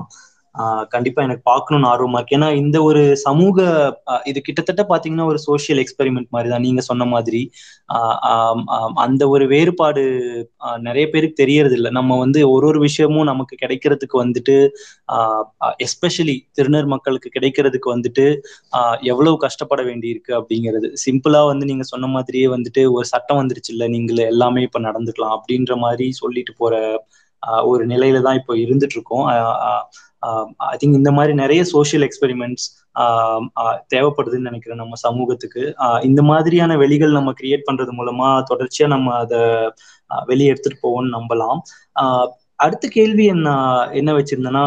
கண்டிப்பா 0.93 1.21
எனக்கு 1.27 1.43
பார்க்கணும்னு 1.49 1.89
ஆர்வமா 1.91 2.19
இருக்கு. 2.19 2.35
ஏன்னா 2.37 2.49
இந்த 2.61 2.77
ஒரு 2.89 3.01
சமூக 3.25 3.57
இது 4.25 4.39
கிட்டத்தட்ட 4.41 4.83
பாத்தீங்கன்னா 4.91 5.27
ஒரு 5.31 5.39
சோசியல் 5.47 5.81
எக்ஸ்பெரிமெண்ட் 5.83 6.29
மாதிரி 6.35 6.49
தான் 6.53 6.65
நீங்க 6.67 6.81
சொன்ன 6.89 7.07
மாதிரி. 7.13 7.41
அந்த 9.05 9.23
ஒரு 9.33 9.45
வேறுபாடு 9.53 10.03
நிறைய 10.87 11.05
பேருக்கு 11.13 11.41
தெரியறது 11.43 11.75
இல்லை 11.79 11.91
நம்ம 11.99 12.17
வந்து 12.23 12.41
ஒரு 12.55 12.67
ஒரு 12.71 12.81
விஷயமும் 12.87 13.29
நமக்கு 13.31 13.55
கிடைக்கிறதுக்கு 13.63 14.17
வந்துட்டு 14.23 14.55
எஸ்பெஷலி 15.87 16.37
திருநர் 16.57 16.89
மக்களுக்கு 16.95 17.29
கிடைக்கிறதுக்கு 17.35 17.89
வந்துட்டு 17.95 18.25
எவ்வளவு 19.11 19.35
கஷ்டப்பட 19.45 19.81
வேண்டியிருக்கு 19.89 20.33
அப்படிங்கிறது. 20.39 20.89
சிம்பிளா 21.05 21.41
வந்து 21.51 21.67
நீங்க 21.71 21.85
சொன்ன 21.93 22.09
மாதிரியே 22.15 22.47
வந்துட்டு 22.55 22.83
ஒரு 22.97 23.05
சட்டம் 23.13 23.41
வந்துருச்சு 23.41 23.73
இல்ல 23.75 23.87
நீங்கள 23.95 24.19
எல்லாமே 24.33 24.63
இப்ப 24.67 24.81
நடந்துக்கலாம் 24.87 25.35
அப்படின்ற 25.37 25.75
மாதிரி 25.85 26.07
சொல்லிட்டு 26.21 26.53
போற 26.61 26.75
ஒரு 27.71 27.83
நிலையில 27.91 28.19
தான் 28.25 28.37
இப்போ 28.39 28.53
இருந்துட்டு 28.63 28.95
இருக்கோம். 28.97 29.25
ஐ 30.71 30.75
திங்க் 30.81 30.99
இந்த 30.99 31.11
மாதிரி 31.17 31.33
நிறைய 31.41 31.61
சோஷியல் 31.73 32.05
எக்ஸ்பெரிமெண்ட்ஸ் 32.07 32.65
தேவைப்படுதுன்னு 33.93 34.49
நினைக்கிறேன் 34.49 34.81
நம்ம 34.83 34.97
சமூகத்துக்கு. 35.07 35.63
இந்த 36.09 36.21
மாதிரியான 36.31 36.77
வெளிகள் 36.83 37.17
நம்ம 37.19 37.33
கிரியேட் 37.41 37.67
பண்றது 37.69 37.93
மூலமா 37.99 38.29
தொடர்ச்சியா 38.51 38.87
நம்ம 38.95 39.13
அதை 39.23 39.41
வெளியே 40.31 40.51
எடுத்துட்டு 40.53 40.83
போவோம்னு 40.85 41.15
நம்பலாம். 41.17 41.59
அடுத்த 42.65 42.85
கேள்வி 42.95 43.25
என்ன 43.33 43.49
என்ன 43.99 44.11
வச்சிருந்தேன்னா 44.17 44.63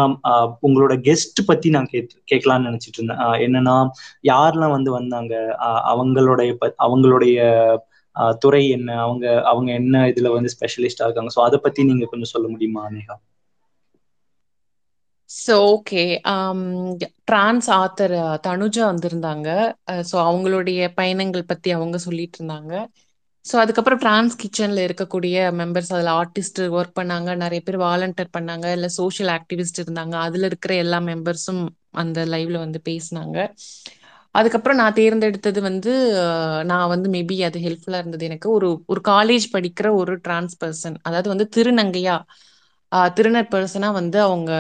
உங்களோட 0.67 0.95
கெஸ்ட் 1.07 1.41
பத்தி 1.49 1.69
நான் 1.77 1.89
கேட் 1.93 2.13
கேட்கலாம்னு 2.33 2.69
நினைச்சிட்டு 2.69 2.99
இருந்தேன். 3.01 3.23
என்னன்னா 3.47 3.77
யாரெல்லாம் 4.33 4.75
வந்து 4.77 4.91
வந்தாங்க? 4.99 5.35
அவங்களுடைய 5.93 6.51
அவங்களுடைய 6.87 7.39
துறை 8.45 8.63
என்ன? 8.77 8.91
அவங்க 9.07 9.27
அவங்க 9.51 9.71
என்ன 9.81 10.05
இதுல 10.13 10.31
வந்து 10.37 10.53
ஸ்பெஷலிஸ்டா 10.57 11.07
இருக்காங்க? 11.07 11.33
ஸோ 11.37 11.43
அதை 11.49 11.59
பத்தி 11.67 11.81
நீங்க 11.91 12.07
கொஞ்சம் 12.13 12.33
சொல்ல 12.35 12.47
முடியுமா 12.55 12.85
Neha 12.97 13.17
so 15.31 15.55
okay 15.75 16.03
trans 17.25 17.69
author 17.71 18.15
Tanuja 18.47 18.83
வந்திருந்தாங்க. 18.93 19.49
Uh, 19.93 20.03
ஸோ 20.11 20.17
அவங்களுடைய 20.29 20.81
பயணங்கள் 20.95 21.45
பத்தி 21.45 21.71
அவங்க 21.73 21.99
சொல்லிட்டு 21.99 22.39
இருந்தாங்க. 22.41 22.73
ஸோ 23.45 23.55
அதுக்கப்புறம் 23.57 23.99
டிரான்ஸ் 23.99 24.35
கிச்சன்ல 24.43 24.81
இருக்கக்கூடிய 24.89 25.37
மெம்பர்ஸ் 25.61 25.93
அதில் 25.97 26.11
ஆர்டிஸ்ட் 26.21 26.61
ஒர்க் 26.79 26.99
பண்ணாங்க. 27.01 27.31
நிறைய 27.37 27.61
பேர் 27.69 27.79
வாலண்டியர் 27.79 28.35
பண்ணாங்க. 28.39 28.67
இல்லை 28.73 28.89
சோஷியல் 28.99 29.33
ஆக்டிவிஸ்ட் 29.39 29.81
இருந்தாங்க. 29.85 30.17
அதில் 30.27 30.49
இருக்கிற 30.51 30.75
எல்லா 30.75 31.01
மெம்பர்ஸும் 31.11 31.63
அந்த 32.03 32.27
லைவ்ல 32.27 32.59
வந்து 32.59 32.81
பேசினாங்க. 32.91 33.39
அதுக்கப்புறம் 34.35 34.81
நான் 34.83 34.99
தேர்ந்தெடுத்தது 35.01 35.61
வந்து 35.61 35.93
uh, 36.25 36.61
நான் 36.65 36.93
வந்து 36.95 37.09
மேபி 37.17 37.39
அது 37.51 37.59
ஹெல்ப்ஃபுல்லாக 37.69 38.05
இருந்தது 38.05 38.27
எனக்கு. 38.33 38.49
ஒரு 38.59 38.69
ஒரு 38.87 39.03
காலேஜ் 39.13 39.47
படிக்கிற 39.57 39.89
ஒரு 40.03 40.15
டிரான்ஸ் 40.19 40.57
பர்சன் 40.65 40.99
அதாவது 41.03 41.29
வந்து 41.29 41.49
திருநங்கையா 41.57 42.19
திருநர் 43.17 43.51
பர்சனாக 43.53 43.93
வந்து 43.93 44.19
அவங்க 44.21 44.53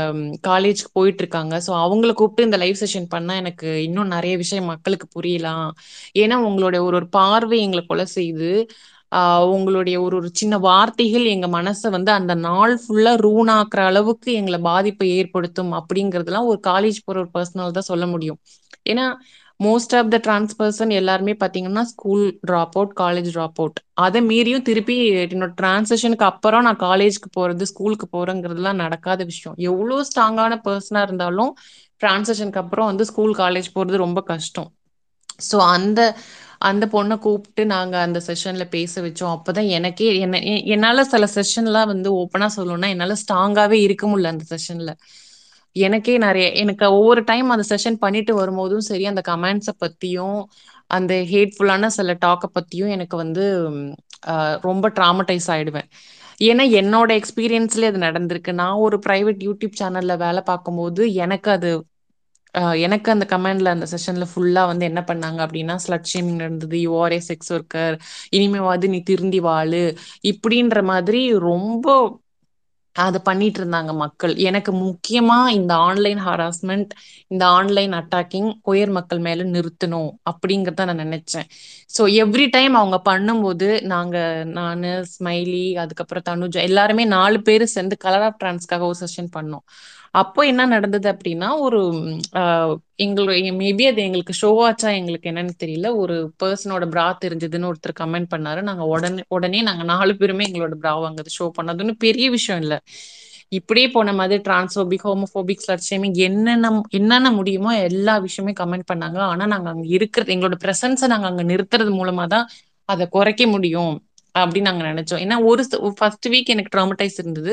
காலேஜ்க்கு 0.48 0.90
போயிட்டு 0.92 1.22
இருக்காங்க 1.24 1.54
ஸோ 1.66 1.70
அவங்கள 1.84 2.10
கூப்பிட்டு 2.12 2.46
இந்த 2.48 2.58
லைவ் 2.62 2.76
செஷன் 2.82 3.08
பண்ணா 3.08 3.34
எனக்கு 3.34 3.68
இன்னும் 3.86 4.12
நிறைய 4.14 4.34
விஷயம் 4.36 4.70
மக்களுக்கு 4.72 5.06
புரியலாம். 5.16 5.70
ஏன்னா 6.14 6.36
உங்களுடைய 6.48 6.80
ஒரு 6.84 6.96
ஒரு 6.96 7.08
பார்வை 7.18 7.58
எங்களை 7.60 7.82
கொலை 7.86 8.06
செய்து 8.18 8.50
உங்களுடைய 9.54 9.96
ஒரு 10.02 10.14
ஒரு 10.16 10.28
சின்ன 10.32 10.54
வார்த்தைகள் 10.66 11.24
எங்க 11.26 11.46
மனசை 11.56 11.88
வந்து 11.90 12.10
அந்த 12.12 12.34
நாள் 12.44 12.74
ஃபுல்லா 12.82 13.12
ரூணாக்குற 13.26 13.80
அளவுக்கு 13.90 14.30
எங்களை 14.32 14.58
பாதிப்பை 14.68 15.08
ஏற்படுத்தும் 15.18 15.72
அப்படிங்கறதுலாம் 15.80 16.48
ஒரு 16.52 16.60
காலேஜ் 16.66 16.98
போற 17.04 17.18
ஒரு 17.20 17.30
பர்சனல் 17.36 17.76
தான் 17.78 17.90
சொல்ல 17.92 18.06
முடியும். 18.06 18.38
ஏன்னா 18.86 19.06
most 19.60 19.94
of 19.96 20.10
the 20.10 20.18
trans 20.18 20.54
person 20.58 20.92
எல்லாருமே 20.98 21.32
பாத்தீங்கன்னா 21.40 21.82
school 21.90 22.24
drop 22.48 22.76
out 22.76 22.94
college 23.00 23.28
drop 23.34 23.58
out 23.58 23.78
அதை 24.04 24.20
மீறியும் 24.28 24.66
திருப்பி 24.68 24.96
என்னோட 25.24 25.52
டிரான்சேஷனுக்கு 25.60 26.26
அப்புறம் 26.30 26.64
நான் 26.68 26.80
காலேஜ்க்கு 26.80 27.30
போறது 27.38 27.66
ஸ்கூலுக்கு 27.72 28.06
போறேங்கிறதுலாம் 28.08 28.82
நடக்காத 28.84 29.20
விஷயம். 29.24 29.56
எவ்வளோ 29.70 29.98
ஸ்ட்ராங்கான 30.08 30.58
பர்சனா 30.66 31.02
இருந்தாலும் 31.08 31.52
டிரான்சேஷனுக்கு 32.00 32.62
அப்புறம் 32.62 32.90
வந்து 32.90 33.06
ஸ்கூல் 33.10 33.34
காலேஜ் 33.36 33.74
போறது 33.76 33.96
ரொம்ப 33.98 34.20
கஷ்டம். 34.30 34.70
ஸோ 35.42 35.56
அந்த 35.74 36.00
அந்த 36.68 36.84
பொண்ணை 36.94 37.16
கூப்பிட்டு 37.18 37.62
நாங்கள் 37.66 38.04
அந்த 38.06 38.18
செஷன்ல 38.26 38.64
பேச 38.74 38.92
வச்சோம். 39.02 39.34
அப்பதான் 39.36 39.68
எனக்கே 39.76 40.08
என்ன 40.24 40.40
என்னால் 40.74 41.10
சில 41.12 41.26
செஷன்லாம் 41.36 41.90
வந்து 41.92 42.08
ஓப்பனாக 42.20 42.50
சொல்லணும்னா 42.58 42.90
என்னால் 42.94 43.20
ஸ்ட்ராங்காகவே 43.22 43.78
இருக்க 43.86 44.06
முடியல 44.10 44.32
அந்த 44.34 44.46
செஷன்ல 44.52 44.92
எனக்கே 45.76 46.14
நிறைய 46.18 46.46
எனக்கு 46.62 46.84
ஒவ்வொரு 46.92 47.20
டைம் 47.24 47.48
அந்த 47.50 47.64
செஷன் 47.68 47.98
பண்ணிட்டு 47.98 48.32
வரும்போதும் 48.34 48.86
சரி 48.88 49.04
அந்த 49.06 49.22
கமெண்ட்ஸை 49.28 49.74
பத்தியும் 49.84 50.38
அந்த 50.90 51.14
ஹேட்ஃபுல்லான 51.32 51.86
சில 51.96 52.16
டாக்கை 52.24 52.48
பத்தியும் 52.54 52.88
எனக்கு 52.88 53.16
வந்து 53.16 53.44
ரொம்ப 54.62 54.86
ட்ராமடைஸ் 54.96 55.48
ஆயிடுவேன். 55.54 55.88
ஏன்னா 56.40 56.64
என்னோட 56.80 57.10
எக்ஸ்பீரியன்ஸ்ல 57.20 57.88
அது 57.90 57.98
நடந்திருக்கு. 57.98 58.52
நான் 58.54 58.82
ஒரு 58.86 58.96
பிரைவேட் 59.06 59.40
யூடியூப் 59.48 59.78
சேனல்ல 59.80 60.16
வேலை 60.18 60.42
பார்க்கும்போது 60.46 61.02
எனக்கு 61.24 61.50
அது 61.50 61.70
எனக்கு 62.84 63.08
அந்த 63.12 63.24
கமெண்ட்ல 63.30 63.72
அந்த 63.74 63.86
செஷன்ல 63.90 64.24
ஃபுல்லா 64.30 64.62
வந்து 64.66 64.84
என்ன 64.84 65.00
பண்ணாங்க 65.08 65.38
அப்படின்னா 65.46 65.74
ஸ்லட் 65.84 66.08
ஷேமிங் 66.12 66.40
நடந்தது. 66.42 66.76
யூஆர் 66.86 67.12
ஏ 67.12 67.20
செக்ஸ் 67.28 67.52
ஒர்க்கர் 67.52 67.94
இனிமேவாது 68.32 68.88
நீ 68.88 68.98
திருந்தி 69.02 69.40
வாழு. 69.40 69.84
இப்படின்ற 70.24 70.82
மாதிரி 70.84 71.20
ரொம்ப 71.42 71.86
அதை 72.96 73.18
பண்ணிட்டு 73.24 73.58
இருந்தாங்க 73.60 73.92
மக்கள். 73.96 74.32
எனக்கு 74.40 74.72
முக்கியமா 74.80 75.38
இந்த 75.50 75.72
ஆன்லைன் 75.86 76.20
ஹராஸ்மெண்ட் 76.26 76.92
இந்த 77.30 77.44
ஆன்லைன் 77.50 77.92
அட்டாக்கிங் 78.00 78.48
உயர் 78.64 78.90
மக்கள் 78.90 79.20
மேல 79.20 79.44
நிறுத்தணும் 79.52 80.10
அப்படிங்கறத 80.30 80.86
நான் 80.90 81.02
நினைச்சேன். 81.04 81.46
ஸோ 81.90 82.02
எவ்ரி 82.24 82.46
டைம் 82.50 82.74
அவங்க 82.74 82.98
பண்ணும்போது 83.06 83.68
நாங்க 83.92 84.16
நானு 84.52 84.90
ஸ்மைலி 85.14 85.64
அதுக்கப்புறம் 85.76 86.28
தனுஜா 86.30 86.60
எல்லாருமே 86.62 87.04
நாலு 87.16 87.40
பேர் 87.42 87.64
சேர்ந்து 87.76 87.96
கலர் 87.98 88.26
ஆஃப் 88.28 88.40
டிரான்ஸ்க்காக 88.42 88.86
ஒரு 88.90 88.98
செஷன் 89.04 89.30
பண்ணோம். 89.36 89.64
அப்போ 90.14 90.40
என்ன 90.50 90.62
நடந்தது 90.66 91.06
அப்படின்னா 91.12 91.48
ஒரு 91.64 91.80
எங்களுடைய 93.04 93.50
மேபி 93.60 93.84
அது 93.90 94.00
எங்களுக்கு 94.06 94.34
ஷோ 94.40 94.50
ஆச்சா 94.68 94.88
எங்களுக்கு 94.90 95.30
என்னன்னு 95.30 95.54
தெரியல. 95.62 95.88
ஒரு 96.02 96.16
பர்சனோட 96.42 96.84
ப்ரா 96.94 97.04
தெரிஞ்சதுன்னு 97.24 97.68
ஒருத்தர் 97.70 98.00
கமெண்ட் 98.00 98.28
பண்ணாரு. 98.34 98.60
நாங்க 98.68 98.84
உடனே 98.94 99.22
உடனே 99.36 99.60
நாங்க 99.68 99.84
நாலு 99.92 100.14
பேருமே 100.20 100.46
எங்களோட 100.50 100.76
ப்ரா 100.82 100.94
வாங்குறது 101.04 101.36
ஷோ 101.38 101.46
பண்ணதுன்னு 101.58 101.94
பெரிய 102.06 102.28
விஷயம் 102.36 102.60
இல்ல. 102.62 102.76
இப்படியே 103.58 103.86
போன 103.94 104.12
மாதிரி 104.18 104.42
டிரான்ஸ்போபிக் 104.48 105.06
ஹோமோபோபிக் 105.08 105.62
ஸ்லட் 105.66 105.86
ஷேமிங் 105.90 106.16
என்னென்ன 106.26 106.68
என்னென்ன 106.98 107.30
முடியுமோ 107.38 107.70
எல்லா 107.88 108.14
விஷயமே 108.26 108.52
கமெண்ட் 108.60 108.90
பண்ணாங்க. 108.92 109.18
ஆனா 109.32 109.46
நாங்க 109.46 109.68
அங்க 109.74 109.86
இருக்கிறது 109.96 110.34
எங்களோட 110.34 110.58
பிரசன்ஸை 110.66 111.08
நாங்க 111.14 111.26
அங்க 111.32 111.42
நிறுத்துறது 111.42 111.92
மூலமா 112.00 112.26
தான் 112.26 112.46
அதை 112.88 113.06
குறைக்க 113.08 113.42
முடியும் 113.46 113.94
அப்படின்னு 114.34 114.68
நாங்க 114.70 114.84
நினைச்சோம். 114.92 115.22
ஏன்னா 115.24 115.36
ஒரு 115.50 115.62
ஃபர்ஸ்ட் 115.98 116.28
வீக் 116.28 116.52
எனக்கு 116.54 116.74
ட்ராமடைஸ் 116.76 117.18
இருந்தது. 117.22 117.52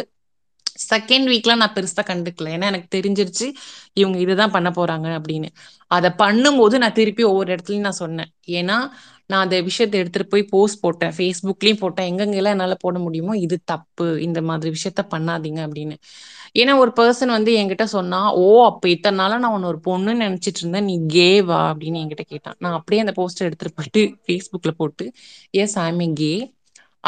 செகண்ட் 0.93 1.27
வீக்ல 1.33 1.55
நான் 1.55 1.73
பெருசா 1.73 2.01
கண்டுக்கல. 2.03 2.53
ஏன்னா 2.57 2.69
எனக்கு 2.71 2.89
தெரிஞ்சிருச்சு 2.97 3.47
இவங்க 3.93 4.17
இதுதான் 4.19 4.51
பண்ண 4.51 4.69
போறாங்க 4.69 5.07
அப்படின்னு. 5.19 5.49
அதை 5.87 6.09
பண்ணும்போது 6.17 6.77
நான் 6.77 6.93
திருப்பி 6.93 7.23
ஒவ்வொரு 7.23 7.55
இடத்துலயும் 7.55 7.87
நான் 7.87 8.01
சொன்னேன். 8.03 8.31
ஏன்னா 8.47 8.77
நான் 9.31 9.43
அந்த 9.43 9.61
விஷயத்தை 9.61 9.99
எடுத்துட்டு 9.99 10.29
போய் 10.29 10.43
போஸ்ட் 10.43 10.79
போட்டேன். 10.79 11.13
ஃபேஸ்புக்லயும் 11.17 11.79
போட்டேன். 11.79 12.07
எங்கெங்கெல்லாம் 12.11 12.55
என்னால 12.55 12.75
போட 12.75 12.99
முடியுமோ 12.99 13.37
இது 13.37 13.59
தப்பு. 13.65 14.21
இந்த 14.21 14.41
மாதிரி 14.41 14.69
விஷயத்த 14.77 15.01
பண்ணாதீங்க 15.15 15.59
அப்படின்னு. 15.67 15.95
ஏன்னா 16.59 16.77
ஒரு 16.77 16.91
பர்சன் 16.99 17.35
வந்து 17.37 17.51
என்கிட்ட 17.57 17.83
சொன்னா 17.83 18.33
ஓ 18.33 18.65
அப்ப 18.65 18.89
இத்தனை 18.89 19.17
நாளா 19.17 19.37
நான் 19.37 19.51
உன்ன 19.51 19.67
ஒரு 19.67 19.79
பொண்ணுன்னு 19.87 20.23
நினைச்சிட்டு 20.25 20.61
இருந்தேன். 20.63 20.83
நீ 20.83 20.95
கேவா 21.13 21.59
அப்படின்னு 21.71 22.01
என்கிட்ட 22.03 22.25
கேட்டான். 22.27 22.55
நான் 22.59 22.73
அப்படியே 22.73 23.03
அந்த 23.05 23.13
போஸ்டர் 23.21 23.47
எடுத்துட்டு 23.49 23.77
போயிட்டு 23.79 24.03
ஃபேஸ்புக்ல 24.27 24.71
போட்டு 24.77 25.11
yes 25.49 25.77
I'm 25.79 25.99
a 25.99 26.13
gay 26.13 26.31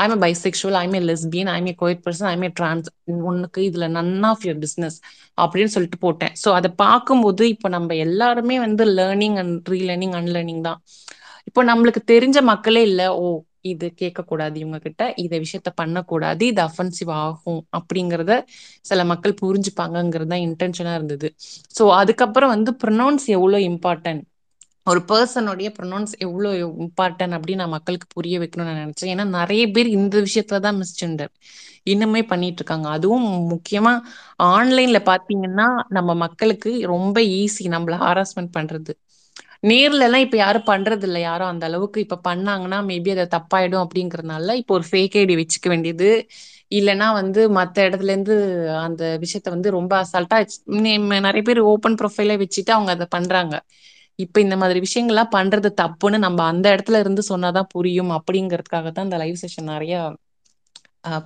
I'm 0.04 0.14
a 0.16 0.20
bisexual 0.24 0.78
I'm 0.82 0.96
a 1.00 1.02
lesbian 1.10 1.50
I'm 1.56 1.68
a 1.72 1.76
queered 1.82 2.02
person 2.06 2.30
I'm 2.32 2.46
a 2.48 2.52
trans 2.60 2.88
உனக்கு 3.32 3.60
இதுல 3.70 3.88
நன் 3.98 4.14
ஆஃப் 4.32 4.44
யுவர் 4.48 4.62
பிஸ்னஸ் 4.66 4.98
அப்படின்னு 5.38 5.74
சொல்லிட்டு 5.76 6.00
போட்டேன். 6.06 6.34
ஸோ 6.44 6.50
அதை 6.60 6.70
பார்க்கும்போது 6.84 7.44
இப்போ 7.54 7.70
நம்ம 7.78 7.96
எல்லாருமே 8.06 8.58
வந்து 8.66 8.86
லேர்னிங் 9.00 9.38
அண்ட் 9.44 9.70
ரீலேர்னிங் 9.74 10.16
அன்லேர்னிங் 10.22 10.64
தான். 10.70 10.80
இப்போ 11.50 11.62
நம்மளுக்கு 11.72 12.02
தெரிஞ்ச 12.14 12.38
மக்களே 12.52 12.82
இல்லை 12.90 13.08
ஓ 13.22 13.28
இது 13.72 13.88
கேட்கக்கூடாது 14.02 14.56
இவங்க 14.62 14.78
கிட்ட 14.86 15.04
இதை 15.24 15.38
விஷயத்த 15.46 15.70
பண்ணக்கூடாது 15.82 16.44
இது 16.52 16.62
அஃபென்சிவ் 16.68 17.12
ஆகும் 17.24 17.62
அப்படிங்கிறத 17.78 18.34
சில 18.90 19.04
மக்கள் 19.12 19.40
புரிஞ்சுப்பாங்கங்கிறது 19.42 20.32
தான் 20.34 20.46
இன்டென்ஷனா 20.48 20.94
இருந்தது. 21.00 21.28
ஸோ 21.78 21.86
அதுக்கப்புறம் 22.02 22.54
வந்து 22.56 22.74
ப்ரொனவுன்ஸ் 22.84 23.28
எவ்வளோ 23.38 23.60
இம்பார்ட்டன்ட் 23.72 24.24
ஒரு 24.90 25.00
பர்சனுடைய 25.10 25.70
ப்ரொனவுன்ஸ் 25.78 26.14
எவ்வளோ 26.26 26.50
இம்பார்ட்டன் 26.84 27.34
அப்படின்னு 27.38 27.62
நான் 27.64 27.76
மக்களுக்கு 27.76 28.08
புரிய 28.16 28.36
வைக்கணும்னு 28.42 28.70
நான் 28.70 28.84
நினைச்சேன். 28.84 29.12
ஏன்னா 29.14 29.26
நிறைய 29.38 29.64
பேர் 29.76 29.90
இந்த 29.98 30.16
விஷயத்துல 30.28 30.60
தான் 30.60 30.80
மிஸ்ஜெண்டர் 30.82 31.32
இன்னுமே 31.86 32.22
பண்ணிட்டு 32.28 32.62
இருக்காங்க. 32.62 32.88
அதுவும் 32.96 33.28
முக்கியமா 33.54 33.94
ஆன்லைன்ல 34.54 35.00
பாத்தீங்கன்னா 35.12 35.68
நம்ம 35.98 36.16
மக்களுக்கு 36.26 36.72
ரொம்ப 36.94 37.18
ஈஸி 37.40 37.66
நம்மள 37.76 37.98
ஹாராஸ்மெண்ட் 38.06 38.56
பண்றது. 38.58 38.94
நேர்ல 39.70 40.06
எல்லாம் 40.08 40.26
இப்ப 40.26 40.38
யாரும் 40.38 40.68
பண்றது 40.68 41.06
இல்லை. 41.08 41.22
யாரும் 41.22 41.52
அந்த 41.52 41.66
அளவுக்கு 41.70 42.00
இப்ப 42.06 42.20
பண்ணாங்கன்னா 42.28 42.80
மேபி 42.90 43.10
அதை 43.16 43.26
தப்பாயிடும் 43.36 43.84
அப்படிங்கறதுனால 43.86 44.56
இப்போ 44.62 44.74
ஒரு 44.78 44.86
ஃபேக் 44.92 45.18
ஐடி 45.22 45.36
வச்சுக்க 45.42 45.68
வேண்டியது. 45.70 46.10
இல்லைன்னா 46.72 47.08
வந்து 47.20 47.42
மத்த 47.58 47.78
இடத்துல 47.88 48.12
இருந்து 48.14 48.36
அந்த 48.86 49.04
விஷயத்த 49.24 49.50
வந்து 49.50 49.70
ரொம்ப 49.78 49.94
அசால்ட்டா 50.04 50.40
நிறைய 51.28 51.44
பேர் 51.44 51.62
ஓப்பன் 51.72 51.98
ப்ரொஃபைல 52.02 52.36
வச்சுட்டு 52.44 52.72
அவங்க 52.78 52.92
அதை 52.98 53.08
பண்றாங்க. 53.10 53.56
இப்ப 54.20 54.42
இந்த 54.46 54.56
மாதிரி 54.62 54.80
விஷயங்கள்லாம் 54.88 55.34
பண்றது 55.38 55.70
தப்புன்னு 55.82 56.18
நம்ம 56.26 56.40
அந்த 56.52 56.68
இடத்துல 56.76 57.00
இருந்து 57.04 57.24
சொன்னாதான் 57.32 57.72
புரியும் 57.76 58.12
அப்படிங்கிறதுக்காக 58.18 58.92
தான் 58.92 59.08
இந்த 59.10 59.20
லைவ் 59.24 59.42
செஷன் 59.44 59.72
நிறைய 59.74 59.94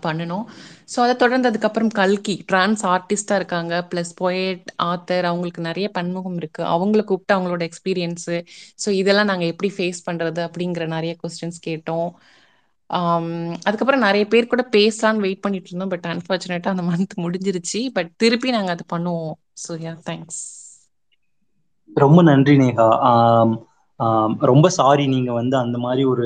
பண்ணணும் 0.04 0.44
ஸோ 0.92 0.98
அதை 1.04 1.14
தொடர்ந்து 1.16 1.50
அதுக்கப்புறம் 1.50 1.92
கல்கி 2.00 2.36
டிரான்ஸ் 2.50 2.84
ஆர்டிஸ்டா 2.92 3.36
இருக்காங்க. 3.40 3.74
பிளஸ் 3.92 4.12
போயட் 4.22 4.68
ஆத்தர் 4.90 5.28
அவங்களுக்கு 5.30 5.62
நிறைய 5.70 5.88
பன்முகம் 5.98 6.38
இருக்கு. 6.42 6.62
அவங்கள 6.76 7.02
கூப்பிட்டு 7.10 7.36
அவங்களோட 7.38 7.64
எக்ஸ்பீரியன்ஸு 7.70 8.38
ஸோ 8.84 8.90
இதெல்லாம் 9.02 9.30
நாங்கள் 9.32 9.52
எப்படி 9.54 9.72
ஃபேஸ் 9.78 10.02
பண்றது 10.10 10.42
அப்படிங்கிற 10.48 10.86
நிறைய 10.96 11.14
கொஸ்டின்ஸ் 11.24 11.60
கேட்டோம். 11.70 12.10
அதுக்கப்புறம் 13.68 14.06
நிறைய 14.08 14.24
பேர் 14.34 14.52
கூட 14.52 14.64
பேசலான்னு 14.76 15.24
வெயிட் 15.26 15.44
பண்ணிட்டு 15.46 15.70
இருந்தோம். 15.72 15.94
பட் 15.96 16.08
அன்ஃபார்ச்சுனேட்டாக 16.14 16.76
அந்த 16.76 16.86
மந்த் 16.92 17.16
முடிஞ்சிருச்சு. 17.26 17.82
பட் 17.98 18.12
திருப்பி 18.24 18.52
நாங்கள் 18.58 18.76
அதை 18.78 18.86
பண்ணுவோம். 18.96 19.36
ஸோ 19.66 19.72
யா 19.86 19.94
தேங்க்ஸ் 20.10 20.42
ரொம்ப 21.96 22.20
நன்றி 22.30 22.56
நேகா. 22.62 22.88
ரொம்ப 24.50 24.68
சாரி 24.78 25.04
நீங்க 25.14 25.32
வந்து 25.32 25.56
அந்த 25.62 25.78
மாதிரி 25.84 26.04
ஒரு 26.12 26.26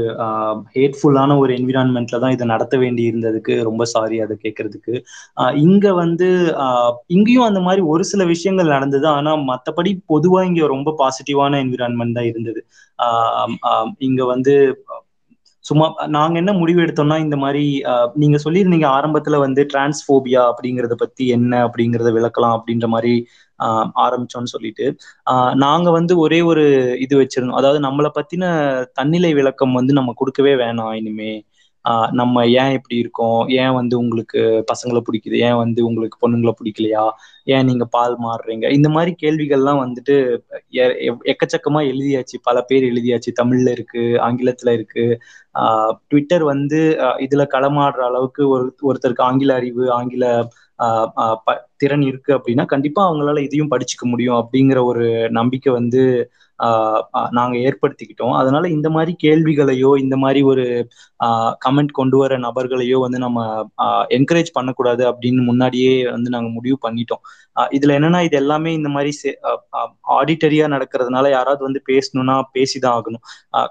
ஹேட்ஃபுல்லான 0.76 1.36
ஒரு 1.42 1.52
என்விரான்மெண்ட்ல 1.58 2.20
தான் 2.24 2.36
இதை 2.36 2.46
நடத்த 2.54 2.76
வேண்டி 2.84 3.04
இருந்ததுக்கு 3.10 3.56
ரொம்ப 3.70 3.84
சாரி 3.94 4.18
அதை 4.26 4.36
கேட்கறதுக்கு. 4.46 4.94
இங்க 5.66 5.88
வந்து 6.02 6.28
இங்கேயும் 7.16 7.48
அந்த 7.50 7.62
மாதிரி 7.68 7.84
ஒரு 7.94 8.06
சில 8.12 8.24
விஷயங்கள் 8.34 8.74
நடந்தது. 8.76 9.08
ஆனா 9.18 9.34
மற்றபடி 9.52 9.94
பொதுவா 10.14 10.42
இங்க 10.50 10.68
ரொம்ப 10.76 10.96
பாசிட்டிவான 11.02 11.60
என்விரான்மெண்ட் 11.66 12.18
தான் 12.20 12.30
இருந்தது. 12.32 12.62
இங்க 14.10 14.22
வந்து 14.34 14.56
சும்மா 15.66 15.86
நாங்க 16.16 16.36
என்ன 16.42 16.52
முடிவு 16.60 16.80
எடுத்தோம்னா 16.84 17.16
இந்த 17.24 17.38
மாதிரி 17.38 17.64
நீங்க 18.16 18.38
சொல்லியிருந்தீங்க 18.44 18.88
ஆரம்பத்துல 18.98 19.40
வந்து 19.44 19.62
டிரான்ஸ்போபியா 19.72 20.42
அப்படிங்கறத 20.52 20.96
பத்தி 20.98 21.24
என்ன 21.38 21.54
அப்படிங்கறத 21.66 22.12
விளக்கலாம் 22.18 22.56
அப்படின்ற 22.58 22.88
மாதிரி 22.88 23.14
ஆரம்பிச்சோம்னு 23.96 24.54
சொல்லிட்டு. 24.54 24.86
ஆஹ் 25.32 25.54
நாங்க 25.56 25.92
வந்து 25.92 26.18
ஒரே 26.18 26.42
ஒரு 26.42 26.64
இது 27.00 27.22
வச்சிருந்தோம். 27.22 27.54
அதாவது 27.54 27.80
நம்மளை 27.80 28.10
பத்தின 28.14 28.44
தன்னிலை 28.94 29.34
விளக்கம் 29.34 29.74
வந்து 29.74 29.94
நம்ம 29.94 30.14
கொடுக்கவே 30.16 30.54
வேணாம் 30.56 30.94
இனிமே. 30.94 31.32
நம்ம 32.12 32.46
ஏன் 32.48 32.72
இப்படி 32.72 32.96
இருக்கோம்? 33.00 33.48
ஏன் 33.52 33.74
வந்து 33.74 33.96
உங்களுக்கு 34.00 34.42
பசங்களை 34.72 35.02
பிடிக்குது? 35.08 35.38
ஏன் 35.40 35.56
வந்து 35.56 35.86
உங்களுக்கு 35.86 36.18
பொண்ணுங்களை 36.24 36.54
பிடிக்கலையா? 36.62 37.06
ஏன் 37.48 37.66
நீங்க 37.66 37.86
பால் 37.88 38.16
மாறுறீங்க? 38.20 38.72
இந்த 38.72 38.90
மாதிரி 38.90 39.12
கேள்விகள்லாம் 39.22 39.82
வந்துட்டு 39.84 40.16
எக்கச்சக்கமா 41.32 41.82
எழுதியாச்சு. 41.92 42.38
பல 42.44 42.62
பேர் 42.62 42.84
எழுதியாச்சு. 42.84 43.32
தமிழ்ல 43.42 43.72
இருக்கு 43.72 44.04
ஆங்கிலத்துல 44.28 44.74
இருக்கு. 44.74 45.06
ஆஹ் 45.60 45.94
ட்விட்டர் 46.08 46.44
வந்து 46.44 46.80
இதுல 47.20 47.44
களமாடுற 47.54 48.02
அளவுக்கு 48.10 48.44
ஒரு 48.50 48.66
ஒருத்தருக்கு 48.88 49.22
ஆங்கில 49.22 49.54
அறிவு 49.54 49.92
ஆங்கில 49.92 50.26
திறன் 51.78 52.02
இருக்கு 52.02 52.32
அப்படின்னா 52.38 52.66
கண்டிப்பா 52.66 53.12
அவங்களால 53.12 53.40
இதையும் 53.42 53.72
படிச்சுக்க 53.72 54.04
முடியும் 54.04 54.40
அப்படிங்கிற 54.42 54.84
ஒரு 54.84 55.06
நம்பிக்கை 55.30 55.74
வந்து 55.74 56.02
நாங்க 57.32 57.56
ஏற்படுத்திக்கிட்டோம். 57.58 58.34
அதனால 58.34 58.70
இந்த 58.70 58.90
மாதிரி 58.90 59.12
கேள்விகளையோ 59.24 59.92
இந்த 60.00 60.16
மாதிரி 60.18 60.42
ஒரு 60.44 60.66
கமெண்ட் 61.66 61.92
கொண்டு 61.92 62.18
வர 62.18 62.34
நபர்களையோ 62.38 62.98
வந்து 63.00 63.20
நம்ம 63.20 63.40
என்கரேஜ் 64.18 64.52
பண்ணக்கூடாது 64.54 65.04
அப்படின்னு 65.12 65.44
முன்னாடியே 65.44 65.94
வந்து 66.12 66.30
நாங்க 66.30 66.50
முடிவு 66.50 66.78
பண்ணிட்டோம். 66.88 67.24
இதுல 67.72 67.94
என்னன்னா 68.00 68.20
இது 68.24 68.38
எல்லாமே 68.38 68.72
இந்த 68.74 68.90
மாதிரி 68.90 69.12
ஆடிட்டரியா 70.18 70.66
நடக்கிறதுனால 70.76 71.30
யாராவது 71.30 71.62
வந்து 71.64 71.82
பேசணும்னா 71.90 72.36
பேசிதான் 72.58 72.96
ஆகணும். 72.98 73.24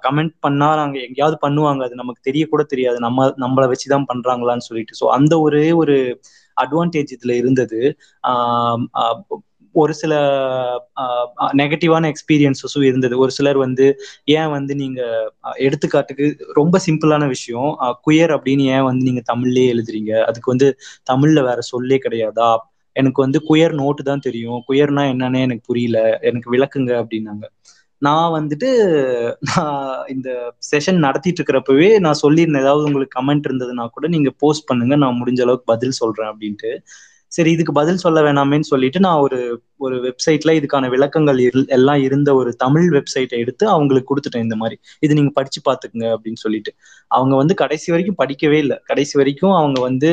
கமெண்ட் 0.07 0.35
பண்ணா 0.41 0.69
நாங்க 0.75 0.97
எங்கேயாவது 1.01 1.39
பண்ணுவாங்க. 1.47 1.83
அது 1.83 1.95
நமக்கு 1.95 2.23
தெரிய 2.23 2.45
கூட 2.47 2.63
தெரியாது. 2.65 2.99
நம்ம 3.01 3.29
நம்மளை 3.45 3.69
வச்சுதான் 3.73 4.09
பண்றாங்களான்னு 4.13 4.69
சொல்லிட்டு. 4.69 4.99
ஸோ 5.01 5.07
அந்த 5.19 5.35
ஒரே 5.41 5.67
ஒரு 5.83 5.97
அட்வான்டேஜ் 6.57 7.15
இதுல 7.17 7.33
இருந்தது. 7.37 7.81
ஒரு 9.77 9.93
சில 9.95 10.13
நெகட்டிவான 11.61 12.05
எக்ஸ்பீரியன்ஸஸும் 12.13 12.87
இருந்தது. 12.89 13.15
ஒரு 13.19 13.31
சிலர் 13.31 13.59
வந்து 13.59 13.87
ஏன் 14.37 14.51
வந்து 14.51 14.73
நீங்க 14.75 15.01
எடுத்துக்காட்டுக்கு 15.67 16.27
ரொம்ப 16.53 16.81
சிம்பிளான 16.87 17.27
விஷயம் 17.29 17.71
குயர் 18.07 18.35
அப்படின்னு 18.37 18.65
ஏன் 18.77 18.87
வந்து 18.91 19.05
நீங்க 19.09 19.23
தமிழ்லயே 19.33 19.69
எழுதுறீங்க? 19.75 20.13
அதுக்கு 20.29 20.53
வந்து 20.55 20.69
தமிழ்ல 21.11 21.43
வேற 21.43 21.61
சொல்லே 21.73 21.99
கிடையாதா? 22.07 22.51
எனக்கு 22.97 23.21
வந்து 23.23 23.39
குயர் 23.49 23.75
நோட்டு 23.75 24.03
தான் 24.03 24.25
தெரியும். 24.27 24.61
குயர்னா 24.69 25.03
என்னன்னே 25.13 25.41
எனக்கு 25.47 25.65
புரியல. 25.71 25.99
எனக்கு 26.29 26.49
விளக்குங்க 26.55 26.93
அப்படின்னாங்க. 27.03 27.45
நான் 28.03 28.31
வந்துட்டு 28.37 28.69
நான் 29.51 29.77
இந்த 30.15 30.29
செஷன் 30.71 30.99
நடத்திட்டு 31.07 31.41
இருக்கிறப்பவே 31.41 31.89
நான் 32.05 32.21
சொல்லியிருந்தேன். 32.23 32.65
ஏதாவது 32.65 32.87
உங்களுக்கு 32.89 33.17
கமெண்ட் 33.21 33.49
இருந்ததுன்னா 33.49 33.87
கூட 33.97 34.07
நீங்க 34.15 34.31
போஸ்ட் 34.43 34.69
பண்ணுங்க. 34.71 34.95
நான் 35.05 35.19
முடிஞ்ச 35.21 35.41
அளவுக்கு 35.47 35.73
பதில் 35.75 35.99
சொல்றேன் 36.01 36.31
அப்படின்ட்டு. 36.33 36.71
சரி 37.29 37.51
இதுக்கு 37.51 37.73
பதில் 37.73 37.97
சொல்ல 37.97 38.21
வேணாமேன்னு 38.21 38.61
சொல்லிட்டு 38.61 39.01
நான் 39.01 39.19
ஒரு 39.19 39.63
ஒரு 39.79 39.97
வெப்சைட்ல 39.97 40.51
இதுக்கான 40.51 40.89
விளக்கங்கள் 40.89 41.39
எல்லாம் 41.67 42.03
இருந்த 42.03 42.35
ஒரு 42.35 42.55
தமிழ் 42.55 42.87
வெப்சைட்டை 42.93 43.29
எடுத்து 43.29 43.69
அவங்களுக்கு 43.69 44.15
கொடுத்துட்டேன் 44.15 44.43
இந்த 44.43 44.57
மாதிரி. 44.57 44.79
இது 45.01 45.15
நீங்க 45.15 45.31
படிச்சு 45.35 45.61
பாத்துக்குங்க 45.71 46.17
அப்படின்னு 46.17 46.35
சொல்லிட்டு. 46.35 46.75
அவங்க 47.09 47.37
வந்து 47.37 47.55
கடைசி 47.55 47.93
வரைக்கும் 47.93 48.27
படிக்கவே 48.27 48.53
இல்லை. 48.53 48.81
கடைசி 48.85 49.19
வரைக்கும் 49.19 49.51
அவங்க 49.53 49.81
வந்து 49.81 50.11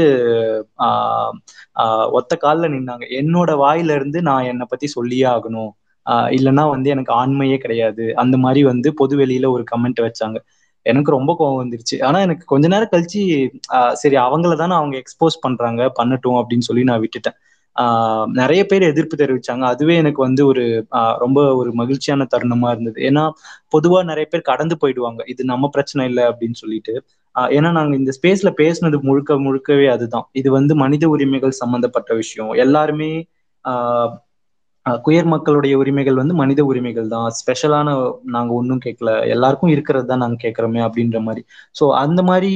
ஆஹ் 0.77 2.09
ஒத்த 2.11 2.35
காலில் 2.35 2.71
நின்னாங்க. 2.71 3.05
என்னோட 3.21 3.51
வாயில 3.65 3.95
இருந்து 3.95 4.21
நான் 4.21 4.43
என்னை 4.43 4.65
பத்தி 4.69 4.87
சொல்லியே 4.87 5.23
ஆகணும். 5.23 5.69
ஆஹ் 6.05 6.29
இல்லைன்னா 6.35 6.69
வந்து 6.69 6.89
எனக்கு 6.89 7.13
ஆண்மையே 7.13 7.57
கிடையாது. 7.57 8.15
அந்த 8.15 8.37
மாதிரி 8.37 8.63
வந்து 8.63 8.93
பொது 8.93 9.17
வெளியில 9.17 9.47
ஒரு 9.49 9.63
கமெண்ட் 9.71 10.01
வச்சாங்க. 10.01 10.37
எனக்கு 10.83 11.11
ரொம்ப 11.11 11.35
கோவம் 11.39 11.65
வந்துருச்சு. 11.65 12.03
ஆனா 12.03 12.19
எனக்கு 12.19 12.45
கொஞ்ச 12.45 12.67
நேரம் 12.67 12.89
கழிச்சு 12.91 13.49
சரி 13.93 14.15
அவங்கள 14.15 14.55
தானே 14.55 14.73
அவங்க 14.73 14.97
எக்ஸ்போஸ் 14.97 15.41
பண்றாங்க 15.41 15.91
பண்ணட்டும் 15.99 16.43
அப்படின்னு 16.43 16.59
சொல்லி 16.59 16.83
நான் 16.83 17.01
விட்டுட்டேன். 17.01 17.37
ஆஹ் 17.81 18.25
நிறைய 18.25 18.65
பேர் 18.65 18.81
எதிர்ப்பு 18.81 19.15
தெரிவிச்சாங்க. 19.15 19.59
அதுவே 19.59 19.95
எனக்கு 19.95 20.21
வந்து 20.21 20.45
ஒரு 20.45 20.85
ரொம்ப 21.17 21.55
ஒரு 21.55 21.73
மகிழ்ச்சியான 21.73 22.27
தருணமா 22.37 22.71
இருந்தது. 22.71 23.01
ஏன்னா 23.03 23.31
பொதுவா 23.77 24.03
நிறைய 24.03 24.25
பேர் 24.25 24.41
கடந்து 24.41 24.77
போயிடுவாங்க. 24.85 25.21
இது 25.25 25.43
நம்ம 25.43 25.69
பிரச்சனை 25.69 26.07
இல்லை 26.07 26.23
அப்படின்னு 26.23 26.53
சொல்லிட்டு. 26.53 27.03
ஏன்னா 27.35 27.71
நாங்க 27.71 27.95
இந்த 27.95 28.11
ஸ்பேஸ்ல 28.21 28.53
பேசுனது 28.57 29.01
முழுக்க 29.01 29.33
முழுக்கவே 29.35 29.87
அதுதான். 29.89 30.29
இது 30.31 30.51
வந்து 30.51 30.75
மனித 30.75 31.09
உரிமைகள் 31.09 31.51
சம்பந்தப்பட்ட 31.51 32.13
விஷயம். 32.13 32.51
எல்லாருமே 32.51 33.25
ஆஹ் 33.69 34.22
குயர் 34.85 35.27
மக்களுடைய 35.33 35.73
உரிமைகள் 35.81 36.19
வந்து 36.21 36.35
மனித 36.39 36.61
உரிமைகள் 36.69 37.07
தான். 37.13 37.27
ஸ்பெஷலான 37.39 37.89
நாங்க 38.35 38.51
ஒன்றும் 38.53 38.81
கேட்கல 38.85 39.11
எல்லாருக்கும் 39.33 39.73
இருக்கிறது 39.75 40.07
தான் 40.07 40.23
நாங்க 40.23 40.37
கேட்கறோமே 40.45 40.81
அப்படின்ற 40.87 41.19
மாதிரி. 41.27 41.41
ஸோ 41.75 41.85
அந்த 42.03 42.21
மாதிரி 42.29 42.51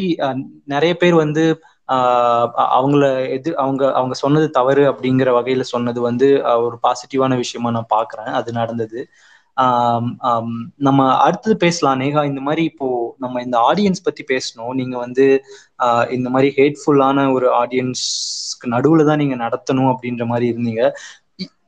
நிறைய 0.73 0.93
பேர் 1.03 1.17
வந்து 1.23 1.43
ஆஹ் 1.89 2.47
அவங்கள 2.77 3.03
எது 3.35 3.49
அவங்க 3.63 3.83
அவங்க 3.99 4.15
சொன்னது 4.23 4.47
தவறு 4.57 4.83
அப்படிங்கிற 4.91 5.29
வகையில 5.37 5.63
சொன்னது 5.73 5.99
வந்து 6.09 6.27
ஒரு 6.65 6.77
பாசிட்டிவான 6.83 7.35
விஷயமா 7.43 7.69
நான் 7.77 7.93
பாக்குறேன். 7.93 8.31
அது 8.39 8.49
நடந்தது. 8.53 8.99
நம்ம 10.87 10.99
அடுத்தது 11.25 11.55
பேசலாம். 11.63 11.99
நேகா 12.03 12.21
இந்த 12.31 12.41
மாதிரி 12.47 12.63
இப்போ 12.71 12.87
நம்ம 13.19 13.41
இந்த 13.45 13.57
ஆடியன்ஸ் 13.69 14.05
பத்தி 14.07 14.23
பேசணும். 14.33 14.73
நீங்க 14.81 14.95
வந்து 15.05 15.25
இந்த 16.17 16.27
மாதிரி 16.35 16.49
ஹேட்ஃபுல்லான 16.59 17.25
ஒரு 17.37 17.47
ஆடியன்ஸ்க்கு 17.61 18.67
நடுவுல 18.75 19.05
தான் 19.09 19.21
நீங்க 19.23 19.37
நடத்தணும் 19.45 19.91
அப்படின்ற 19.93 20.25
மாதிரி 20.31 20.47
இருந்தீங்க. 20.53 20.83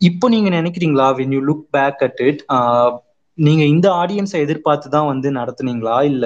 இப்போ 0.02 0.26
நீங்க 0.34 0.50
நினைக்கிறீங்களா 0.56 1.08
when 1.18 1.34
you 1.36 1.42
look 1.46 1.66
back 1.72 2.02
at 2.08 2.22
it 2.28 2.42
நீங்க 3.38 3.64
இந்த 3.72 3.88
ஆடியன்ஸை 4.00 4.40
எதிர்பார்த்து 4.46 4.88
தான் 4.90 5.10
வந்து 5.10 5.28
நடத்துனீங்களா? 5.38 5.98
இல்ல 6.12 6.26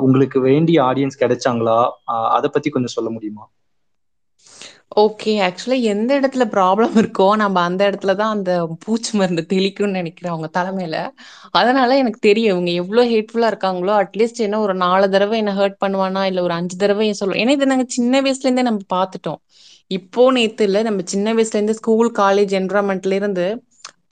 உங்களுக்கு 0.00 0.38
வேண்டிய 0.48 0.78
ஆடியன்ஸ் 0.88 1.22
கிடைச்சாங்களா? 1.22 1.78
அதை 2.36 2.50
பத்தி 2.50 2.70
கொஞ்சம் 2.70 2.96
சொல்ல 2.96 3.10
முடியுமா? 3.10 3.44
ஓகே 5.02 5.32
ஆக்சுவலாக 5.44 5.88
எந்த 5.90 6.10
இடத்துல 6.18 6.44
ப்ராப்ளம் 6.52 6.94
இருக்கோ 7.00 7.26
நம்ம 7.40 7.60
அந்த 7.66 7.82
இடத்துல 7.88 8.12
தான் 8.16 8.34
அந்த 8.36 8.52
பூச்சி 8.82 9.12
மருந்து 9.18 9.42
தெளிக்கும்னு 9.52 9.98
நினைக்கிறேன் 10.00 10.32
அவங்க 10.32 10.48
தலைமையில. 10.56 10.96
அதனால 11.60 11.90
எனக்கு 12.00 12.20
தெரியும் 12.26 12.52
இவங்க 12.54 12.72
எவ்வளவு 12.80 13.10
ஹேட்ஃபுல்லா 13.12 13.50
இருக்காங்களோ 13.52 13.94
அட்லீஸ்ட் 14.02 14.44
என்ன 14.46 14.60
ஒரு 14.66 14.76
நாலு 14.84 15.08
தடவை 15.14 15.38
என்ன 15.42 15.54
ஹர்ட் 15.56 15.78
பண்ணுவானா 15.78 16.22
இல்ல 16.30 16.42
ஒரு 16.42 16.56
அஞ்சு 16.58 16.76
தடவை 16.76 17.06
ஏன் 17.06 17.20
சொல்லுவோம் 17.20 17.42
ஏன்னா 17.42 17.56
இதை 17.58 17.68
நாங்க 17.72 17.86
சின்ன 17.96 18.22
வயசுல 18.22 18.48
இருந்தே 18.48 18.64
நம்ம 18.64 18.82
பார்த்துட்டோம். 18.90 19.40
இப்போ 19.90 20.22
நேத்து 20.30 20.64
இல்லை 20.64 20.80
நம்ம 20.82 21.02
சின்ன 21.04 21.32
வயசுலேருந்து 21.34 21.78
ஸ்கூல் 21.80 22.10
காலேஜ் 22.18 22.52
என்வரான்மெண்ட்லேருந்து 22.60 23.46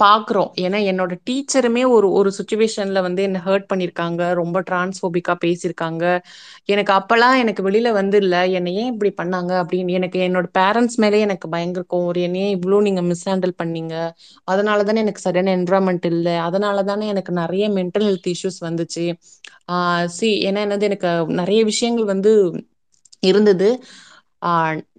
பார்க்குறோம் 0.02 0.50
ஏன்னா 0.64 0.78
என்னோட 0.90 1.12
டீச்சருமே 1.28 1.82
ஒரு 1.94 2.08
ஒரு 2.12 2.30
சுச்சுவேஷனில் 2.36 3.04
வந்து 3.06 3.20
என்னை 3.22 3.40
ஹர்ட் 3.46 3.66
பண்ணியிருக்காங்க 3.70 4.20
ரொம்ப 4.34 4.58
டிரான்ஸ்போபிக்கா 4.68 5.34
பேசியிருக்காங்க. 5.44 6.04
எனக்கு 6.66 6.92
அப்போல்லாம் 6.98 7.36
எனக்கு 7.36 7.62
வெளியில் 7.62 7.90
வந்து 7.92 8.16
இல்லை. 8.16 8.42
என்னை 8.58 8.72
ஏன் 8.74 8.92
இப்படி 8.92 9.10
பண்ணாங்க 9.20 9.52
அப்படின்னு 9.62 9.96
எனக்கு 9.98 10.20
என்னோட 10.28 10.48
பேரண்ட்ஸ் 10.58 10.96
மேலே 10.96 11.20
எனக்கு 11.26 11.48
பயங்கர 11.48 11.84
கோவம். 11.86 12.08
ஒரு 12.10 12.20
என்னையே 12.20 12.48
இவ்வளோ 12.56 12.78
நீங்கள் 12.88 13.08
மிஸ் 13.10 13.26
ஹேண்டில் 13.28 13.54
பண்ணீங்க. 13.62 13.94
அதனால 14.48 14.84
தானே 14.84 15.02
எனக்கு 15.06 15.24
சரியான 15.26 15.54
என்வரான்மெண்ட் 15.58 16.06
இல்லை. 16.12 16.36
அதனால 16.48 16.84
தானே 16.90 17.06
எனக்கு 17.14 17.34
நிறைய 17.42 17.66
மென்டல் 17.78 18.06
ஹெல்த் 18.08 18.30
இஷ்யூஸ் 18.34 18.60
வந்துச்சு. 18.68 19.06
சி 20.16 20.28
ஏன்னா 20.48 20.60
என்னது 20.66 20.86
எனக்கு 20.90 21.10
நிறைய 21.40 21.60
விஷயங்கள் 21.64 22.10
வந்து 22.12 22.32
இருந்தது. 23.22 23.68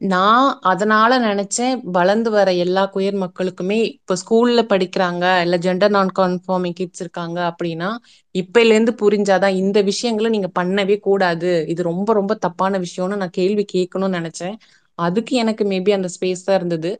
நான் 0.03 0.47
அதனால 0.63 1.11
நினைச்சேன் 1.19 1.75
வளர்ந்து 1.91 2.29
வர 2.29 2.49
எல்லா 2.63 2.83
குயர் 2.95 3.17
மக்களுக்குமே 3.21 3.77
இப்ப 3.89 4.15
ஸ்கூல்ல 4.21 4.61
படிக்கிறாங்க 4.71 5.25
இல்ல 5.43 5.57
ஜெண்டர் 5.57 5.89
நான் 5.89 6.11
கன்ஃபார்மிங் 6.19 6.75
கிட்ஸ் 6.75 6.99
இருக்காங்க 6.99 7.39
அப்படின்னா 7.51 7.89
இப்பையில 8.35 8.73
இருந்து 8.75 8.93
புரிஞ்சாதான் 9.03 9.55
இந்த 9.55 9.79
விஷயங்களை 9.81 10.29
நீங்க 10.29 10.49
பண்ணவே 10.59 10.97
கூடாது. 10.99 11.51
இது 11.67 11.83
ரொம்ப 11.83 12.09
ரொம்ப 12.13 12.35
தப்பான 12.45 12.79
விஷயம்னு 12.79 13.21
நான் 13.23 13.37
கேள்வி 13.39 13.65
கேட்கணும்னு 13.75 14.19
நினைச்சேன். 14.19 14.55
அதுக்கு 14.99 15.33
எனக்கு 15.35 15.63
மேபி 15.65 15.91
அந்த 15.97 16.09
ஸ்பேஸ் 16.15 16.45
தான் 16.45 16.57
இருந்தது. 16.57 16.91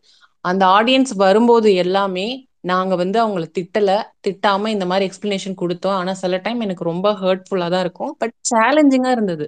அந்த 0.45 0.63
ஆடியன்ஸ் 0.77 1.13
வரும்போது 1.17 1.69
எல்லாமே 1.75 2.27
நாங்க 2.63 2.93
வந்து 2.95 3.17
அவங்கள 3.23 3.45
திட்டல 3.57 3.91
திட்டாம 4.27 4.67
இந்த 4.67 4.85
மாதிரி 4.85 5.07
எக்ஸ்பிளனேஷன் 5.09 5.61
கொடுத்தோம். 5.61 5.97
ஆனா 5.99 6.13
சில 6.23 6.37
டைம் 6.37 6.59
எனக்கு 6.59 6.83
ரொம்ப 6.83 7.07
ஹர்ட்ஃபுல்லா 7.21 7.69
தான் 7.69 7.81
இருக்கும். 7.81 8.13
பட் 8.19 8.35
சேலஞ்சிங்கா 8.51 9.11
இருந்தது. 9.11 9.45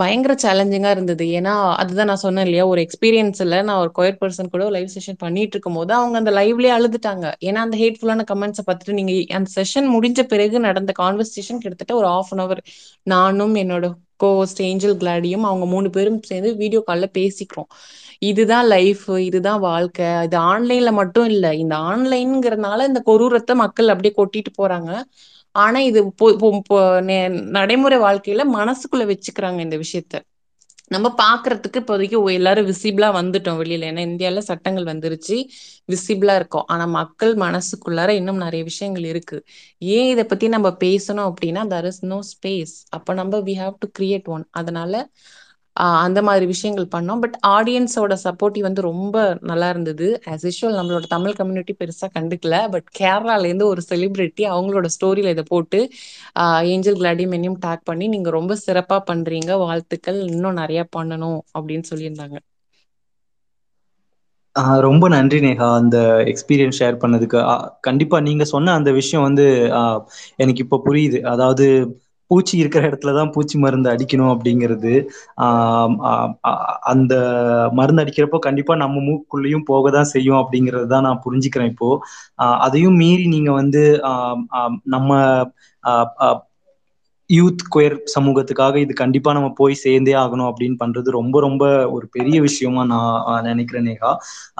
பயங்கர 0.00 0.32
சேலஞ்சிங்கா 0.42 0.90
இருந்தது. 0.90 1.24
ஏன்னா 1.38 1.52
அதுதான் 1.82 2.06
நான் 2.06 2.22
சொன்னேன் 2.24 2.44
இல்லையா 2.44 2.66
ஒரு 2.66 2.80
எக்ஸ்பீரியன்ஸ் 2.86 3.40
இல்லை 3.44 3.58
நான் 3.62 3.80
ஒரு 3.84 3.92
கொயர் 3.98 4.18
பர்சன் 4.22 4.50
கூட 4.54 4.64
லைவ் 4.70 4.90
செஷன் 4.96 5.18
பண்ணிட்டு 5.18 5.54
இருக்கும் 5.56 5.74
போது 5.74 5.92
அவங்க 5.94 6.16
அந்த 6.18 6.30
லைவ்லயே 6.30 6.72
அழுதுட்டாங்க. 6.78 7.26
ஏன்னா 7.48 7.60
அந்த 7.66 7.76
ஹேட்ஃபுல்லான 7.82 8.26
கமெண்ட்ஸை 8.32 8.64
பார்த்துட்டு 8.68 8.98
நீங்க 9.00 9.14
அந்த 9.38 9.50
செஷன் 9.58 9.88
முடிஞ்ச 9.96 10.22
பிறகு 10.34 10.60
நடந்த 10.68 10.92
கான்வர்சேஷன் 11.02 11.62
கிட்டத்தட்ட 11.64 11.94
ஒரு 11.94 12.06
ஆஃப் 12.16 12.32
அன் 12.32 12.44
அவர் 12.46 12.62
நானும் 13.14 13.54
என்னோட 13.54 13.86
கோஸ்ட் 14.16 14.60
ஏஞ்சல் 14.62 14.96
கிளாடியும் 14.96 15.46
அவங்க 15.48 15.66
மூணு 15.66 15.90
பேரும் 15.90 16.20
சேர்ந்து 16.22 16.50
வீடியோ 16.56 16.80
காலில் 16.88 17.14
பேசிக்கிறோம். 17.18 17.70
இதுதான் 18.30 18.66
லைஃப் 18.66 19.04
இதுதான் 19.28 19.60
வாழ்க்கை. 19.60 20.08
இது 20.26 20.36
ஆன்லைன்ல 20.52 20.90
மட்டும் 21.00 21.28
இல்லை 21.34 21.50
இந்த 21.58 21.76
ஆன்லைன்ங்கிறதுனால 21.76 22.86
இந்த 22.90 23.02
கொரூரத்தை 23.10 23.54
மக்கள் 23.64 23.92
அப்படியே 23.94 24.14
கொட்டிட்டு 24.20 24.52
போறாங்க. 24.62 24.90
ஆனா 25.54 25.78
இது 25.80 26.00
நே- 27.02 27.42
நடைமுறை 27.50 27.98
வாழ்க்கையில 27.98 28.42
மனசுக்குள்ள 28.54 29.04
வச்சுக்கிறாங்க 29.04 29.60
இந்த 29.60 29.76
விஷயத்த. 29.78 30.16
நம்ம 30.88 31.14
பாக்குறதுக்கு 31.22 31.76
இப்போதைக்கு 31.80 32.32
எல்லாரும் 32.32 32.66
விசிபிளா 32.66 33.08
வந்துட்டோம் 33.18 33.58
வெளியில. 33.60 33.84
ஏன்னா 33.90 34.02
இந்தியால 34.08 34.38
சட்டங்கள் 34.38 34.84
வந்துருச்சு 34.84 35.36
விசிபிளா 35.88 36.34
இருக்கும். 36.34 36.64
ஆனா 36.66 36.84
மக்கள் 36.96 37.34
மனசுக்குள்ளார 37.36 38.08
இன்னும் 38.10 38.36
நிறைய 38.36 38.64
விஷயங்கள் 38.64 39.04
இருக்கு. 39.04 39.38
ஏன் 39.78 40.10
இதை 40.10 40.24
பத்தி 40.24 40.48
நம்ம 40.48 40.68
பேசணும் 40.84 41.26
அப்படின்னா 41.28 41.62
தர் 41.72 41.84
இஸ் 41.84 42.04
நோ 42.04 42.18
ஸ்பேஸ் 42.32 42.74
அப்ப 42.88 43.12
நம்ம 43.12 43.38
we 43.38 43.54
have 43.60 43.74
to 43.78 43.88
create 43.98 44.24
one 44.24 44.44
அதனால 44.50 44.94
அந்த 46.00 46.22
மாதிரி 46.22 46.46
விஷயங்கள் 46.46 46.88
பண்ணோம். 46.94 47.20
பட் 47.20 47.36
ஆடியன்ஸோட 47.48 48.14
சப்போர்ட்டிவ் 48.24 48.60
வந்து 48.60 48.82
ரொம்ப 48.82 49.16
நல்லா 49.42 49.68
இருந்தது. 49.70 50.06
ஆஸ் 50.26 50.44
யூஷுவல் 50.46 50.76
நம்மளோட 50.78 51.04
தமிழ் 51.06 51.32
கம்யூனிட்டி 51.32 51.74
பெருசா 51.78 52.06
கண்டுக்கல. 52.14 52.56
பட் 52.70 52.88
கேரளால 52.98 53.44
இருந்து 53.44 53.66
ஒரு 53.66 53.82
செலிபிரிட்டி 53.88 54.44
அவங்களோட 54.50 54.88
ஸ்டோரியில 54.94 55.28
இதை 55.28 55.44
போட்டு 55.48 55.80
ஏஞ்சல் 56.66 56.98
கிளாடிமென்யும் 56.98 57.58
டேக் 57.66 57.84
பண்ணி 57.84 58.08
நீங்க 58.08 58.30
ரொம்ப 58.30 58.56
சிறப்பா 58.66 58.98
பண்றீங்க. 59.06 59.30
வாழ்த்துக்கள். 59.58 60.00
இன்னும் 60.28 60.52
நிறைய 60.54 60.86
பண்ணணும். 60.96 61.40
அப்படின்னு 61.58 61.84
சொல்லியிருந்தாங்க. 61.90 62.36
ஆஹ் 64.56 64.80
ரொம்ப 64.80 65.04
நன்றி 65.08 65.38
நேஹா. 65.40 65.74
அந்த 65.74 65.96
எக்ஸ்பீரியன்ஸ் 66.24 66.78
ஷேர் 66.78 66.98
பண்ணதுக்கு. 67.02 67.38
கண்டிப்பா 67.80 68.20
நீங்க 68.20 68.44
சொன்ன 68.46 68.72
அந்த 68.72 68.90
விஷயம் 68.92 69.24
வந்து 69.24 69.46
எனக்கு 70.36 70.62
இப்ப 70.64 70.80
புரியுது. 70.84 71.20
அதாவது 71.26 71.66
பூச்சி 72.30 72.54
இருக்கிற 72.58 72.82
இடத்துல 72.88 73.12
தான் 73.14 73.32
பூச்சி 73.32 73.56
மருந்து 73.58 73.88
அடிக்கணும் 73.90 74.32
அப்படிங்கிறது 74.32 74.92
ஆஹ் 75.44 76.30
அந்த 76.92 77.14
மருந்து 77.72 78.02
அடிக்கிறப்போ 78.04 78.38
கண்டிப்பா 78.38 78.74
நம்ம 78.74 79.02
மூக்குள்ளேயும் 79.08 79.66
போக 79.66 79.90
தான் 79.90 80.10
செய்யும் 80.12 80.40
அப்படிங்கிறது 80.40 80.86
தான் 80.86 81.06
நான் 81.08 81.22
புரிஞ்சுக்கிறேன் 81.24 81.72
இப்போ. 81.72 81.90
அதையும் 82.66 82.98
மீறி 83.02 83.26
நீங்க 83.34 83.52
வந்து 83.60 83.82
ஆஹ் 84.10 84.40
நம்ம 84.88 85.10
யூத் 87.30 87.62
குயர் 87.74 87.94
சமூகத்துக்காக 88.14 88.74
இது 88.76 88.92
கண்டிப்பா 88.94 89.30
நம்ம 89.32 89.48
போய் 89.56 89.74
சேர்ந்தே 89.82 90.14
ஆகணும் 90.14 90.48
அப்படின்னு 90.48 90.76
பண்றது 90.80 91.08
ரொம்ப 91.10 91.36
ரொம்ப 91.40 91.62
ஒரு 91.90 92.06
பெரிய 92.10 92.36
விஷயமா 92.46 92.82
நான் 92.84 93.46
நினைக்கிறேன் 93.46 93.88
நேகா. 93.88 94.10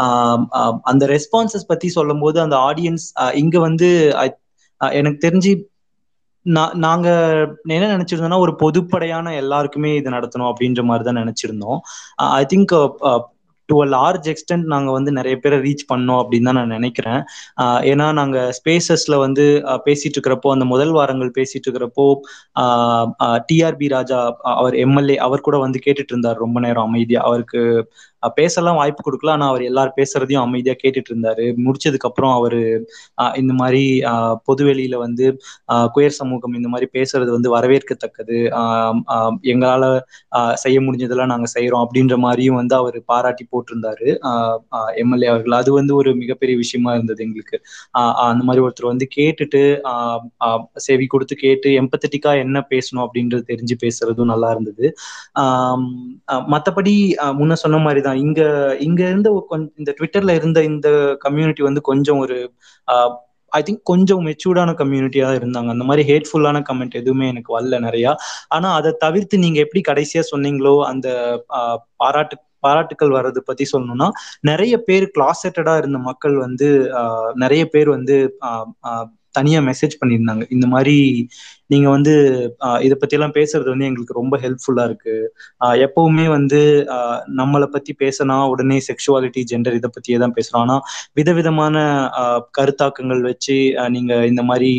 ஆஹ் 0.03 0.45
அந்த 0.85 1.07
ரெஸ்பான்சஸ் 1.09 1.69
பத்தி 1.69 1.89
சொல்லும்போது 1.91 2.41
அந்த 2.41 2.57
ஆடியன்ஸ் 2.69 3.07
இங்க 3.35 3.59
வந்து 3.61 3.89
எனக்கு 4.81 5.21
தெரிஞ்சு 5.27 5.51
நாங்க 6.85 7.09
என்ன 7.69 7.91
நினைச்சிருந்தோம்னா 7.95 8.41
ஒரு 8.45 8.53
பொதுப்படையான 8.63 9.35
எல்லாருக்குமே 9.43 9.91
இது 9.99 10.17
நடத்தணும் 10.17 10.51
அப்படின்ற 10.51 10.83
மாதிரி 10.89 11.05
தான் 11.09 11.21
நினைச்சிருந்தோம். 11.23 11.79
I 12.33 12.43
think 12.53 12.73
to 13.69 13.77
a 13.81 13.87
large 13.89 14.27
extent 14.33 14.67
நாங்க 14.73 14.91
வந்து 14.91 15.11
நிறைய 15.19 15.35
பேரை 15.39 15.59
ரீச் 15.67 15.85
பண்ணோம் 15.91 16.21
அப்படின்னு 16.23 16.49
தான் 16.49 16.59
நான் 16.61 16.75
நினைக்கிறேன். 16.77 17.21
ஏன்னா 17.91 18.07
நாங்க 18.19 18.39
ஸ்பேசஸ்ல 18.59 19.17
வந்து 19.25 19.45
பேசிட்டு 19.87 20.17
இருக்கிறப்போ 20.17 20.51
அந்த 20.55 20.67
முதல் 20.73 20.93
வாரங்கள் 20.99 21.31
பேசிட்டு 21.39 21.67
இருக்கிறப்போ 21.67 22.07
டிஆர்பி 23.51 23.89
ராஜா 23.95 24.19
அவர் 24.55 24.77
எம்எல்ஏ 24.85 25.17
அவர் 25.27 25.47
கூட 25.49 25.59
வந்து 25.65 25.81
கேட்டுட்டு 25.87 26.15
இருந்தார் 26.15 26.43
ரொம்ப 26.45 26.61
நேரம் 26.67 26.89
அமைதியா. 26.89 27.23
அவருக்கு 27.29 27.63
பேசலாம் 28.39 28.79
வாய்ப்பு 28.81 29.03
கொடுக்கல. 29.07 29.33
ஆனா 29.37 29.47
அவர் 29.53 29.63
எல்லாரும் 29.71 29.97
பேசுறதையும் 30.01 30.45
அமைதியா 30.47 30.75
கேட்டுட்டு 30.83 31.11
இருந்தாரு. 31.13 31.45
முடிச்சதுக்கு 31.65 32.09
அப்புறம் 32.11 32.35
அவரு 32.39 32.61
இந்த 33.43 33.53
மாதிரி 33.61 33.83
பொதுவெளியில 34.49 34.97
வந்து 35.05 35.27
குயர் 35.95 36.17
சமூகம் 36.21 36.57
இந்த 36.59 36.69
மாதிரி 36.73 36.89
பேசுறது 36.97 37.31
வந்து 37.37 37.51
வரவேற்கத்தக்கது. 37.57 38.39
எங்களால 39.53 39.85
செய்ய 40.65 40.79
முடிஞ்சதெல்லாம் 40.87 41.33
நாங்க 41.35 41.49
செய்யறோம் 41.57 41.85
அப்படின்ற 41.87 42.17
மாதிரியும் 42.27 42.59
வந்து 42.61 42.77
அவர் 42.81 42.99
பாராட்டி 43.13 43.47
போட்டிருந்தாரு. 43.53 44.09
எம்எல்ஏ 45.03 45.31
அவர்கள். 45.33 45.59
அது 45.61 45.71
வந்து 45.79 45.93
ஒரு 46.01 46.11
மிகப்பெரிய 46.23 46.57
விஷயமா 46.63 46.91
இருந்தது 46.97 47.21
எங்களுக்கு. 47.27 47.57
அந்த 48.29 48.43
மாதிரி 48.49 48.65
ஒருத்தர் 48.67 48.93
வந்து 48.93 49.09
கேட்டுட்டு 49.19 49.63
செவி 50.87 51.07
கொடுத்து 51.15 51.35
கேட்டு 51.45 51.69
எம்பத்தட்டிக்கா 51.83 52.33
என்ன 52.45 52.59
பேசணும் 52.73 53.05
அப்படின்றது 53.07 53.45
தெரிஞ்சு 53.53 53.77
பேசுறதும் 53.85 54.33
நல்லா 54.33 54.51
இருந்தது. 54.55 54.87
மற்றபடி 56.55 56.71
மத்தபடி 56.75 56.95
முன்ன 57.39 57.55
சொன்ன 57.63 57.79
மாதிரி 57.85 58.01
தான் 58.07 58.12
இங்க 58.21 58.41
இங்க 58.81 59.01
இருந்த 59.09 59.29
இந்த 59.79 59.91
ட்விட்டர்ல 59.99 60.35
இருந்த 60.35 60.59
இந்த 60.65 60.89
கம்யூனிட்டி 61.21 61.63
வந்து 61.63 61.83
கொஞ்சம் 61.91 62.19
ஒரு 62.19 62.37
ஐ 63.53 63.61
திங்க் 63.63 63.83
கொஞ்சம் 63.83 64.23
மெச்சூர்டான 64.27 64.71
கம்யூனிட்டியா 64.79 65.29
இருந்தாங்க. 65.39 65.69
அந்த 65.69 65.85
மாதிரி 65.85 66.03
ஹேட்ஃபுல்லான 66.11 66.61
கமெண்ட் 66.69 66.95
எதுவுமே 66.95 67.27
எனக்கு 67.29 67.51
வரல 67.59 67.79
நிறையா. 67.87 68.13
ஆனா 68.49 68.69
அதை 68.75 68.93
தவிர்த்து 68.99 69.39
நீங்க 69.39 69.59
எப்படி 69.61 69.83
கடைசியா 69.89 70.23
சொன்னீங்களோ 70.33 70.75
அந்த 70.91 71.09
பாராட்டு 71.97 72.37
பாராட்டுக்கள் 72.65 73.15
வர்றது 73.17 73.41
பத்தி 73.47 73.65
சொல்லணும்னா 73.73 74.09
நிறைய 74.41 74.75
பேர் 74.79 75.07
கிளாசட்டடா 75.17 75.75
இருந்த 75.77 75.99
மக்கள் 76.09 76.37
வந்து 76.39 76.69
நிறைய 77.35 77.63
பேர் 77.67 77.89
வந்து 77.89 78.17
தனியா 79.33 79.61
மெசேஜ் 79.61 79.95
பண்ணியிருந்தாங்க. 80.01 80.45
இந்த 80.51 80.67
மாதிரி 80.67 80.97
நீங்க 81.67 81.89
வந்து 81.89 82.13
இதை 82.81 82.97
பத்தி 83.01 83.17
எல்லாம் 83.17 83.33
பேசுறது 83.33 83.69
வந்து 83.69 83.85
எங்களுக்கு 83.85 84.15
ரொம்ப 84.15 84.35
ஹெல்ப்ஃபுல்லா 84.39 84.85
இருக்கு. 84.85 85.15
ஆஹ் 85.61 85.77
எப்பவுமே 85.87 86.27
வந்து 86.29 86.61
ஆஹ் 86.89 87.21
நம்மளை 87.37 87.67
பத்தி 87.67 87.95
பேசினா 87.99 88.49
உடனே 88.49 88.79
செக்ஷுவாலிட்டி 88.89 89.43
ஜெண்டர் 89.53 89.79
இதை 89.79 89.91
பத்தியே 89.91 90.19
தான் 90.19 90.35
பேசுறோம். 90.35 90.63
ஆனா 90.65 90.77
விதவிதமான 91.15 91.77
கருத்தாக்கங்கள் 92.59 93.23
வச்சு 93.23 93.57
நீங்க 93.89 94.27
இந்த 94.27 94.43
மாதிரி 94.43 94.73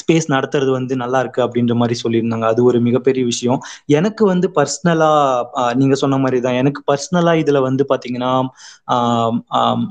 ஸ்பேஸ் 0.00 0.26
நடத்துறது 0.28 0.70
வந்து 0.70 0.96
நல்லா 0.96 1.20
இருக்கு 1.20 1.40
அப்படின்ற 1.42 1.74
மாதிரி 1.74 1.96
சொல்லியிருந்தாங்க. 2.00 2.46
அது 2.46 2.64
ஒரு 2.64 2.80
மிகப்பெரிய 2.80 3.24
விஷயம். 3.24 3.60
எனக்கு 3.90 4.24
வந்து 4.26 4.50
பர்சனலா 4.56 5.10
நீங்க 5.74 5.94
சொன்ன 5.94 6.18
மாதிரி 6.18 6.40
தான் 6.40 6.54
எனக்கு 6.54 6.82
பர்சனலா 6.86 7.34
இதுல 7.42 7.60
வந்து 7.60 7.84
பாத்தீங்கன்னா 7.88 8.32
ஆஹ் 8.88 9.36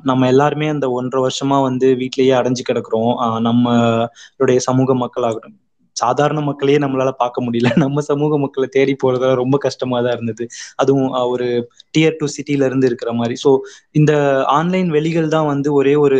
நம்ம 0.03 0.27
எல்லாருமே 0.27 0.67
அந்த 0.67 0.89
ஒன்றரை 0.91 1.23
வருஷமா 1.25 1.61
வந்து 1.61 1.87
வீட்லயே 1.95 2.33
அடைஞ்சு 2.39 2.63
கிடக்குறோம். 2.69 3.11
ஆஹ் 3.23 3.41
நம்மளுடைய 3.47 4.57
சமூக 4.67 4.95
மக்கள் 4.95 5.23
ஆகட்டும் 5.23 5.57
சாதாரண 5.99 6.39
மக்களையே 6.49 6.79
நம்மளால 6.79 7.11
பார்க்க 7.21 7.45
முடியல. 7.45 7.69
நம்ம 7.85 8.01
சமூக 8.09 8.37
மக்களை 8.39 8.67
தேடி 8.75 8.93
போறதால 9.03 9.31
ரொம்ப 9.35 9.57
கஷ்டமா 9.65 9.97
தான் 10.01 10.15
இருந்தது. 10.17 10.45
அதுவும் 10.75 11.11
ஒரு 11.33 11.47
டியர் 11.93 12.17
டூ 12.19 12.27
சிட்டில 12.35 12.67
இருந்து 12.69 12.89
இருக்கிற 12.89 13.11
மாதிரி. 13.13 13.35
ஸோ 13.43 13.51
இந்த 13.99 14.13
ஆன்லைன் 14.57 14.89
வெளிகள் 14.97 15.29
தான் 15.29 15.49
வந்து 15.51 15.69
ஒரே 15.73 15.95
ஒரு 16.05 16.19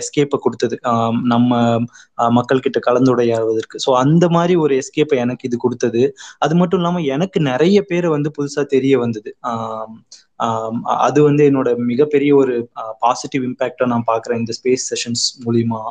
எஸ்கேப்பை 0.00 0.38
கொடுத்தது. 0.40 0.76
ஆஹ் 0.90 1.16
நம்ம 1.32 1.50
ஆஹ் 2.18 2.32
மக்கள் 2.38 2.64
கிட்ட 2.66 2.78
கலந்துரையாடுவதற்கு. 2.88 3.76
ஸோ 3.86 3.90
அந்த 4.02 4.24
மாதிரி 4.28 4.56
ஒரு 4.64 4.74
எஸ்கேப்பை 4.82 5.18
எனக்கு 5.24 5.46
இது 5.50 5.58
கொடுத்தது. 5.58 6.02
அது 6.40 6.54
மட்டும் 6.56 6.80
இல்லாம 6.80 7.02
எனக்கு 7.16 7.38
நிறைய 7.50 7.78
பேர் 7.90 8.08
வந்து 8.16 8.30
புதுசா 8.38 8.64
தெரிய 8.74 8.94
வந்தது. 8.98 9.30
ஆஹ் 9.50 9.92
ஆஹ் 10.40 10.76
அது 11.06 11.20
வந்து 11.22 11.42
என்னோட 11.50 11.68
மிகப்பெரிய 11.88 12.32
ஒரு 12.36 12.54
பாசிட்டிவ் 13.00 13.44
இம்பேக்டா 13.48 13.86
நான் 13.94 14.08
பாக்குறேன் 14.08 14.40
இந்த 14.42 14.54
ஸ்பேஸ் 14.58 14.86
செஷன்ஸ் 14.92 15.24
மூலியமா. 15.46 15.82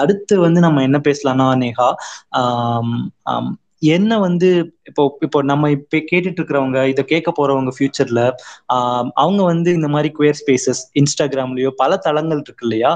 அடுத்து 0.00 0.34
வந்து 0.38 0.60
நம்ம 0.60 0.82
என்ன 0.82 0.98
பேசலாம்னா 1.08 1.48
நேகா 1.62 1.88
என்ன 3.88 4.12
வந்து 4.18 4.48
இப்போ 4.82 5.02
இப்போ 5.22 5.38
நம்ம 5.42 5.70
இப்ப 5.70 5.98
கேட்டுட்டு 6.10 6.40
இருக்கிறவங்க 6.40 6.78
இதை 6.84 7.02
கேட்க 7.04 7.30
போறவங்க 7.36 7.72
ஃபியூச்சர்ல 7.76 8.22
அவங்க 9.14 9.40
வந்து 9.42 9.70
இந்த 9.72 9.88
மாதிரி 9.88 10.08
குயர் 10.18 10.40
ஸ்பேசஸ் 10.40 10.82
இன்ஸ்டாகிராம்லயோ 10.94 11.70
பல 11.76 11.98
தளங்கள் 11.98 12.42
இருக்கு 12.44 12.66
இல்லையா 12.66 12.92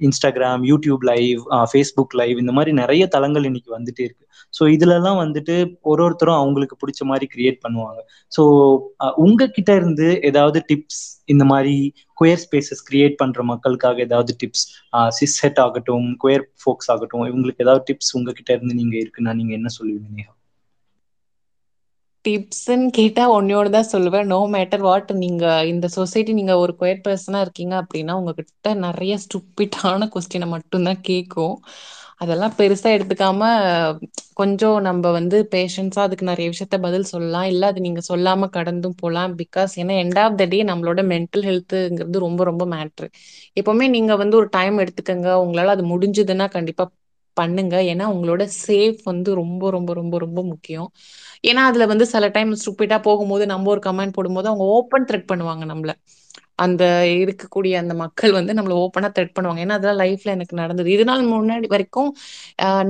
Instagram 0.00 0.62
YouTube 0.64 1.02
live 1.04 1.40
Facebook 1.70 2.14
live 2.14 2.36
இந்த 2.38 2.52
மாதிரி 2.52 2.72
நிறைய 2.72 3.04
தளங்கள் 3.06 3.44
இன்னைக்கு 3.44 3.70
வந்துட்டே 3.76 4.04
இருக்கு. 4.04 4.24
ஸோ 4.54 4.62
இதுலலாம் 4.76 5.18
வந்துட்டு 5.22 5.54
ஒரு 5.82 6.00
ஒருத்தரும் 6.04 6.38
அவங்களுக்கு 6.38 6.76
பிடிச்ச 6.76 7.02
மாதிரி 7.04 7.26
கிரியேட் 7.34 7.58
பண்ணுவாங்க. 7.64 8.00
ஸோ 8.32 8.42
உங்ககிட்ட 9.16 9.70
இருந்து 9.74 10.08
ஏதாவது 10.22 10.60
டிப்ஸ் 10.68 11.02
இந்த 11.26 11.44
மாதிரி 11.44 11.74
குயர் 12.20 12.42
ஸ்பேசஸ் 12.44 12.84
கிரியேட் 12.88 13.16
பண்ற 13.16 13.42
மக்களுக்காக 13.50 14.02
ஏதாவது 14.06 14.32
டிப்ஸ் 14.40 14.64
சிஸ் 15.18 15.36
ஆகட்டும் 15.64 16.08
குயர் 16.22 16.46
ஃபோக்ஸ் 16.62 16.90
ஆகட்டும் 16.94 17.26
இவங்களுக்கு 17.26 17.64
ஏதாவது 17.66 17.84
டிப்ஸ் 17.90 18.14
உங்ககிட்ட 18.18 18.50
இருந்து 18.56 18.80
நீங்க 18.80 18.96
இருக்குன்னா 19.02 19.34
நீங்க 19.40 19.54
என்ன 19.58 19.70
சொல்லுவீங்க 19.78 20.10
நேஹா? 20.12 20.32
டிப்ஸ்ன்னு 22.24 22.88
கேட்டா 22.96 23.22
ஒன்னோட 23.34 23.68
தான் 23.70 23.90
சொல்லுவேன். 23.92 24.26
நோ 24.26 24.38
மேட்டர் 24.54 24.82
வாட் 24.82 25.12
நீங்க 25.22 25.44
இந்த 25.66 25.86
சொசைட்டி 25.94 26.32
நீங்க 26.32 26.54
ஒரு 26.58 26.72
குயர் 26.80 27.04
பர்சனா 27.04 27.38
இருக்கீங்க 27.42 27.74
அப்படின்னா 27.82 28.14
உங்ககிட்ட 28.20 28.48
நிறைய 28.84 29.14
ஸ்டூப்பிட்டான 29.24 30.08
கொஸ்டினை 30.14 30.48
மட்டும்தான் 30.54 31.00
கேட்கும் 31.08 31.54
அதெல்லாம் 32.20 32.54
பெருசா 32.58 32.88
எடுத்துக்காம 32.94 33.42
கொஞ்சம் 34.34 34.76
நம்ம 34.82 35.10
வந்து 35.12 35.36
பேஷன்ஸா 35.52 36.00
அதுக்கு 36.02 36.24
நிறைய 36.24 36.46
விஷயத்த 36.50 36.76
பதில் 36.80 37.04
சொல்லலாம். 37.04 37.46
இல்ல 37.46 37.66
அது 37.66 37.80
நீங்க 37.80 38.00
சொல்லாம 38.08 38.48
கடந்தும் 38.50 38.96
போகலாம். 38.96 39.32
பிகாஸ் 39.40 39.72
ஏன்னா 39.80 39.94
எண்ட் 40.02 40.20
ஆஃப் 40.24 40.38
த 40.38 40.46
டே 40.46 40.60
நம்மளோட 40.64 41.02
மென்டல் 41.12 41.46
ஹெல்த்துங்கிறது 41.46 42.24
ரொம்ப 42.26 42.44
ரொம்ப 42.44 42.66
மேட்ரு 42.72 43.08
எப்பவுமே 43.56 43.88
நீங்க 43.90 44.12
வந்து 44.16 44.36
ஒரு 44.36 44.48
டைம் 44.50 44.76
எடுத்துக்கங்க. 44.78 45.28
உங்களால 45.44 45.74
அது 45.76 45.84
முடிஞ்சதுன்னா 45.92 46.48
கண்டிப்பா 46.50 46.86
பண்ணுங்க. 47.36 47.76
ஏன்னா 47.90 48.04
உங்களோட 48.12 48.42
சேஃப் 48.62 49.00
வந்து 49.04 49.30
ரொம்ப 49.34 49.70
ரொம்ப 49.70 49.90
ரொம்ப 49.94 50.14
ரொம்ப 50.18 50.40
முக்கியம். 50.50 50.88
ஏன்னா 51.44 51.62
அதுல 51.66 51.86
வந்து 51.86 52.06
சில 52.06 52.28
டைம் 52.28 52.50
ஸ்டூப்பிட்டா 52.56 52.98
போகும்போது 53.02 53.44
நம்ம 53.46 53.70
ஒரு 53.70 53.82
கமெண்ட் 53.86 54.12
போடும்போது 54.12 54.48
அவங்க 54.48 54.64
ஓப்பன் 54.74 55.06
த்ரெட் 55.08 55.30
பண்ணுவாங்க 55.32 55.64
நம்மள. 55.70 55.92
அந்த 56.64 56.84
இருக்கக்கூடிய 57.22 57.74
அந்த 57.82 57.94
மக்கள் 58.02 58.32
வந்து 58.38 58.52
நம்மளை 58.58 58.76
ஓப்பனா 58.84 59.08
த்ரெட் 59.16 59.34
பண்ணுவாங்க. 59.36 59.62
ஏன்னா 59.64 59.76
அதெல்லாம் 59.78 60.00
லைஃப்ல 60.02 60.34
எனக்கு 60.36 60.54
நடந்தது. 60.62 60.88
இது 60.96 61.04
நாள் 61.10 61.22
முன்னாடி 61.32 61.68
வரைக்கும் 61.74 62.10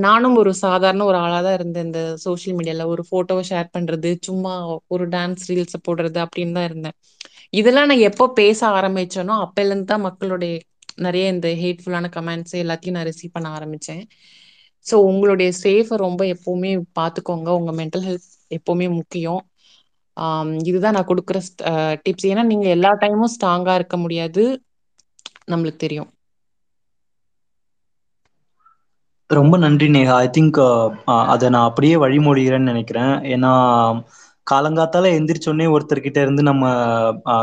நானும் 0.07 0.37
ஒரு 0.43 0.53
சாதாரண 0.65 1.05
ஒரு 1.11 1.19
ஆளா 1.25 1.39
தான் 1.47 1.57
இருந்தேன். 1.59 1.87
இந்த 1.89 2.03
சோஷியல் 2.25 2.57
மீடியால 2.59 2.87
ஒரு 2.95 3.05
போட்டோவை 3.13 3.45
ஷேர் 3.51 3.69
பண்றது 3.77 4.11
சும்மா 4.29 4.55
ஒரு 4.95 5.07
டான்ஸ் 5.17 5.47
ரீல்ஸ் 5.51 5.79
போடுறது 5.89 6.21
அப்படின்னு 6.27 6.57
தான் 6.59 6.69
இருந்தேன். 6.71 6.97
இதெல்லாம் 7.61 7.89
நான் 7.91 8.07
எப்போ 8.11 8.25
பேச 8.41 8.61
ஆரம்பிச்சேனோ 8.79 9.37
அப்போலேருந்து 9.45 9.91
தான் 9.93 10.07
மக்களுடைய 10.09 10.55
நிறைய 11.07 11.25
இந்த 11.35 11.49
ஹேட்ஃபுல்லான 11.63 12.09
கமெண்ட்ஸ் 12.17 12.55
எல்லாத்தையும் 12.63 12.97
நான் 12.99 13.09
ரிசீவ் 13.11 13.35
பண்ண 13.37 13.49
ஆரம்பிச்சேன். 13.59 14.03
ஸோ 14.87 14.95
உங்களுடைய 15.11 15.51
சேஃபை 15.63 15.97
ரொம்ப 16.07 16.23
எப்பவுமே 16.35 16.71
பார்த்துக்கோங்க 16.99 17.49
உங்க 17.61 17.73
மென்டல் 17.81 18.05
ஹெல்த் 18.09 18.29
எப்பவுமே 18.51 18.87
முக்கியம். 18.99 19.41
இதுதான் 20.65 20.97
நான் 20.97 21.09
கொடுக்குற 21.09 21.39
டிப்ஸ் 22.05 22.29
ஏன்னா 22.31 22.45
நீங்க 22.45 22.67
எல்லா 22.69 22.93
டைமும் 23.03 23.35
ஸ்ட்ராங்கா 23.35 23.75
இருக்க 23.75 23.97
முடியாது. 23.97 24.45
நம்மளுக்கு 25.49 25.77
தெரியும். 25.79 26.11
ரொம்ப 29.31 29.55
நன்றி 29.59 29.87
நேஹா. 29.89 30.15
ஐ 30.17 30.29
திங்க் 30.33 30.59
அதை 31.33 31.49
நான் 31.49 31.69
அப்படியே 31.69 31.97
வழிமொழிகிறேன்னு 31.97 32.71
நினைக்கிறேன். 32.71 33.13
ஏன்னா 33.35 33.53
காலங்காத்தால 34.51 35.11
எந்திரிச்சோடனே 35.17 35.67
ஒருத்தர்கிட்ட 35.73 36.19
இருந்து 36.19 36.43
நம்ம 36.43 36.65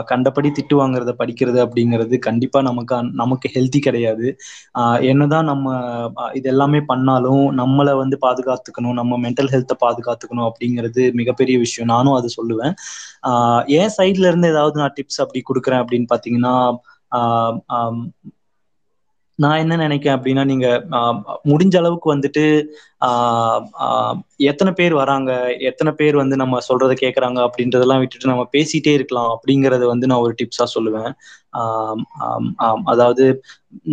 கண்டபடி 0.10 0.50
திட்டு 0.58 0.76
வாங்குறத 0.80 1.12
படிக்கிறது 1.20 1.60
அப்படிங்கிறது 1.66 2.16
கண்டிப்பா 2.28 2.60
நமக்கு 2.62 2.86
நமக்கு 3.22 3.48
ஹெல்த்தி 3.56 3.80
கிடையாது. 3.82 4.28
என்னதான் 5.12 5.50
நம்ம 5.52 5.68
இது 6.36 6.50
எல்லாமே 6.50 6.82
பண்ணாலும் 6.92 7.44
நம்மளை 7.62 7.94
வந்து 8.02 8.18
பாதுகாத்துக்கணும் 8.22 8.66
நம்ம 8.94 9.20
மென்டல் 9.26 9.52
ஹெல்த்தை 9.54 9.78
பாதுகாத்துக்கணும் 9.84 10.48
அப்படிங்கிறது 10.50 10.86
மிகப்பெரிய 11.22 11.58
விஷயம். 11.66 11.92
நானும் 11.94 12.18
அது 12.20 12.30
சொல்லுவேன். 12.38 12.76
ஆஹ், 13.30 13.62
என் 13.78 13.94
சைட்ல 13.98 14.30
இருந்து 14.30 14.52
ஏதாவது 14.54 14.78
நான் 14.78 14.96
டிப்ஸ் 14.98 15.22
அப்படி 15.26 15.42
கொடுக்குறேன் 15.46 15.84
அப்படின்னு 15.84 16.10
பாத்தீங்கன்னா 16.14 16.56
நான் 19.40 19.60
என்ன 19.60 19.76
நினைக்கிறேன் 19.78 20.18
அப்படின்னா 20.18 20.44
நீங்க 20.46 20.68
முடிஞ்ச 21.50 21.76
அளவுக்கு 21.78 22.08
வந்துட்டு 22.14 22.44
ஆஹ், 23.02 23.64
ஆஹ், 23.86 24.16
எத்தனை 24.46 24.72
பேர் 24.74 24.94
வராங்க 24.94 25.32
எத்தனை 25.68 25.92
பேர் 25.94 26.16
வந்து 26.16 26.36
நம்ம 26.36 26.60
சொல்றத 26.68 26.94
கேட்கறாங்க 27.02 27.40
அப்படின்றதெல்லாம் 27.48 28.02
விட்டுட்டு 28.02 28.32
நம்ம 28.32 28.46
பேசிட்டே 28.54 28.94
இருக்கலாம் 28.94 29.32
அப்படிங்கறத 29.36 29.86
வந்து 29.86 30.08
நான் 30.08 30.24
ஒரு 30.26 30.36
டிப்ஸா 30.40 30.68
சொல்லுவேன். 30.74 31.12
அதாவது 32.88 33.26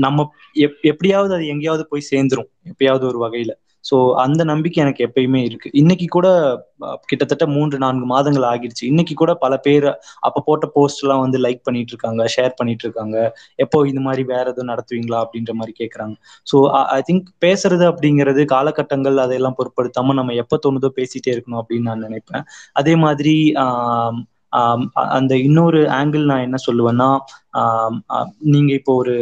நம்ம 0.04 0.26
எப் 0.60 0.78
எப்படியாவது 0.90 1.34
அது 1.34 1.46
எங்கேயாவது 1.46 1.84
போய் 1.90 2.08
சேர்ந்துரும் 2.10 2.50
எப்பயாவது 2.70 3.04
ஒரு 3.06 3.18
வகையில. 3.24 3.52
சோ 3.84 3.96
அந்த 4.24 4.42
நம்பிக்கை 4.50 4.78
எனக்கு 4.84 5.04
எப்பயுமே 5.06 5.40
இருக்கு. 5.48 5.68
இன்னைக்கு 5.80 6.06
கூட 6.08 6.28
கிட்டத்தட்ட 7.10 7.44
மூன்று 7.54 7.76
நான்கு 7.84 8.06
மாதங்கள் 8.12 8.46
ஆகிடுச்சு. 8.50 8.84
இன்னைக்கு 8.92 9.14
கூட 9.14 9.32
பல 9.44 9.54
பேர் 9.66 9.86
அப்ப 10.26 10.42
போட்ட 10.48 10.66
போஸ்ட் 10.76 11.02
எல்லாம் 11.04 11.22
வந்து 11.24 11.38
லைக் 11.44 11.62
பண்ணிட்டு 11.66 11.92
இருக்காங்க 11.94 12.24
ஷேர் 12.34 12.54
பண்ணிட்டு 12.58 12.84
இருக்காங்க 12.86 13.16
எப்போ 13.64 13.80
இந்த 13.92 14.02
மாதிரி 14.06 14.24
வேற 14.32 14.44
எதுவும் 14.52 14.70
நடத்துவீங்களா 14.72 15.20
அப்படின்ற 15.24 15.54
மாதிரி 15.60 15.74
கேக்குறாங்க. 15.80 16.14
ஸோ 16.46 16.56
ஐ 16.96 17.00
திங்க் 17.08 17.28
பேசுறது 17.46 17.86
அப்படிங்கிறது 17.92 18.44
காலகட்டங்கள் 18.54 19.22
அதையெல்லாம் 19.24 19.58
பொருட்படுத்தாம 19.60 20.14
நம்ம 20.20 20.34
எப்போ 20.44 20.58
தோணுதோ 20.66 20.90
பேசிட்டே 21.00 21.32
இருக்கணும் 21.34 21.60
அப்படின்னு 21.62 21.90
நான் 21.90 22.06
நினைப்பேன். 22.08 22.46
அதே 22.80 22.94
மாதிரி 23.06 23.36
அந்த 25.16 25.32
இன்னொரு 25.46 25.80
ஆங்கிள் 25.98 26.28
நான் 26.30 26.44
என்ன 26.46 26.58
சொல்லுவேன்னா 26.66 27.08
நீங்க 28.52 28.70
இப்போ 28.80 28.92
ஒரு 29.02 29.14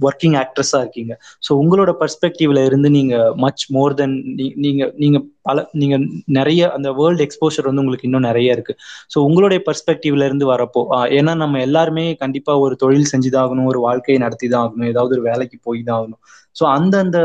ஒர்க்கிங் 0.00 0.36
ஆக்ட்ரஸா 0.38 0.78
இருக்கீங்க. 0.80 1.12
ஸோ 1.42 1.50
உங்களோட 1.54 1.92
பர்ஸ்பெக்டிவ்ல 2.00 2.64
இருந்து 2.64 2.90
நீங்க 2.90 3.14
மச் 3.36 3.64
மோர் 3.68 3.94
தென் 3.94 4.16
நீங்க 4.56 4.82
நீங்க 4.96 5.18
அல 5.48 5.62
நீங்க 5.74 5.96
நிறைய 6.36 6.62
அந்த 6.72 6.88
வேர்ல்டு 6.98 7.24
எக்ஸ்போஷர் 7.26 7.68
வந்து 7.68 7.82
உங்களுக்கு 7.82 8.08
இன்னும் 8.08 8.26
நிறைய 8.26 8.56
இருக்கு. 8.56 8.74
ஸோ 9.12 9.18
உங்களுடைய 9.26 9.60
பர்ஸ்பெக்டிவ்ல 9.66 10.24
இருந்து 10.24 10.46
வரப்போ 10.46 10.82
ஏன்னா 11.18 11.34
நம்ம 11.36 11.60
எல்லாருமே 11.60 12.04
கண்டிப்பா 12.16 12.54
ஒரு 12.64 12.76
தொழில் 12.76 13.10
செஞ்சுதான் 13.12 13.44
ஆகணும் 13.44 13.70
ஒரு 13.72 13.80
வாழ்க்கையை 13.80 14.18
நடத்தி 14.20 14.48
தான் 14.48 14.64
ஆகணும் 14.64 14.90
ஏதாவது 14.90 15.14
ஒரு 15.14 15.24
வேலைக்கு 15.28 15.58
போய் 15.62 15.82
தான் 15.82 15.98
ஆகணும் 16.00 16.20
ஸோ 16.56 16.64
அந்தந்த 16.76 17.18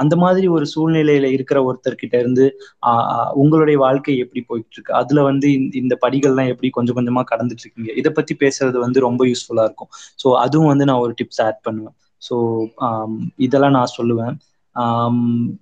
அந்த 0.00 0.14
மாதிரி 0.16 0.46
ஒரு 0.48 0.66
சூழ்நிலையில 0.74 1.26
இருக்கிற 1.36 1.58
ஒருத்தர்கிட்ட 1.64 2.14
இருந்து 2.18 2.44
உங்களுடைய 3.42 3.76
வாழ்க்கை 3.78 4.14
எப்படி 4.18 4.40
போயிட்டு 4.42 4.76
இருக்கு 4.76 4.92
அதுல 5.00 5.22
வந்து 5.22 5.48
இந்த- 5.58 5.78
இந்த 5.78 5.94
படிகள்லாம் 6.02 6.50
எப்படி 6.52 6.70
கொஞ்சம் 6.70 6.98
கொஞ்சமா 6.98 7.24
கடந்துட்டு 7.32 7.64
இருக்கீங்க 7.64 7.92
இதை 7.94 8.12
பத்தி 8.12 8.36
பேசுறது 8.40 8.78
வந்து 8.78 9.00
ரொம்ப 9.00 9.22
யூஸ்ஃபுல்லா 9.26 9.64
இருக்கும். 9.64 9.90
ஸோ 10.22 10.28
அதுவும் 10.44 10.70
வந்து 10.72 10.84
நான் 10.84 11.02
ஒரு 11.04 11.14
டிப்ஸ் 11.20 11.42
ஆட் 11.42 11.60
பண்ணுவேன். 11.62 11.96
ஸோ 12.22 12.34
இதெல்லாம் 13.46 13.76
நான் 13.78 13.94
சொல்லுவேன். 13.98 14.34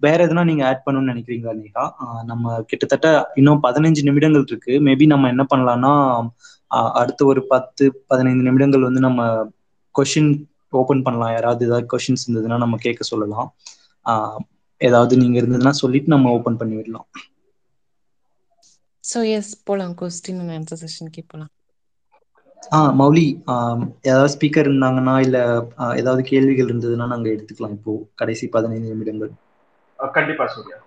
வேற 0.05 0.19
எதுனா 0.27 0.43
நீங்க 0.51 0.63
ஆட் 0.69 0.85
பண்ணணும்னு 0.87 1.13
நினைக்கிறீங்களா 1.13 1.55
நேகா? 1.61 1.85
நம்ம 2.31 2.61
கிட்டத்தட்ட 2.71 3.09
இன்னும் 3.41 3.63
பதினஞ்சு 3.67 4.03
நிமிடங்கள் 4.09 4.47
இருக்கு. 4.51 4.75
மேபி 4.89 5.07
நம்ம 5.15 5.29
என்ன 5.35 5.45
பண்ணலாம்னா 5.53 5.93
அடுத்த 7.01 7.21
ஒரு 7.33 7.41
பத்து 7.53 7.85
பதினைந்து 8.11 8.47
நிமிடங்கள் 8.49 8.89
வந்து 8.89 9.03
நம்ம 9.09 9.21
கொஷின் 9.95 10.31
ஓபன் 10.81 11.05
பண்ணலாம். 11.07 11.33
யாராவது 11.37 11.67
ஏதாவது 11.69 11.87
கொஷின்ஸ் 11.93 12.25
இருந்ததுன்னா 12.27 12.59
நம்ம 12.65 12.79
கேட்க 12.87 13.05
சொல்லலாம். 13.13 13.49
ஏதாவது 14.81 15.15
நீங்க 15.23 15.37
இருந்ததுன்னா 15.41 15.75
சொல்லிட்டு 15.83 16.15
நம்ம 16.15 16.31
ஓபன் 16.37 16.61
பண்ணி 16.61 16.77
விடலாம் 16.77 17.09
ஸோ 19.05 19.19
எஸ் 19.37 19.53
போலாம் 19.69 19.95
கொஸ்டின் 20.01 20.41
அண்ட் 20.43 20.55
ஆன்சர் 20.57 20.81
செஷனுக்கே 20.83 21.23
போலாம். 21.33 21.53
ஆ 22.77 22.79
மௌலி 23.01 23.25
ஏதாவது 24.09 24.33
ஸ்பீக்கர் 24.35 24.69
இருந்தாங்கன்னா 24.71 25.15
இல்ல 25.27 25.39
ஏதாவது 26.01 26.23
கேள்விகள் 26.31 26.71
இருந்ததுன்னா 26.73 27.07
நாங்க 27.13 27.29
எடுத்துக்கலாம் 27.35 27.77
இப்போ 27.79 27.93
கடைசி 28.21 28.47
பதினைந்து 28.57 28.93
நிமிடங்கள். 28.93 29.33
கண்டிப்பா 29.99 30.47
சூர்யா. 30.55 30.79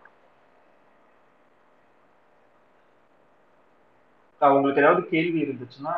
உங்களுக்கு 4.41 4.81
ஏதாவது 4.83 5.01
கேள்வி 5.13 5.39
இருந்துச்சுன்னா 5.43 5.93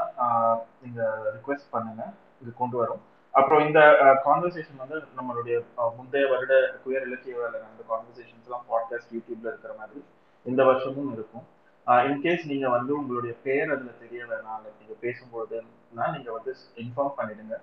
நீங்க 0.84 1.02
ரிக்வெஸ்ட் 1.36 1.72
பண்ணுங்க 1.72 2.04
இது 2.42 2.52
கொண்டு 2.62 2.78
வரும். 2.82 3.04
அப்புறம் 3.34 3.62
இந்த 3.68 3.80
கான்வர்சேஷன் 4.26 4.82
வந்து 4.84 4.98
நம்மளுடைய 5.18 5.56
முந்தைய 5.98 6.26
வருட 6.34 6.54
குயர் 6.84 7.08
இலக்கிய 7.08 7.36
வேலை 7.42 7.58
அந்த 7.70 7.82
கான்வர்சேஷன்ஸ் 7.92 8.46
எல்லாம் 8.48 8.66
பாட்காஸ்ட் 8.72 9.14
யூடியூப்ல 9.16 9.50
இருக்கிற 9.52 9.74
மாதிரி 9.80 10.00
இந்த 10.46 10.62
வருஷமும் 10.70 11.12
இருக்கும். 11.18 11.46
இன்கேஸ் 11.88 12.44
நீங்க 12.52 12.68
வந்து 12.70 12.92
உங்களுடைய 13.00 13.34
பேர் 13.44 13.74
அதுல 13.74 13.92
தெரிய 14.04 14.22
வேணாம் 14.26 14.64
நீங்க 14.80 14.96
பேசும்போதுன்னா 15.04 16.06
நீங்க 16.16 16.30
வந்து 16.38 16.52
இன்ஃபார்ம் 16.84 17.18
பண்ணிடுங்க. 17.20 17.56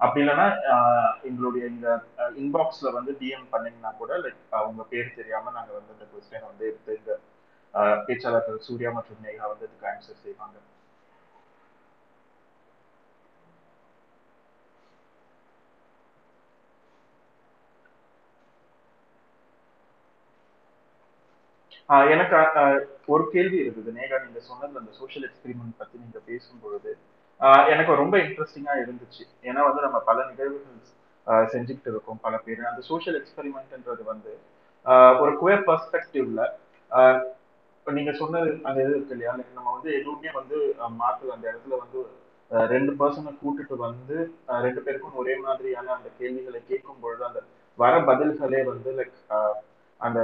அப்படி 0.00 0.22
இல்லைன்னா 0.24 0.46
எங்களுடைய 1.28 1.64
இந்த 1.66 1.88
இன்பாக்ஸ்ல 2.42 2.90
வந்து 2.98 3.12
டிஎம் 3.20 3.50
பண்ணீங்கன்னா 3.54 3.90
கூட 3.98 4.12
லைக் 4.24 4.38
உங்க 4.70 4.84
பேர் 4.92 5.16
தெரியாம 5.18 5.52
நாங்க 5.56 5.72
வந்து 5.78 5.94
இந்த 5.96 6.06
கொஸ்டின் 6.12 6.48
வந்து 6.50 6.64
எடுத்து 6.70 6.94
இந்த 7.00 7.14
பேச்சாளர்கள் 8.06 8.64
சூர்யா 8.68 8.90
மற்றும் 8.96 9.24
நேகா 9.26 9.44
வந்து 9.52 9.66
இதுக்கு 9.68 9.88
ஆன்சர் 9.92 10.22
செய்வாங்க. 10.24 10.56
எனக்கு 22.12 22.36
ஒரு 23.06 23.24
கேள்வி 23.30 23.58
இருக்குது. 23.62 23.90
நேகா 23.98 24.16
நீங்க 24.24 24.40
சொன்னது 24.40 24.80
அந்த 24.80 24.92
சோஷியல் 24.92 25.26
எக்ஸ்பெரிமெண்ட் 25.28 25.78
பத்தி 25.78 25.96
நீங்க 25.98 26.18
பேசும்பொழுது 26.28 26.90
ஆஹ் 27.40 27.64
எனக்கு 27.72 27.92
ரொம்ப 27.94 28.14
இன்ட்ரெஸ்டிங்கா 28.18 28.74
இருந்துச்சு. 28.82 29.22
ஏன்னா 29.48 29.60
வந்து 29.68 29.80
நம்ம 29.80 29.98
பல 30.08 30.24
நிகழ்வுகள் 30.30 30.78
செஞ்சுக்கிட்டு 31.52 31.90
இருக்கோம் 31.92 32.20
பல 32.20 32.34
பேர். 32.38 32.62
அந்த 32.70 32.82
சோஷியல் 32.90 33.18
எக்ஸ்பெரிமெண்ட்ன்றது 33.20 34.02
வந்து 34.04 34.32
ஆஹ் 34.86 35.16
ஒரு 35.22 35.32
குவே 35.40 35.56
பர்ஸ்பெக்டிவ்ல 35.68 36.42
இப்போ 37.76 37.92
நீங்க 37.92 38.12
சொன்னது 38.12 38.48
அந்த 38.62 38.78
இது 38.82 38.90
இருக்கு 38.90 39.14
இல்லையா? 39.16 39.32
நம்ம 39.56 39.68
வந்து 39.72 39.90
எதுவுமே 39.98 40.30
வந்து 40.30 40.56
மாற்று 40.78 40.98
மாத்து 41.00 41.34
அந்த 41.34 41.44
இடத்துல 41.52 41.76
வந்து 41.82 42.00
ரெண்டு 42.72 42.92
பர்சனை 43.00 43.32
கூட்டிட்டு 43.42 43.76
வந்து 43.84 44.16
ரெண்டு 44.64 44.80
பேருக்கும் 44.82 45.18
ஒரே 45.22 45.34
மாதிரியான 45.36 45.92
அந்த 45.94 46.08
கேள்விகளை 46.18 46.60
கேட்கும் 46.68 47.00
பொழுது 47.00 47.22
அந்த 47.24 47.40
வர 47.78 47.94
பதில்களே 48.08 48.60
வந்து 48.70 48.92
லைக் 48.98 49.14
அந்த 50.00 50.18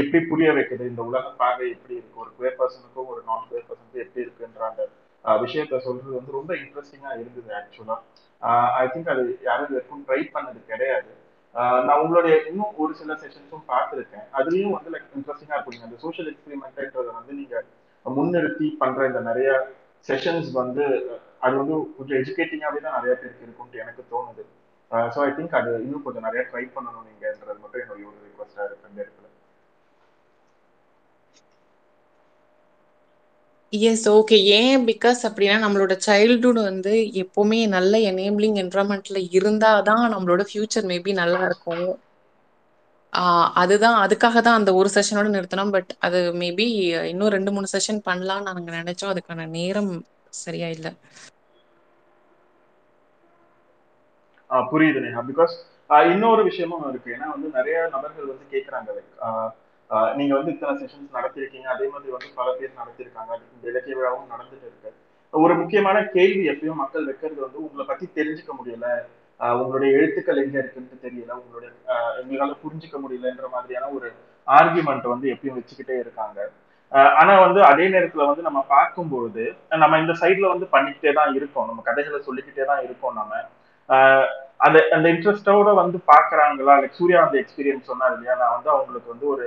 எப்படி 0.00 0.20
புரிய 0.30 0.48
வைக்குது 0.56 0.84
இந்த 0.90 1.02
உலக 1.10 1.26
பார்வை 1.40 1.66
எப்படி 1.74 1.94
இருக்கு? 1.98 2.22
ஒரு 2.22 2.30
குயர் 2.38 2.58
பர்சனுக்கும் 2.60 3.10
ஒரு 3.12 3.20
நான் 3.28 3.46
குயர் 3.50 3.68
பர்சனுக்கும் 3.68 4.04
எப்படி 4.04 4.24
இருக்குன்ற 4.24 4.62
அந்த 4.70 4.82
விஷயத்த 5.44 5.78
சொல்றது 5.86 6.16
வந்து 6.18 6.36
ரொம்ப 6.38 6.52
இன்ட்ரெஸ்டிங்கா 6.62 7.10
இருந்தது 7.20 7.52
ஆக்சுவலா 7.58 7.96
ஐ 8.80 8.84
திங்க் 8.94 9.12
அது 9.12 9.22
யாரும் 9.48 9.66
இது 9.66 9.76
வரைக்கும் 9.76 10.02
ட்ரை 10.08 10.20
பண்ணது 10.34 10.60
கிடையாது. 10.72 11.10
நான் 11.86 12.00
உங்களுடைய 12.02 12.34
இன்னும் 12.50 12.74
ஒரு 12.82 12.92
சில 13.00 13.12
செஷன்ஸும் 13.22 13.66
பார்த்துருக்கேன். 13.72 14.26
அதுலயும் 14.38 14.74
வந்து 14.76 14.92
லைக் 14.94 15.14
இன்ட்ரெஸ்டிங்கா 15.18 15.56
இருக்கும் 15.58 15.86
அந்த 15.88 15.98
சோஷியல் 16.04 16.30
எக்ஸ்பெரிமெண்ட்ன்றத 16.32 17.08
வந்து 17.18 17.32
நீங்க 17.40 17.56
முன்னிறுத்தி 18.06 18.66
பண்ற 18.82 19.06
இந்த 19.10 19.20
நிறைய 19.28 19.50
செஷன்ஸ் 20.06 20.50
வந்து 20.60 20.84
அது 21.46 21.54
வந்து 21.62 21.76
கொஞ்சம் 21.96 22.18
எஜுகேட்டிங்காவே 22.22 22.80
தான் 22.86 22.96
நிறைய 22.98 23.14
பேருக்கு 23.20 23.46
இருக்கும்ட்டு 23.46 23.82
எனக்கு 23.84 24.02
தோணுது. 24.12 24.44
ஸோ 25.14 25.20
ஐ 25.26 25.30
திங்க் 25.38 25.58
அது 25.60 25.70
இன்னும் 25.84 26.04
கொஞ்சம் 26.06 26.26
நிறைய 26.28 26.42
ட்ரை 26.50 26.64
பண்ணணும் 26.76 27.06
நீங்கன்றது 27.08 27.60
மட்டும் 27.62 27.82
என்னுடைய 27.84 28.08
ஒரு 28.10 28.18
ரிக்வஸ்டா 28.26 28.64
இருக்கு 28.68 29.23
எஸ் 33.90 34.04
ஓகே 34.10 34.36
ஏன்? 34.58 34.80
பிகாஸ் 34.88 35.20
அப்படின்னா 35.28 35.56
நம்மளோட 35.64 35.94
சைல்டுஹுட் 36.06 36.60
வந்து 36.68 36.92
எப்போவுமே 37.22 37.60
நல்ல 37.76 37.92
எனேபிளிங் 38.10 38.58
என்வரான்மெண்ட்ல 38.62 39.20
இருந்தால் 39.38 39.86
தான் 39.90 40.04
நம்மளோட 40.14 40.42
ஃப்யூச்சர் 40.50 40.88
மேபி 40.92 41.12
நல்லா 41.22 41.40
இருக்கும். 41.48 41.86
அதுதான் 43.62 43.96
அதுக்காக 44.04 44.36
தான் 44.46 44.58
அந்த 44.60 44.70
ஒரு 44.80 44.88
செஷனோட 44.96 45.28
நிறுத்தினோம். 45.36 45.72
பட் 45.76 45.90
அது 46.06 46.18
மேபி 46.42 46.66
இன்னும் 47.12 47.34
ரெண்டு 47.36 47.52
மூணு 47.56 47.68
செஷன் 47.74 48.00
பண்ணலாம்னு 48.08 48.48
நாங்கள் 48.50 48.78
நினைச்சோம். 48.80 49.12
அதுக்கான 49.14 49.46
நேரம் 49.58 49.92
சரியா 50.42 50.68
இல்லை. 50.76 50.92
புரியுதுண்ணே 54.70 55.10
இன்னொரு 56.12 56.42
விஷயமும் 56.48 56.86
இருக்கு. 56.90 57.08
ஏன்னா 57.16 57.26
வந்து 57.34 57.48
நிறைய 57.58 57.78
நபர்கள் 57.94 58.30
வந்து 58.32 58.46
கேட்குறாங்க 58.54 58.90
நீங்க 60.18 60.32
வந்து 60.36 60.52
இத்தனை 60.52 60.74
செஷன்ஸ் 60.80 61.16
நடத்திருக்கீங்க 61.18 61.68
அதே 61.74 61.86
மாதிரி 61.92 62.12
வந்து 62.16 62.30
பல 62.38 62.48
பேர் 62.58 62.78
நடத்திருக்காங்க 62.80 63.32
இந்த 63.54 63.64
இலக்கிய 63.72 63.96
விழாவும் 63.98 64.32
நடந்துட்டு 64.34 64.66
இருக்கு. 64.68 64.90
ஒரு 65.32 65.54
முக்கியமான 65.54 65.98
கேள்வி 66.16 66.44
எப்பயும் 66.52 66.80
மக்கள் 66.82 67.08
வைக்கிறது 67.10 67.40
வந்து 67.46 67.58
உங்களை 67.64 67.84
பத்தி 67.86 68.06
தெரிஞ்சுக்க 68.18 68.52
முடியல 68.58 68.88
உங்களுடைய 69.60 69.90
எழுத்துக்கள் 69.98 70.42
எங்க 70.42 70.56
இருக்குன்னு 70.58 71.04
தெரியல 71.06 71.32
உங்களுடைய 71.40 71.70
எங்களால 72.20 72.52
புரிஞ்சுக்க 72.64 72.98
முடியலன்ற 73.04 73.48
மாதிரியான 73.54 73.90
ஒரு 73.96 74.10
ஆர்குமெண்ட் 74.46 75.06
வந்து 75.14 75.26
எப்பயும் 75.34 75.58
வச்சுக்கிட்டே 75.58 75.96
இருக்காங்க. 76.04 76.38
ஆனா 77.20 77.32
வந்து 77.44 77.60
அதே 77.70 77.86
நேரத்துல 77.94 78.26
வந்து 78.30 78.42
நம்ம 78.48 78.60
பார்க்கும்பொழுது 78.74 79.44
நம்ம 79.82 79.98
இந்த 80.02 80.14
சைட்ல 80.22 80.52
வந்து 80.52 80.66
பண்ணிக்கிட்டே 80.74 81.12
தான் 81.12 81.34
இருக்கோம் 81.38 81.68
நம்ம 81.70 81.82
கதைகளை 81.88 82.20
சொல்லிக்கிட்டே 82.28 82.64
தான் 82.72 82.84
இருக்கோம் 82.86 83.18
நம்ம. 83.20 83.32
அந்த 84.66 84.78
அந்த 84.96 85.06
இன்ட்ரெஸ்டோட 85.14 85.70
வந்து 85.82 85.98
பாக்குறாங்களா 86.10 86.74
லைக் 86.82 86.98
சூர்யா 87.00 87.20
அந்த 87.26 87.36
எக்ஸ்பீரியன்ஸ் 87.42 87.90
சொன்னார் 87.90 88.14
இல்லையா 88.16 88.34
நான் 88.42 88.54
வந்து 88.56 88.70
அவங்களுக்கு 88.74 89.12
வந்து 89.14 89.26
ஒரு 89.34 89.46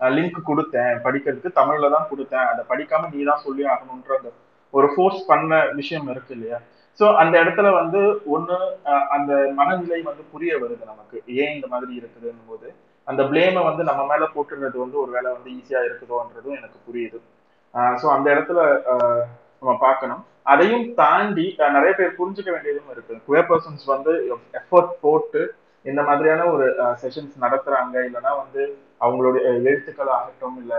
லிங்க் 0.00 0.38
கொடுத்தேன். 0.50 0.94
படிக்கிறதுக்கு 1.06 1.58
தமிழ்ல 1.58 1.88
தான் 1.94 2.08
கொடுத்தேன். 2.12 2.46
அதை 2.52 2.62
படிக்காம 2.70 3.10
நீ 3.14 3.20
தான் 3.30 3.44
சொல்லி 3.46 3.64
ஆகணுன்ற 3.72 4.12
அந்த 4.20 4.30
ஒரு 4.74 4.86
ஃபோர்ஸ் 4.94 5.20
பண்ண 5.28 5.58
விஷயம் 5.80 6.08
இருக்கு 6.12 6.32
இல்லையா? 6.36 6.58
ஸோ 7.00 7.04
அந்த 7.22 7.34
இடத்துல 7.42 7.68
வந்து 7.80 8.00
ஒண்ணு 8.36 8.56
அந்த 9.16 9.32
மனநிலை 9.58 10.00
வந்து 10.08 10.24
புரிய 10.32 10.52
வருது 10.62 10.84
நமக்கு. 10.92 11.16
ஏன் 11.42 11.54
இந்த 11.56 11.66
மாதிரி 11.74 11.92
இருக்குதுன்னு 12.00 12.42
போது 12.50 12.68
அந்த 13.06 13.22
பிளேமை 13.30 13.62
வந்து 13.68 13.82
நம்ம 13.90 14.02
மேல 14.10 14.26
போட்டுறது 14.34 14.76
வந்து 14.84 14.98
ஒரு 15.04 15.10
வேலை 15.16 15.28
வந்து 15.36 15.50
ஈஸியா 15.58 15.80
இருக்குதோன்றதும் 15.88 16.58
எனக்கு 16.58 16.78
புரியுது. 16.88 17.20
ஸோ 18.00 18.06
அந்த 18.16 18.26
இடத்துல 18.34 18.60
நம்ம 19.60 19.74
பார்க்கணும். 19.86 20.22
அதையும் 20.46 20.86
தாண்டி 21.00 21.44
நிறைய 21.76 21.92
பேர் 21.98 22.16
புரிஞ்சுக்க 22.20 22.50
வேண்டியதும் 22.54 22.92
இருக்கு. 22.94 23.14
குயர் 23.26 23.50
பர்சன்ஸ் 23.50 23.84
வந்து 23.94 24.12
எஃபர்ட் 24.60 24.94
போட்டு 25.04 25.42
இந்த 25.84 26.00
மாதிரியான 26.08 26.46
ஒரு 26.54 26.66
செஷன்ஸ் 27.02 27.36
நடத்துறாங்க. 27.44 27.94
இல்லைன்னா 28.08 28.32
வந்து 28.42 28.62
அவங்களுடைய 29.04 29.44
எழுத்துக்கள் 29.68 30.14
ஆகட்டும் 30.16 30.56
இல்ல 30.62 30.74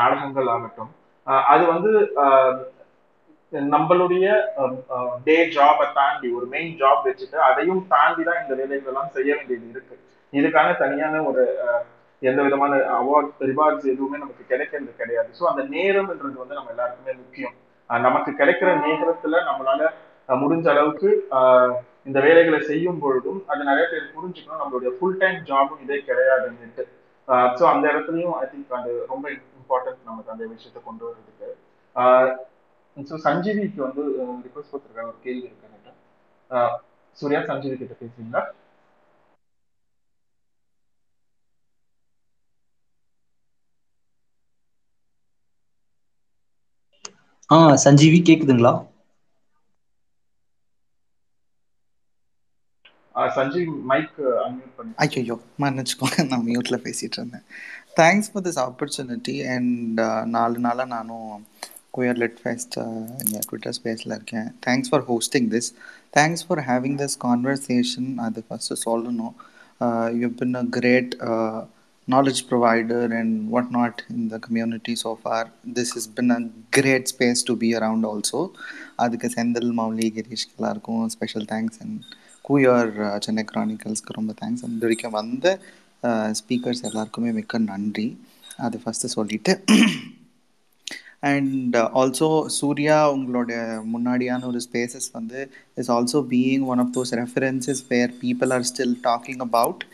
நாடகங்கள் 0.00 0.50
ஆகட்டும். 0.54 0.90
அது 1.52 1.64
வந்து 1.74 1.90
நம்மளுடைய 3.74 4.26
டே 5.26 5.36
ஜாபை 5.56 5.86
தாண்டி 5.98 6.28
ஒரு 6.38 6.46
மெயின் 6.54 6.72
ஜாப் 6.80 7.04
வச்சுட்டு 7.08 7.38
அதையும் 7.48 7.82
தாண்டி 7.92 8.22
தான் 8.28 8.40
இந்த 8.42 8.54
வேலைகள் 8.60 8.90
எல்லாம் 8.92 9.12
செய்ய 9.16 9.30
வேண்டியது 9.38 9.68
இருக்கு. 9.74 9.94
இதுக்கான 10.32 10.68
தனியான 10.82 11.20
ஒரு 11.30 11.44
எந்த 12.22 12.40
விதமான 12.46 12.74
அவார்ட் 12.98 13.44
ரிவார்ட்ஸ் 13.50 13.86
எதுவுமே 13.92 14.16
நமக்கு 14.24 14.44
கிடைக்கிறது 14.52 14.92
கிடையாது. 15.02 15.30
ஸோ 15.38 15.44
அந்த 15.52 15.62
நேரம்ன்றது 15.76 16.42
வந்து 16.42 16.58
நம்ம 16.58 16.72
எல்லாருக்குமே 16.74 17.14
முக்கியம். 17.22 17.56
நமக்கு 17.90 18.30
கிடைக்கிற 18.40 18.70
நேரத்துல 18.84 19.40
நம்மளால 19.48 19.90
முடிஞ்ச 20.42 20.66
அளவுக்கு 20.74 21.10
இந்த 22.08 22.18
வேலைகளை 22.26 22.58
செய்யும் 22.70 23.00
பொழுதும் 23.04 23.40
அது 23.50 23.62
நிறைய 23.68 23.84
பேர் 23.92 24.12
புரிஞ்சுக்கணும். 24.16 24.60
நம்மளுடைய 24.62 24.90
ஃபுல் 24.96 25.20
டைம் 25.22 25.38
ஜாபும் 25.48 25.82
இதே 25.84 25.98
கிடையாதுன்னுட்டு. 26.08 26.84
ஸோ 27.58 27.62
அந்த 27.72 27.84
இடத்துலையும் 27.92 28.34
ஐ 28.42 28.44
திங்க் 28.50 28.76
அது 28.78 28.90
ரொம்ப 29.12 29.24
இம்பார்ட்டன்ட் 29.36 30.02
நமக்கு 30.10 30.32
அந்த 30.34 30.44
விஷயத்தை 30.54 30.82
கொண்டு 30.88 31.04
வர்றதுக்கு. 31.06 31.48
ஸோ 32.96 33.14
சஞ்சீவிக்கு 33.26 33.80
வந்து 33.86 34.02
ரிக்வஸ்ட் 34.46 34.72
கொடுத்துருக்காங்க 34.72 35.12
ஒரு 35.14 35.22
கேள்வி 35.26 35.46
இருக்கு 35.48 35.64
சூர்யா 37.16 37.40
சஞ்சீவி 37.50 37.76
கிட்ட 37.80 37.94
பேசுறீங்களா 38.00 38.42
ஆ 47.50 47.56
சஞ்சீவி 47.84 48.18
கேக்குதுங்களா? 48.28 48.72
சஞ்சீவ் 53.36 53.70
மைக் 53.90 54.16
அன்மியூட் 54.44 54.74
பண்ணி. 54.78 54.92
ஐயோ 55.04 55.36
மன்னிச்சுக்கோங்க 55.62 56.24
நான் 56.30 56.44
மியூட்ல 56.48 56.76
பேசிட்டு 56.86 57.16
இருந்தேன். 57.18 57.44
Thanks 58.00 58.28
for 58.30 58.44
this 58.46 58.60
opportunity 58.66 59.36
and 59.54 60.00
நாலு 60.36 60.58
நாளாக 60.66 60.88
நானும் 60.94 61.30
குயர் 61.96 62.18
லிட் 62.22 62.40
ஃபெஸ்ட் 62.42 62.76
இங்கே 63.22 63.40
ட்விட்டர் 63.48 63.76
ஸ்பேஸில் 63.78 64.14
இருக்கேன். 64.16 64.48
Thanks 64.66 64.90
for 64.92 65.06
hosting 65.10 65.48
this 65.54 65.70
thanks 66.18 66.44
for 66.48 66.62
having 66.70 66.98
this 67.02 67.16
conversation 67.26 68.10
அது 68.26 68.42
ஃபஸ்ட்டு 68.48 68.80
சொல்லணும். 68.86 69.34
You 70.22 70.28
been 70.40 70.56
a 70.62 70.64
great 70.76 71.14
knowledge 72.08 72.40
provider 72.48 73.04
and 73.10 73.50
whatnot 73.50 74.04
in 74.08 74.28
the 74.28 74.38
community 74.38 74.94
so 74.96 75.16
far. 75.16 75.50
This 75.68 75.92
has 75.94 76.06
been 76.08 76.30
a 76.30 76.40
great 76.72 77.08
space 77.08 77.42
to 77.42 77.56
be 77.56 77.70
around 77.74 78.04
also. 78.04 78.40
அதுக்கு 79.04 79.28
செந்தில் 79.34 79.72
மௌலி 79.78 80.06
கிரீஷ் 80.12 80.44
எல்லாருக்கும் 80.50 81.02
special 81.14 81.46
thanks 81.50 81.80
and 81.82 81.96
queer 82.44 82.92
Chennai 83.24 83.42
கிரானிக்கல்ஸ்க்கு 83.50 84.16
ரொம்ப 84.18 84.32
thanks 84.40 84.62
and 84.66 84.84
வரைக்கும் 84.84 85.16
வந்த 85.18 85.46
uh, 86.02 86.28
speakers 86.40 86.84
எல்லாருக்குமே 86.88 87.32
மிக்க 87.38 87.58
நன்றி 87.66 88.08
அது 88.66 88.78
first 88.84 89.12
சொல்லிட்டு 89.16 89.54
அண்ட் 91.30 91.76
ஆல்சோ 92.00 92.30
uh, 92.32 92.48
சூர்யா 92.58 92.96
உங்களோட 93.16 93.50
முன்னாடியான 93.92 94.46
ஒரு 94.50 94.60
ஸ்பேசஸ் 94.66 95.08
வந்து 95.18 95.40
is 95.82 95.92
also 95.96 96.20
being 96.34 96.64
one 96.72 96.82
of 96.84 96.92
those 96.96 97.12
references 97.22 97.82
where 97.92 98.12
people 98.24 98.52
are 98.56 98.66
still 98.72 98.96
talking 99.08 99.42
about 99.48 99.84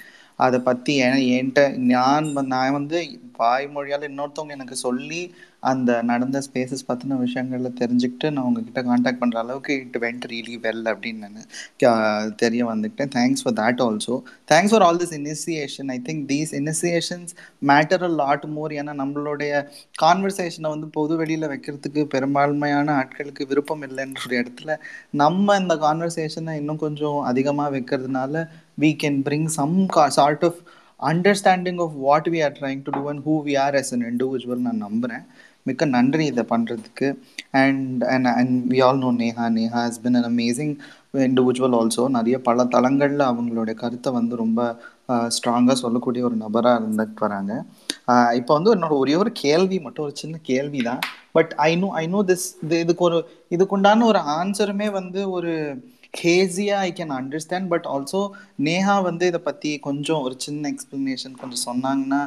அதை 0.44 0.58
பற்றி 0.60 0.94
என்கிட்ட 1.04 1.62
நான் 1.86 2.28
நான் 2.52 2.76
வந்து 2.78 2.98
வாய்மொழியால் 3.38 4.08
இன்னொருத்தவங்க 4.08 4.56
எனக்கு 4.56 4.76
சொல்லி 4.78 5.22
அந்த 5.60 5.90
நடந்த 6.02 6.38
ஸ்பேசஸ் 6.46 6.86
பற்றின 6.88 7.16
விஷயங்கள 7.18 7.68
தெரிஞ்சுக்கிட்டு 7.80 8.28
நான் 8.30 8.46
உங்ககிட்ட 8.48 8.80
காண்டாக்ட் 8.82 9.20
பண்ணுற 9.20 9.36
அளவுக்கு 9.36 9.72
இட் 9.82 9.98
வெண்ட் 10.00 10.24
ரியலி 10.32 10.56
வெல் 10.64 10.86
அப்படின்னு 10.92 11.28
நான் 11.28 12.32
தெரிய 12.36 12.62
வந்துக்கிட்டேன். 12.64 13.12
Thanks 13.16 13.42
for 13.44 13.56
that 13.60 13.80
also 13.80 14.16
thanks 14.50 14.72
for 14.72 14.82
all 14.82 14.98
this 14.98 15.14
initiation 15.18 15.90
I 15.90 15.98
think 16.08 16.24
these 16.26 16.52
initiations 16.54 17.32
matter 17.62 18.04
a 18.04 18.10
lot 18.14 18.46
more 18.48 18.72
ஏன்னா 18.72 18.94
நம்மளுடைய 19.02 19.52
கான்வர்சேஷனை 20.02 20.70
வந்து 20.70 20.88
பொது 20.88 21.16
வெளியில் 21.16 21.50
வைக்கிறதுக்கு 21.52 22.04
பெரும்பான்மையான 22.06 22.96
ஆட்களுக்கு 22.96 23.44
விருப்பம் 23.46 23.84
இல்லைன்ற 23.88 24.26
ஒரு 24.26 24.36
இடத்துல 24.42 24.74
நம்ம 25.14 25.58
இந்த 25.58 25.76
கான்வர்சேஷனை 25.76 26.54
இன்னும் 26.54 26.78
கொஞ்சம் 26.78 27.20
அதிகமாக 27.22 27.70
வைக்கிறதுனால 27.78 28.44
we 28.78 28.94
can 28.94 29.22
bring 29.22 29.44
some 29.58 29.74
sort 30.12 30.42
of 30.42 30.54
understanding 31.00 31.80
of 31.84 31.94
what 32.04 32.28
we 32.32 32.40
are 32.46 32.52
trying 32.58 32.82
to 32.86 32.90
do 32.96 33.00
and 33.10 33.22
who 33.24 33.32
we 33.46 33.54
are 33.62 33.76
as 33.78 33.92
an 33.94 34.04
individual 34.10 34.60
நான் 34.66 34.84
நம்புகிறேன் 34.84 35.24
மிக்க 35.66 35.84
நன்றி 35.94 36.24
இதை 36.32 36.42
பண்ணுறதுக்கு 36.52 37.08
and 37.60 38.02
and 38.12 38.28
and 38.38 38.54
we 38.72 38.78
all 38.86 39.00
know 39.04 39.10
Neha 39.22 39.46
Neha 39.56 39.80
has 39.86 40.00
been 40.04 40.18
an 40.20 40.28
amazing 40.30 40.72
individual 41.28 41.74
also 41.78 42.04
நிறைய 42.16 42.36
பல 42.48 42.64
தளங்களில் 42.74 43.24
அவங்களுடைய 43.30 43.74
கருத்தை 43.82 44.12
வந்து 44.18 44.36
ரொம்ப 44.42 44.60
ஸ்ட்ராங்காக 45.36 45.76
சொல்லக்கூடிய 45.82 46.24
ஒரு 46.28 46.36
நபராக 46.44 46.80
இருந்துட்டு 46.80 47.24
வராங்க. 47.26 47.52
இப்போ 48.40 48.52
வந்து 48.58 48.72
என்னோட 48.74 48.94
ஒரே 49.02 49.14
ஒரு 49.22 49.32
கேள்வி 49.44 49.78
மட்டும் 49.86 50.06
ஒரு 50.06 50.14
சின்ன 50.22 50.38
கேள்வி 50.50 50.82
தான் 50.90 51.02
but 51.38 51.52
I 51.68 51.70
know 51.82 51.88
I 52.02 52.04
know 52.14 52.20
this 52.30 52.46
இது 52.64 52.78
இதுக்கு 52.84 53.04
ஒரு 53.10 53.18
இதுக்குண்டான 53.56 54.06
ஒரு 54.12 54.22
ஆன்சருமே 54.38 54.88
வந்து 55.00 55.22
ஒரு 55.30 55.52
கேஸியா 56.14 56.78
I 56.88 56.90
can 56.98 57.14
understand 57.18 57.70
but 57.72 57.86
also 57.94 58.20
Neha 58.68 58.96
வந்து 59.08 59.24
இதை 59.30 59.40
பற்றி 59.48 59.70
கொஞ்சம் 59.88 60.24
ஒரு 60.26 60.34
சின்ன 60.46 60.70
எக்ஸ்ப்ளனேஷன் 60.74 61.38
கொஞ்சம் 61.42 61.64
சொன்னாங்கன்னா 61.68 62.22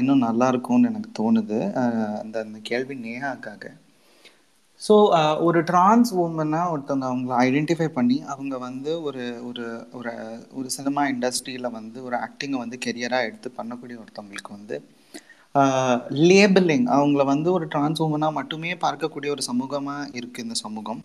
இன்னும் 0.00 0.24
நல்லா 0.26 0.46
இருக்கும்னு 0.52 0.90
எனக்கு 0.90 1.10
தோணுது. 1.20 1.58
அந்த 2.22 2.36
அந்த 2.44 2.58
கேள்வி 2.70 2.94
நேஹாக்காக. 3.06 3.64
ஸோ 4.80 4.94
ஒரு 5.46 5.58
டிரான்ஸ் 5.70 6.10
உமனாக 6.22 6.72
ஒருத்தவங்க 6.72 7.06
அவங்கள 7.10 7.34
ஐடென்டிஃபை 7.46 7.88
பண்ணி 7.98 8.16
அவங்க 8.32 8.54
வந்து 8.66 8.90
ஒரு 9.08 9.24
ஒரு 9.48 9.64
ஒரு 9.98 10.12
ஒரு 10.58 10.68
சினிமா 10.76 11.02
இண்டஸ்ட்ரியில் 11.12 11.74
வந்து 11.78 11.98
ஒரு 12.08 12.16
ஆக்டிங்கை 12.26 12.58
வந்து 12.64 12.78
கெரியராக 12.86 13.28
எடுத்து 13.28 13.50
பண்ணக்கூடிய 13.58 13.96
ஒருத்தவங்களுக்கு 14.02 14.52
வந்து 14.58 14.78
லேபிளிங் 16.28 16.86
அவங்கள 16.96 17.22
வந்து 17.32 17.48
ஒரு 17.52 17.66
டிரான்ஸ் 17.74 18.02
உமனாக 18.06 18.38
மட்டுமே 18.38 18.72
பார்க்கக்கூடிய 18.86 19.30
ஒரு 19.36 19.44
சமூகமாக 19.50 20.10
இருக்குது 20.18 20.44
இந்த 20.46 20.56
சமூகம். 20.64 21.02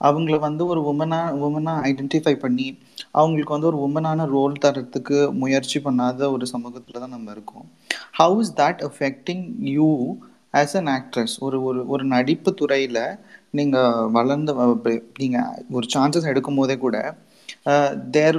அவங்கள 0.00 0.36
வந்து 0.46 0.62
ஒரு 0.72 0.80
உமனாக 0.92 1.36
உமனாக 1.48 1.84
ஐடென்டிஃபை 1.90 2.34
பண்ணி 2.44 2.68
அவங்களுக்கு 3.20 3.54
வந்து 3.56 3.70
ஒரு 3.72 3.78
உமனான 3.86 4.26
ரோல் 4.36 4.62
தரத்துக்கு 4.64 5.18
முயற்சி 5.42 5.78
பண்ணாத 5.86 6.30
ஒரு 6.34 6.46
சமூகத்தில் 6.54 7.02
தான் 7.02 7.14
நம்ம 7.16 7.30
இருக்கோம். 7.36 7.66
How 8.20 8.36
is 8.44 8.54
that 8.62 8.82
affecting 8.88 9.44
you 9.76 9.90
as 10.60 10.76
an 10.80 10.90
actress 10.96 11.36
ஒரு 11.46 11.58
ஒரு 11.68 11.80
ஒரு 11.94 12.04
நடிப்பு 12.14 12.52
துறையில் 12.60 13.02
நீங்கள் 13.58 14.10
வளர்ந்து 14.18 14.52
நீங்கள் 15.22 15.64
ஒரு 15.78 15.88
சான்சஸ் 15.94 16.30
எடுக்கும் 16.32 16.60
போதே 16.60 16.76
கூட 16.84 16.96
there 18.16 18.38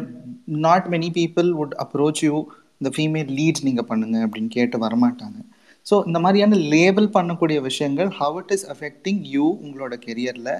not 0.67 0.87
many 0.93 1.09
people 1.19 1.49
would 1.59 1.75
approach 1.85 2.23
you 2.27 2.35
இந்த 2.79 2.89
ஃபீமேல் 2.95 3.29
லீட் 3.37 3.65
நீங்கள் 3.67 3.87
பண்ணுங்க 3.91 4.17
அப்படின்னு 4.25 4.51
கேட்டு 4.57 4.77
வரமாட்டாங்க. 4.85 5.39
ஸோ 5.85 5.95
இந்த 6.07 6.19
மாதிரியான 6.19 6.57
லேபிள் 6.73 7.07
பண்ணக்கூடிய 7.17 7.57
விஷயங்கள் 7.69 8.09
how 8.19 8.39
it 8.41 8.53
is 8.55 8.65
affecting 8.73 9.21
you 9.35 9.45
உங்களோட 9.65 9.93
கெரியரில் 10.05 10.53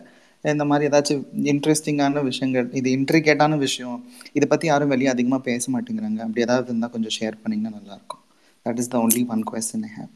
இந்த 0.52 0.66
மாதிரி 0.66 0.86
ஏதாச்சும் 0.90 1.24
இன்ட்ரெஸ்டிங்கான 1.52 2.24
விஷயங்கள் 2.24 2.68
இது 2.74 2.90
இன்ட்ரிகேட்டான 2.98 3.58
விஷயம் 3.58 3.98
இதை 4.34 4.48
பற்றி 4.48 4.68
யாரும் 4.68 4.88
வெளியே 4.88 5.10
அதிகமாக 5.10 5.42
பேச 5.44 5.72
மாட்டேங்கிறாங்க. 5.72 6.20
அப்படி 6.26 6.42
ஏதாவது 6.42 6.68
இருந்தால் 6.68 6.92
கொஞ்சம் 6.92 7.16
ஷேர் 7.20 7.38
பண்ணிங்கன்னா 7.44 7.74
நல்லாயிருக்கும் 7.78 8.24
that 8.66 8.80
is 8.80 8.90
the 8.90 9.00
only 9.06 9.24
one 9.28 9.44
question 9.52 9.86
I 9.90 9.92
have 9.98 10.12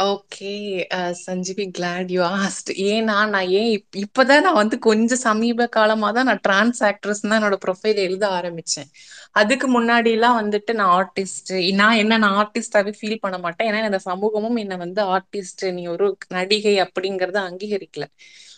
okay 0.00 0.50
uh, 0.94 1.10
Sanjeevi 1.20 1.64
glad 1.78 2.10
you 2.10 2.22
asked 2.36 2.70
ஏன்னா 2.90 3.16
நான் 3.28 3.48
ஏன் 3.50 3.70
இப்- 3.70 3.96
இப்பதான் 3.96 4.40
நான் 4.40 4.54
வந்து 4.54 4.78
கொஞ்சம் 4.78 5.18
சமீப 5.18 5.66
காலமா 5.66 6.10
தான் 6.10 6.24
நான் 6.24 6.40
டிரான்ஸ் 6.42 6.80
ஆக்ட்ரஸ் 6.84 7.20
தான் 7.20 7.36
என்னோட 7.40 7.56
ப்ரொஃபைல் 7.66 7.96
எழுத 7.96 8.24
ஆரம்பிச்சேன். 8.28 8.88
அதுக்கு 9.32 9.66
முன்னாடி 9.76 10.10
எல்லாம் 10.10 10.38
வந்துட்டு 10.42 10.72
நான் 10.72 10.92
ஆர்டிஸ்ட் 10.98 11.52
நான் 11.74 11.96
என்ன 11.96 12.18
நான் 12.18 12.38
ஆர்டிஸ்டாவே 12.40 12.94
ஃபீல் 13.00 13.18
பண்ண 13.20 13.38
மாட்டேன். 13.38 13.68
ஏன்னா 13.70 13.84
இந்த 13.84 13.98
சமூகமும் 13.98 14.56
என்னை 14.56 14.76
வந்து 14.76 15.02
ஆர்டிஸ்ட் 15.16 15.72
நீ 15.72 15.86
ஒரு 15.86 16.08
நடிகை 16.28 16.80
அப்படிங்கறத 16.82 17.40
அங்கீகரிக்கல. 17.50 18.06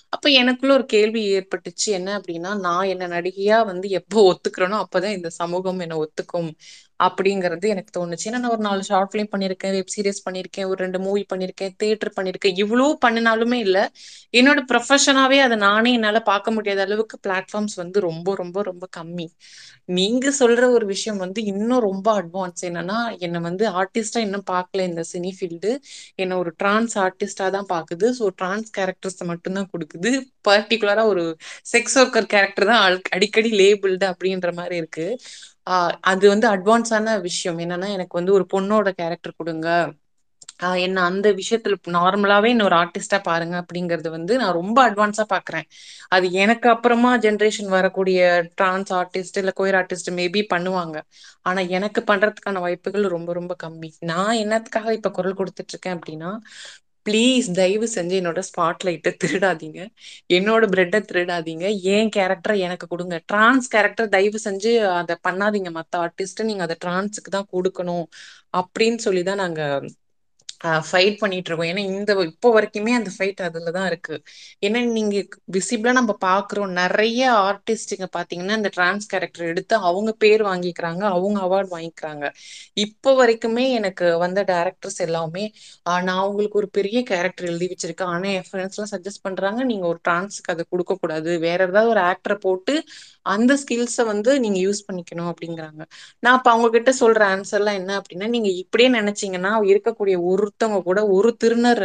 அப்ப 0.09 0.28
எனக்குள்ள 0.40 0.74
ஒரு 0.74 0.86
கேள்வி 0.86 1.20
ஏற்பட்டுச்சு. 1.38 1.86
என்ன 1.86 2.18
அப்படின்னா 2.18 2.61
நான் 2.61 2.84
என்ன 2.84 3.09
நடிகையா 3.09 3.64
வந்து 3.66 3.88
எப்போ 3.90 4.18
ஒத்துக்கிறேனோ 4.32 4.84
அப்பதான் 4.84 5.16
இந்த 5.16 5.30
சமூகம் 5.30 5.78
என்னை 5.78 5.97
ஒத்துக்கும். 5.99 6.51
அப்படிங்கிறது 7.03 7.68
எனக்கு 7.68 7.92
தோணுச்சு. 8.00 8.24
ஏன்னா 8.24 8.30
நான் 8.30 8.44
ஒரு 8.44 8.59
நாலு 8.59 8.82
ஷார்ட் 8.82 9.14
ஃபிலிம் 9.14 9.28
பண்ணியிருக்கேன் 9.36 9.70
வெப் 9.70 9.92
சீரிஸ் 9.96 10.22
பண்ணியிருக்கேன் 10.30 10.64
ஒரு 10.64 10.74
ரெண்டு 10.74 11.00
மூவி 11.00 11.26
பண்ணியிருக்கேன் 11.34 11.70
தியேட்டர் 11.76 12.12
பண்ணியிருக்கேன் 12.20 12.57
இவ்வளோ 12.62 12.94
பண்ணினாலுமே 13.07 13.53
இல்லை. 13.53 13.88
என்னோட 14.32 14.61
ப்ரொஃபஷனாகவே 14.72 15.38
அதை 15.38 15.57
நானே 15.57 15.92
என்னால் 15.92 16.22
பார்க்க 16.22 16.50
முடியாத 16.50 16.82
அளவுக்கு 16.82 17.18
பிளாட்ஃபார்ம்ஸ் 17.26 17.74
வந்து 17.76 18.00
ரொம்ப 18.00 18.34
ரொம்ப 18.34 18.62
ரொம்ப 18.62 18.88
கம்மி. 18.96 19.26
நீங்க 19.84 20.32
சொல்ற 20.40 20.70
ஒரு 20.70 20.86
விஷயம் 20.86 21.18
வந்து 21.18 21.44
இன்னும் 21.44 21.80
ரொம்ப 21.80 22.22
அட்வான்ஸ் 22.22 22.64
என்னன்னா 22.64 23.18
என்னை 23.18 23.40
வந்து 23.40 23.70
ஆர்டிஸ்டா 23.70 24.18
இன்னும் 24.18 24.44
பார்க்கல 24.50 24.80
இந்த 24.80 25.05
சினி 25.12 25.30
ஃபீல்டு 25.40 25.76
என்னை 26.14 26.36
ஒரு 26.36 26.55
டிரான்ஸ் 26.57 26.98
ஆர்டிஸ்டா 26.98 27.50
தான் 27.50 27.66
பாக்குது 27.72 28.12
ஸோ 28.18 28.28
டிரான்ஸ் 28.36 28.70
கேரக்டர்ஸ் 28.78 29.24
மட்டும்தான் 29.24 29.68
கொடுக்குது. 29.72 30.24
பர்டிகுலரா 30.48 31.05
ஒரு 31.05 31.36
செக்ஸ் 31.72 31.98
ஒர்க்கர் 31.98 32.26
கேரக்டர் 32.26 32.66
தான் 32.66 32.92
அல்- 32.92 33.03
அடிக்கடி 33.11 33.50
லேபிள்டு 33.50 34.14
அப்படின்ற 34.14 34.53
மாதிரி 34.53 34.76
இருக்கு. 34.76 35.18
அது 36.04 36.24
வந்து 36.28 36.46
அட்வான்ஸான 36.48 37.06
விஷயம். 37.22 37.58
என்னன்னா 37.58 37.88
எனக்கு 37.92 38.18
வந்து 38.18 38.32
ஒரு 38.32 38.46
பொண்ணோட 38.52 38.88
கேரக்டர் 38.94 39.38
கொடுங்க. 39.38 39.68
என்ன 40.82 41.02
அந்த 41.10 41.28
விஷயத்துல 41.32 41.76
நார்மலாவே 41.94 42.48
என்ன 42.48 42.64
ஒரு 42.64 42.76
ஆர்டிஸ்டா 42.76 43.18
பாருங்க 43.22 43.54
அப்படிங்கறது 43.62 44.08
வந்து 44.08 44.32
நான் 44.38 44.52
ரொம்ப 44.52 44.78
அட்வான்ஸா 44.88 45.24
பாக்குறேன். 45.32 45.66
அது 46.08 46.26
எனக்கு 46.42 46.68
அப்புறமா 46.70 47.10
ஜென்ரேஷன் 47.18 47.70
வரக்கூடிய 47.70 48.20
டிரான்ஸ் 48.54 48.92
ஆர்டிஸ்ட் 48.94 49.38
இல்ல 49.38 49.52
கோயர் 49.60 49.78
ஆர்டிஸ்ட் 49.80 50.10
மேபி 50.18 50.42
பண்ணுவாங்க. 50.54 50.96
ஆனா 51.42 51.60
எனக்கு 51.70 52.00
பண்றதுக்கான 52.06 52.60
வாய்ப்புகள் 52.60 53.06
ரொம்ப 53.08 53.32
ரொம்ப 53.32 53.56
கம்மி. 53.62 53.90
நான் 54.04 54.34
என்னத்துக்காக 54.36 54.92
இப்ப 54.92 55.10
குரல் 55.10 55.38
கொடுத்துட்டு 55.38 55.74
இருக்கேன் 55.74 55.96
அப்படின்னா 55.98 56.30
ப்ளீஸ் 57.09 57.46
தயவு 57.59 57.86
செஞ்சு 57.94 58.14
என்னோட 58.20 58.40
ஸ்பாட் 58.48 58.84
லைட்டை 58.86 59.12
திருடாதீங்க. 59.24 59.80
என்னோட 60.36 60.64
பிரெட்டை 60.74 61.00
திருடாதீங்க. 61.11 61.64
ஏன் 61.94 62.11
கேரக்டரை 62.16 62.57
எனக்கு 62.66 62.86
கொடுங்க. 62.86 63.16
டிரான்ஸ் 63.26 63.68
கேரக்டர் 63.74 64.12
தயவு 64.16 64.38
செஞ்சு 64.48 64.72
அதை 65.00 65.16
பண்ணாதீங்க. 65.28 65.70
மற்ற 65.78 65.92
ஆர்டிஸ்ட் 66.07 66.42
நீங்கள் 66.50 66.66
அதை 66.68 66.76
டிரான்ஸுக்கு 66.84 67.32
தான் 67.36 67.50
கொடுக்கணும். 67.57 68.07
அப்படின்னு 68.61 69.00
சொல்லி 69.07 69.22
தான் 69.22 69.42
நாங்கள் 69.44 69.88
ஃபைட் 70.88 71.16
பண்ணிட்டு 71.20 71.48
இருக்கோம் 71.50 71.70
ஏன்னா 71.70 71.82
இந்த 71.92 72.12
இப்போ 72.28 72.48
வரைக்குமே 72.56 72.92
அந்த 72.98 73.10
ஃபைட் 73.16 73.40
அதுல 73.46 73.70
தான் 73.76 73.86
இருக்கு. 73.90 74.16
ஏன்னா 74.66 74.80
நீங்க 74.96 75.16
விசிபிளா 75.56 75.92
நம்ம 75.98 76.12
பாக்குறோம் 76.26 76.72
நிறைய 76.80 77.22
ஆர்டிஸ்டுங்க 77.48 78.06
பாத்தீங்கன்னா 78.16 78.56
அந்த 78.60 78.70
டிரான்ஸ் 78.76 79.06
கேரக்டர் 79.12 79.50
எடுத்து 79.52 79.74
அவங்க 79.90 80.12
பேர் 80.24 80.44
வாங்கிக்கிறாங்க 80.50 81.02
அவங்க 81.14 81.38
அவார்ட் 81.46 81.72
வாங்கிக்கிறாங்க. 81.76 82.24
இப்போ 82.84 83.12
வரைக்குமே 83.20 83.64
எனக்கு 83.78 84.06
வந்த 84.24 84.40
டேரக்டர்ஸ் 84.52 85.00
எல்லாமே 85.06 85.44
நான் 86.08 86.26
உங்களுக்கு 86.28 86.60
ஒரு 86.62 86.70
பெரிய 86.78 86.98
கேரக்டர் 87.12 87.48
எழுதி 87.50 87.68
வச்சிருக்கேன். 87.72 88.12
ஆனா 88.14 88.28
என் 88.38 88.48
ஃப்ரெண்ட்ஸ் 88.50 88.78
எல்லாம் 88.78 88.92
சஜஸ்ட் 88.94 89.24
பண்றாங்க 89.28 89.60
நீங்க 89.72 89.86
ஒரு 89.92 90.00
டிரான்ஸ்க்கு 90.08 90.52
அதை 90.54 90.64
கொடுக்க 90.70 90.92
கூடாது 91.02 91.32
வேற 91.46 91.60
ஏதாவது 91.70 91.92
ஒரு 91.94 92.02
ஆக்டரை 92.10 92.38
போட்டு 92.46 92.74
அந்த 93.34 93.52
ஸ்கில்ஸை 93.62 94.04
வந்து 94.12 94.30
நீங்க 94.44 94.58
யூஸ் 94.66 94.86
பண்ணிக்கணும் 94.88 95.30
அப்படிங்கிறாங்க. 95.32 95.82
நான் 96.24 96.36
அப்ப 96.38 96.48
அவங்க 96.50 96.68
கிட்ட 96.76 96.90
சொல்ற 97.02 97.22
ஆன்சர்லாம் 97.34 97.78
என்ன 97.80 97.92
அப்படின்னா 98.00 98.28
நீங்க 98.28 98.48
இப்படியே 98.62 98.88
நினைச்சீங்கன்னா 98.98 99.52
இருக்கக்கூடிய 99.72 100.16
ஒரு 100.30 100.46
ஒருத்தவங்க 100.53 100.80
கூட 100.82 101.00
ஒரு 101.07 101.30
திருநர் 101.42 101.80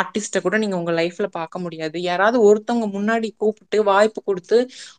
ஆர்டிஸ்ட 0.00 0.40
கூட 0.40 0.56
நீங்க 0.62 0.76
உங்க 0.76 0.92
லைஃப்ல 0.92 1.26
பார்க்க 1.38 1.58
முடியாது. 1.58 1.96
யாராவது 2.02 2.38
ஒருத்தவங்க 2.48 2.86
முன்னாடி 2.96 3.28
கூப்பிட்டு 3.36 3.78
வாய்ப்பு 3.84 4.20
கொடுத்து 4.24 4.58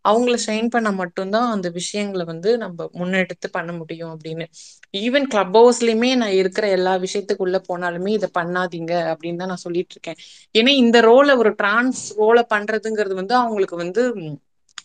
அவங்கள 0.10 0.36
ஷைன் 0.48 0.70
பண்ண 0.76 0.90
மட்டும்தான் 1.02 1.50
அந்த 1.52 1.68
விஷயங்களை 1.70 2.26
வந்து 2.26 2.52
நம்ம 2.58 2.90
முன்னெடுத்து 2.94 3.50
பண்ண 3.52 3.72
முடியும் 3.72 4.12
அப்படின்னு. 4.16 4.48
ஈவன் 5.04 5.28
கிளப் 5.34 5.56
ஹவுஸ்லயுமே 5.58 6.12
நான் 6.22 6.36
இருக்கிற 6.42 6.68
எல்லா 6.78 6.94
விஷயத்துக்குள்ள 7.06 7.58
போனாலுமே 7.70 8.12
இதை 8.18 8.30
பண்ணாதீங்க 8.40 8.94
அப்படின்னு 9.14 9.42
தான் 9.44 9.52
நான் 9.54 9.66
சொல்லிட்டு 9.68 9.96
இருக்கேன். 9.98 10.20
ஏன்னா 10.60 10.74
இந்த 10.84 10.98
ரோலை 11.10 11.36
ஒரு 11.44 11.54
டிரான்ஸ் 11.62 12.04
ரோலை 12.22 12.44
பண்றதுங்கிறது 12.56 13.16
வந்து 13.22 13.36
அவங்களுக்கு 13.36 13.78
வந்து 13.84 14.04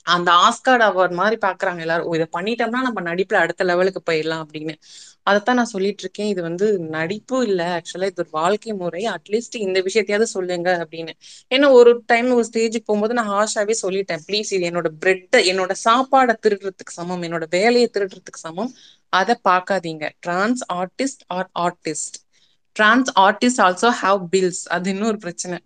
அந்த 0.02 0.32
ஆஸ்கார்ட் 0.32 0.82
அவார்ட் 0.82 1.12
மாதிரி 1.12 1.36
பாக்குறாங்க 1.46 1.80
எல்லாரும். 1.80 2.06
"ஓ, 2.06 2.14
இதை 2.14 2.28
பண்ணிட்டோம்னா 2.32 2.68
நம்ம 2.68 3.14
நடிப்புல 3.14 3.34
அடுத்த 3.34 3.64
லெவலுக்கு 3.64 4.12
போயிடலாம் 4.12 4.44
அப்படின்னு. 4.46 4.74
அதைத்தான் 5.22 5.54
நான் 5.54 5.64
சொல்லிட்டு 5.64 6.00
இருக்கேன் 6.00 6.26
இது 6.26 6.42
வந்து 6.42 6.78
நடிப்பு 6.78 7.46
இல்ல 7.46 7.64
ஆக்சுவலா 7.64 8.02
இது 8.02 8.12
ஒரு 8.16 8.28
வாழ்க்கை 8.30 8.72
முறை. 8.72 9.08
அட்லீஸ்ட் 9.08 9.56
இந்த 9.56 9.80
விஷயத்தையாவது 9.80 10.22
சொல்லுங்க 10.22 10.86
அப்படின்னு. 10.90 11.10
ஏன்னா 11.54 11.70
ஒரு 11.70 12.02
டைம் 12.06 12.32
ஒரு 12.32 12.48
ஸ்டேஜுக்கு 12.52 12.84
போகும்போது 12.84 13.14
நான் 13.14 13.28
ஹாஷாவே 13.28 13.74
சொல்லிட்டேன். 13.82 14.18
ப்ளீஸ் 14.28 14.52
இது 14.52 14.58
என்னோட 14.58 14.86
பிரெட்டை 15.00 15.36
என்னோட 15.36 15.74
சாப்பாடை 15.84 16.36
திருடுறதுக்கு 16.46 16.90
சமம். 16.90 17.22
என்னோட 17.22 17.42
வேலையை 17.50 17.90
திருடுறதுக்கு 17.92 18.36
சமம். 18.36 18.74
அதை 19.08 19.40
பார்க்காதீங்க. 19.48 20.10
Trans 20.20 20.72
artist 20.72 21.22
or 21.26 21.50
artist 21.58 22.30
trans 22.72 23.18
artist 23.18 23.60
also 23.60 23.90
have 24.02 24.26
bills 24.32 24.68
அது 24.68 24.90
இன்னொரு 24.90 25.18
பிரச்சனை. 25.18 25.58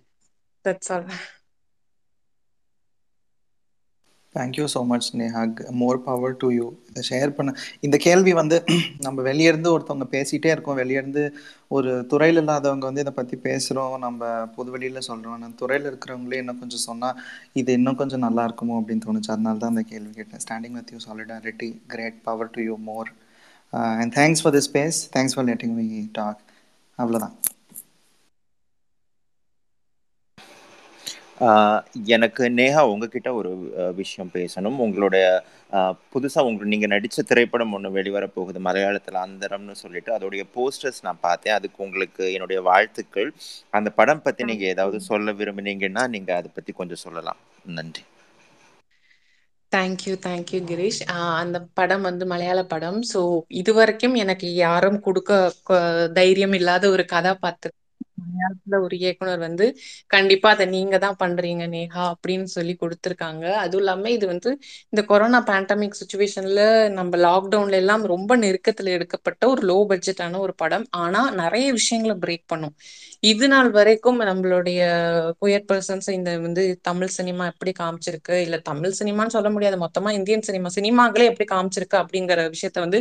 That's 0.64 0.88
all 0.88 1.06
thank you 4.36 4.64
so 4.74 4.80
much 4.90 5.08
நேஹாக் 5.20 5.60
more 5.80 5.98
power 6.06 6.34
to 6.42 6.48
you 6.56 6.66
இதை 6.90 7.02
ஷேர் 7.08 7.30
பண்ண 7.36 7.50
இந்த 7.86 7.96
கேள்வி 8.06 8.32
வந்து 8.40 8.56
நம்ம 9.06 9.18
வெளியேருந்து 9.28 9.72
ஒருத்தவங்க 9.74 10.06
பேசிகிட்டே 10.14 10.50
இருக்கோம். 10.54 10.78
வெளியேருந்து 10.82 11.22
ஒரு 11.76 11.90
துறையில் 12.12 12.40
இல்லாதவங்க 12.42 12.86
வந்து 12.90 13.04
இதை 13.04 13.14
பற்றி 13.18 13.36
பேசுகிறோம் 13.48 13.94
நம்ம 14.06 14.20
பொது 14.56 14.70
வெளியில் 14.74 15.06
சொல்கிறோம் 15.08 15.36
ஆனால் 15.36 15.56
துறையில் 15.62 15.88
இருக்கிறவங்களே 15.90 16.40
இன்னும் 16.42 16.60
கொஞ்சம் 16.62 16.84
சொன்னால் 16.88 17.18
இது 17.62 17.76
இன்னும் 17.80 18.00
கொஞ்சம் 18.02 18.24
நல்லா 18.26 18.44
இருக்குமோ 18.48 18.78
அப்படின்னு 18.80 19.06
தோணுச்சு. 19.06 19.32
அதனால 19.36 19.62
தான் 19.64 19.74
அந்த 19.74 19.84
கேள்வி 19.92 20.12
கேட்டேன். 20.18 20.42
Standing 20.46 20.76
with 20.80 20.92
you 20.96 21.00
solidarity 21.06 21.70
great 21.94 22.20
power 22.28 22.52
to 22.56 22.62
you 22.68 22.76
more 22.90 23.10
and 24.00 24.14
thanks 24.20 24.42
for 24.44 24.56
the 24.58 24.64
space 24.70 25.00
thanks 25.16 25.36
for 25.36 25.48
letting 25.52 25.76
me 25.80 25.88
talk 26.20 26.42
அவ்வளோதான் 26.98 27.36
எனக்கு 32.14 32.42
நேஹா 32.58 32.82
உங்ககிட்ட 32.92 33.30
ஒரு 33.38 33.50
விஷயம் 34.00 34.30
பேசணும். 34.36 34.76
உங்களுடைய 34.84 35.24
புதுசாக 36.14 36.48
உங்க 36.48 36.68
நீங்கள் 36.72 36.92
நடித்த 36.94 37.24
திரைப்படம் 37.30 37.74
ஒன்று 37.76 37.88
வெளிவர 37.96 38.26
போகுது 38.36 38.60
மலையாளத்தில் 38.68 39.18
அந்தரம்னு 39.24 39.76
சொல்லிட்டு. 39.82 40.10
அதோடைய 40.16 40.44
போஸ்டர்ஸ் 40.56 41.04
நான் 41.06 41.24
பார்த்தேன். 41.28 41.56
அதுக்கு 41.58 41.84
உங்களுக்கு 41.86 42.24
என்னுடைய 42.36 42.60
வாழ்த்துக்கள். 42.70 43.30
அந்த 43.78 43.90
படம் 44.00 44.24
பற்றி 44.26 44.44
நீங்கள் 44.52 44.72
ஏதாவது 44.74 45.00
சொல்ல 45.10 45.34
விரும்புனீங்கன்னா 45.42 46.04
நீங்கள் 46.16 46.38
அதை 46.40 46.50
பற்றி 46.58 46.74
கொஞ்சம் 46.80 47.04
சொல்லலாம். 47.06 47.40
நன்றி. 47.78 48.04
Thank you 49.72 50.12
thank you 50.26 50.58
Girish. 50.70 51.00
அந்த 51.42 51.58
படம் 51.78 52.04
வந்து 52.08 52.24
மலையாள 52.32 52.60
படம். 52.72 52.98
ஸோ 53.12 53.20
இது 53.60 53.72
வரைக்கும் 53.78 54.14
எனக்கு 54.24 54.48
யாரும் 54.66 55.00
கொடுக்க 55.06 55.32
தைரியம் 56.18 56.54
இல்லாத 56.60 56.84
ஒரு 56.94 57.04
கதாபாத்திரம் 57.14 57.78
மலையாளத்துல 58.18 58.78
ஒரு 58.84 58.94
இயக்குனர் 58.98 59.38
வந்து 59.38 59.66
கண்டிப்பா 60.10 60.48
அதை 60.50 60.66
நீங்க 60.66 60.96
தான் 60.98 61.18
பண்றீங்க 61.22 61.64
நேஹா 61.74 62.04
அப்படின்னு 62.12 62.48
சொல்லி 62.54 62.74
கொடுத்துருக்காங்க. 62.82 63.44
அதுவும் 63.62 63.82
இல்லாம 63.82 64.10
இது 64.10 64.26
வந்து 64.26 64.50
இந்த 64.88 65.02
கொரோனா 65.04 65.40
பேண்டமிக் 65.50 65.98
சுச்சுவேஷன்ல 66.00 66.62
நம்ம 66.90 67.16
லாக்டவுன்ல 67.26 67.80
எல்லாம் 67.82 68.04
ரொம்ப 68.06 68.32
நெருக்கத்துல 68.38 68.94
எடுக்கப்பட்ட 68.96 69.42
ஒரு 69.48 69.62
லோ 69.66 69.78
பட்ஜெட்டான 69.92 70.38
ஒரு 70.38 70.54
படம். 70.54 70.86
ஆனா 71.02 71.22
நிறைய 71.34 71.66
விஷயங்களை 71.72 72.16
பிரேக் 72.24 72.46
பண்ணும். 72.46 72.74
இது 73.30 73.46
நாள் 73.48 73.68
வரைக்கும் 73.70 74.18
நம்மளுடைய 74.20 74.80
குயர் 75.40 75.64
பர்சன்ஸ் 75.70 76.08
இந்த 76.10 76.30
வந்து 76.38 76.62
தமிழ் 76.82 77.12
சினிமா 77.16 77.44
எப்படி 77.46 77.72
காமிச்சிருக்கு? 77.78 78.34
இல்ல 78.40 78.56
தமிழ் 78.60 78.94
சினிமான்னு 78.98 79.34
சொல்ல 79.36 79.50
முடியாது. 79.50 79.76
மொத்தமா 79.84 80.10
இந்தியன் 80.10 80.44
சினிமா 80.48 80.68
சினிமாக்களே 80.74 81.26
எப்படி 81.30 81.46
காமிச்சிருக்கு 81.54 81.96
அப்படிங்கிற 81.96 82.40
விஷயத்த 82.54 82.78
வந்து 82.80 82.98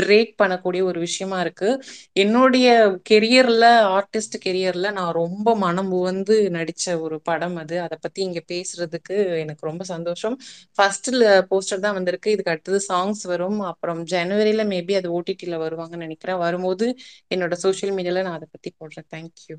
பிரேக் 0.00 0.32
பண்ணக்கூடிய 0.42 0.82
ஒரு 0.82 0.98
விஷயமா 1.00 1.40
இருக்கு. 1.40 1.68
என்னுடைய 2.16 2.68
கெரியர்ல 3.10 3.64
ஆர்டிஸ்ட் 3.96 4.38
கெரியர்ல 4.46 4.92
நான் 4.92 5.12
ரொம்ப 5.12 5.56
மனம் 5.56 5.90
உவந்து 5.92 6.36
நடிச்ச 6.50 7.00
ஒரு 7.00 7.18
படம் 7.20 7.56
அது. 7.56 7.80
அதை 7.80 7.98
பத்தி 8.00 8.22
இங்க 8.22 8.42
பேசுறதுக்கு 8.52 9.16
எனக்கு 9.38 9.66
ரொம்ப 9.66 9.84
சந்தோஷம். 9.84 10.36
ஃபர்ஸ்ட்ல 10.76 11.24
போஸ்டர் 11.50 11.84
தான் 11.86 11.94
வந்திருக்கு. 11.94 12.30
இதுக்கு 12.30 12.50
அடுத்தது 12.50 12.80
சாங்ஸ் 12.88 13.24
வரும். 13.24 13.60
அப்புறம் 13.72 14.02
ஜனவரியில 14.06 14.64
மேபி 14.74 14.94
அது 15.00 15.10
ஓடிடில 15.18 15.60
வருவாங்கன்னு 15.64 16.04
நினைக்கிறேன். 16.06 16.40
வரும்போது 16.46 16.88
என்னோட 17.34 17.54
சோஷியல் 17.66 17.96
மீடியால 17.96 18.22
நான் 18.22 18.38
அதை 18.40 18.48
பத்தி 18.54 18.72
போடுறேன். 18.80 19.08
தேங்க்யூ 19.16 19.49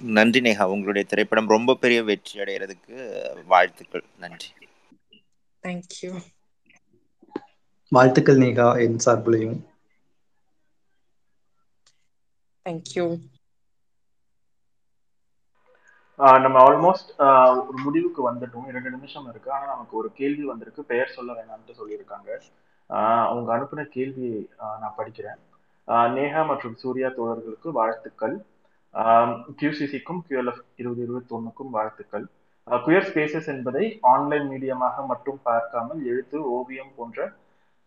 நன்றி 0.00 0.40
நேஹா 0.40 0.64
உங்களுடைய 0.64 1.08
திரைப்படம் 1.08 1.48
ரொம்ப 1.48 1.74
பெரிய 1.74 2.02
வெற்றி 2.04 2.40
அடைகிறதுக்கு 2.40 2.98
வாழ்த்துக்கள். 3.44 4.04
நன்றி. 4.18 4.48
தேங்க்யூ 5.62 6.20
வாழ்த்துக்கள் 7.88 8.36
நேகா 8.36 8.80
என் 8.80 8.98
சார்பிலையும். 9.04 9.58
தேங்க்யூ 12.64 13.28
ஆஹ் 16.18 16.40
நம்ம 16.40 16.58
ஆல்மோஸ்ட் 16.62 17.10
ஒரு 17.66 17.78
முடிவுக்கு 17.78 18.34
வந்துட்டோம். 18.34 18.66
இரண்டு 18.66 18.90
நிமிஷம் 18.90 19.28
இருக்கு. 19.28 19.52
ஆனா 19.52 19.66
நமக்கு 19.66 19.96
ஒரு 19.96 20.12
கேள்வி 20.12 20.44
வந்திருக்கு. 20.44 20.84
பெயர் 20.84 21.08
சொல்ல 21.08 21.32
வேணாம்னு 21.32 21.70
சொல்லியிருக்காங்க. 21.70 22.40
ஆஹ் 22.88 23.26
அவங்க 23.26 23.56
அனுப்பின 23.56 23.84
கேள்வி 23.84 24.48
ஆஹ் 24.58 24.78
நான் 24.78 24.94
படிக்கிறேன். 24.98 25.40
நேஹா 26.16 26.42
மற்றும் 26.50 26.76
சூர்யா 26.82 27.08
தோழர்களுக்கு 27.18 27.68
வாழ்த்துக்கள். 27.80 28.36
கியூசிசிக்கும் 29.60 30.20
கியூஎல்எஃப் 30.26 30.62
இருபது 30.80 31.02
இருபத்தி 31.06 31.32
ஒன்றுக்கும் 31.36 31.72
வாழ்த்துக்கள். 31.76 32.24
குயர் 32.86 33.06
ஸ்பேசஸ் 33.08 33.48
என்பதை 33.54 33.84
ஆன்லைன் 34.14 34.46
மீடியமாக 34.52 35.04
மட்டும் 35.12 35.38
பார்க்காமல் 35.48 36.00
எழுத்து 36.10 36.38
ஓவியம் 36.56 36.92
போன்ற 36.96 37.28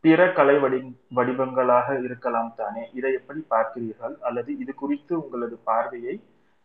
பிற 0.03 0.21
கலை 0.37 0.55
வடி 0.63 0.79
வடிவங்களாக 1.17 1.87
இருக்கலாம் 2.07 2.51
தானே. 2.61 2.83
இதை 2.99 3.11
எப்படி 3.19 3.41
பார்க்கிறீர்கள்? 3.53 4.15
அல்லது 4.27 4.51
இது 4.63 4.73
குறித்து 4.81 5.13
உங்களது 5.23 5.57
பார்வையை 5.69 6.15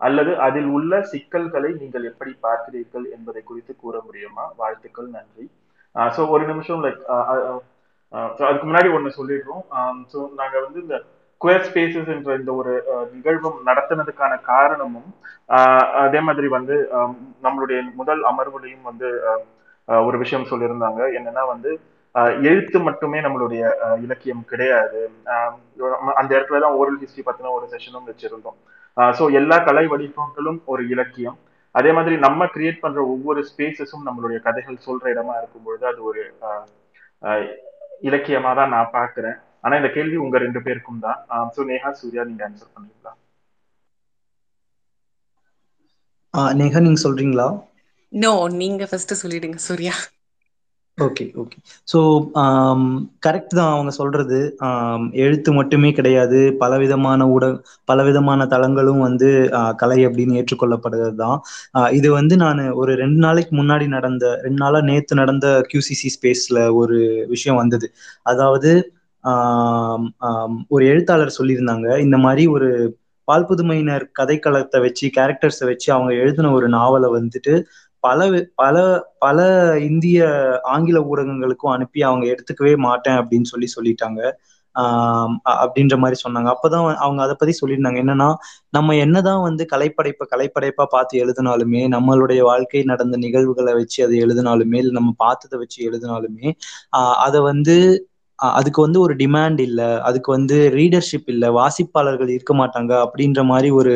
அல்லது 0.01 0.33
அதில் 0.47 0.71
உள்ள 0.77 1.01
சிக்கல்களை 1.13 1.71
நீங்கள் 1.83 2.09
எப்படி 2.11 2.33
பார்க்கிறீர்கள் 2.47 3.07
என்பதை 3.17 3.43
குறித்து 3.51 3.73
கூற 3.85 3.95
முடியுமா? 4.07 4.45
வாழ்த்துக்கள் 4.61 5.09
நன்றி. 5.17 5.47
ஸோ 6.17 6.21
ஒரு 6.35 6.45
நிமிஷம் 6.51 6.83
லைக் 6.85 7.01
அதுக்கு 8.49 8.67
முன்னாடி 8.69 8.91
ஒன்று 8.97 9.11
சொல்லிடுறோம். 9.21 9.65
ஸோ 10.13 10.19
நாங்கள் 10.41 10.65
வந்து 10.67 10.81
இந்த 10.85 10.99
குயர் 11.43 11.67
ஸ்பேசஸ் 11.67 12.11
என்ற 12.15 12.31
இந்த 12.41 12.51
ஒரு 12.61 12.73
நிகழ்வும் 13.15 13.59
நடத்தினதுக்கான 13.69 14.33
காரணமும் 14.53 15.11
அதே 16.05 16.21
மாதிரி 16.29 16.49
வந்து 16.57 16.77
நம்மளுடைய 17.47 17.79
முதல் 18.01 18.23
அமர்வுலையும் 18.31 18.89
வந்து 18.91 19.09
ஒரு 20.09 20.17
விஷயம் 20.23 20.51
சொல்லியிருந்தாங்க. 20.51 21.01
என்னன்னா 21.19 21.43
வந்து 21.53 21.71
எழுத்து 22.51 22.79
மட்டுமே 22.87 23.19
நம்மளுடைய 23.27 23.63
இலக்கியம் 24.05 24.43
கிடையாது. 24.51 25.01
அந்த 26.21 26.31
இடத்துல 26.37 26.61
தான் 26.65 26.77
ஓரல் 26.81 27.01
ஹிஸ்டரி 27.03 27.25
பத்தின 27.29 27.53
ஒரு 27.59 27.67
செஷனும் 27.75 28.09
வச்சிருந்தோம். 28.11 28.59
ஸோ 29.19 29.25
எல்லா 29.41 29.57
கலை 29.69 29.85
வடிவங்களும் 29.93 30.61
ஒரு 30.73 30.83
இலக்கியம். 30.95 31.39
அதே 31.79 31.91
மாதிரி 31.97 32.15
நம்ம 32.27 32.45
கிரியேட் 32.55 32.85
பண்ற 32.85 33.01
ஒவ்வொரு 33.15 33.41
ஸ்பேசஸும் 33.51 34.07
நம்மளுடைய 34.09 34.39
கதைகள் 34.47 34.85
சொல்ற 34.87 35.07
இடமா 35.15 35.35
இருக்கும் 35.41 35.67
பொழுது 35.67 35.85
அது 35.93 36.01
ஒரு 36.11 36.23
இலக்கியமா 38.09 38.51
தான் 38.61 38.75
நான் 38.75 38.95
பாக்குறேன் 38.99 39.39
ஆனா 39.65 39.75
இந்த 39.81 39.91
கேள்வி 39.97 40.19
உங்க 40.25 40.39
ரெண்டு 40.47 40.61
பேருக்கும் 40.67 41.03
தான். 41.07 41.21
ஸோ 41.57 41.63
நேஹா 41.73 41.93
சூர்யா 42.01 42.25
நீங்க 42.31 42.45
ஆன்சர் 42.49 42.75
பண்றீங்களா? 42.75 43.13
நேஹா 46.61 46.81
நீங்க 46.87 47.01
சொல்றீங்களா? 47.07 47.49
நோ 48.13 48.31
நீங்க 48.61 48.83
ஃபர்ஸ்ட் 48.91 49.21
சொல்லிடுங்க 49.23 49.61
Surya. 49.69 49.95
Okay 50.99 51.25
okay 51.41 51.59
so 51.91 51.99
correct 53.25 53.53
தான் 53.59 53.73
அவங்க 53.75 53.91
சொல்றது. 53.99 54.39
எழுத்து 55.25 55.51
மட்டுமே 55.59 55.91
கிடையாது. 55.99 56.39
பலவிதமான 56.63 57.29
ஊடக 57.35 57.53
பலவிதமான 57.91 58.47
தளங்களும் 58.55 59.05
வந்து 59.07 59.29
கலை 59.83 59.99
அப்படின்னு 60.09 60.39
ஏற்றுக்கொள்ளப்படுறது 60.41 61.15
தான். 61.23 61.39
இது 61.99 62.09
வந்து 62.19 62.37
நான் 62.45 62.63
ஒரு 62.83 62.95
ரெண்டு 63.03 63.21
நாளைக்கு 63.27 63.55
முன்னாடி 63.61 63.87
நடந்த 63.97 64.27
ரெண்டு 64.47 64.61
நாளா 64.65 64.81
நேத்து 64.91 65.21
நடந்த 65.23 65.47
கியூசிசி 65.71 66.11
ஸ்பேஸ்ல 66.17 66.61
ஒரு 66.81 66.99
விஷயம் 67.35 67.61
வந்தது. 67.63 67.89
அதாவது 68.33 68.73
ஒரு 70.69 70.87
எழுத்தாளர் 70.87 71.37
சொல்லியிருந்தாங்க. 71.39 71.99
இந்த 71.99 72.17
மாதிரி 72.17 72.47
ஒரு 72.47 72.97
பால்புதுமையினர் 73.25 74.11
கதைக்களத்தை 74.21 74.81
வச்சு 74.81 75.11
கேரக்டர்ஸை 75.17 75.65
வச்சு 75.65 75.93
அவங்க 75.93 76.13
எழுதின 76.13 76.53
ஒரு 76.53 76.69
நாவலை 76.69 77.11
வந்துட்டு 77.11 77.65
பல 78.01 78.49
பல 78.55 79.05
பல 79.19 79.41
இந்திய 79.81 80.51
ஆங்கில 80.63 81.07
ஊடகங்களுக்கும் 81.13 81.73
அனுப்பி 81.73 82.03
அவங்க 82.03 82.35
எடுத்துக்கவே 82.35 82.77
மாட்டேன் 82.77 83.15
அப்படின்னு 83.15 83.43
சொல்லி 83.43 83.69
சொல்லிட்டாங்க. 83.81 84.33
ஆஹ் 84.79 85.37
அப்படின்ற 85.45 85.99
மாதிரி 85.99 86.21
சொன்னாங்க. 86.29 86.55
அப்பதான் 86.55 86.95
அவங்க 86.95 87.23
அதை 87.23 87.35
பத்தி 87.39 87.67
சொல்லியிருந்தாங்க. 87.67 88.03
என்னன்னா 88.03 88.35
நம்ம 88.69 88.97
என்னதான் 88.97 89.43
வந்து 89.43 89.67
கலைப்படைப்பை 89.73 90.25
கலைப்படைப்பா 90.37 90.85
பார்த்து 90.85 91.27
எழுதினாலுமே 91.27 91.89
நம்மளுடைய 91.89 92.41
வாழ்க்கை 92.41 92.83
நடந்த 92.83 93.17
நிகழ்வுகளை 93.17 93.75
வச்சு 93.75 94.05
அதை 94.05 94.21
எழுதினாலுமே 94.21 94.77
இல்லை 94.77 94.91
நம்ம 94.91 95.15
பார்த்ததை 95.17 95.59
வச்சு 95.59 95.91
எழுதினாலுமே 95.91 96.45
ஆஹ் 96.97 97.13
அதை 97.13 97.41
வந்து 97.41 98.08
அதுக்கு 98.39 98.81
வந்து 98.85 98.99
ஒரு 99.05 99.15
டிமாண்ட் 99.21 99.61
இல்லை. 99.67 99.89
அதுக்கு 100.09 100.31
வந்து 100.35 100.57
ரீடர்ஷிப் 100.77 101.29
இல்லை. 101.33 101.49
வாசிப்பாளர்கள் 101.59 102.31
இருக்க 102.37 102.53
மாட்டாங்க 102.61 102.93
அப்படின்ற 103.05 103.41
மாதிரி 103.51 103.69
ஒரு 103.79 103.95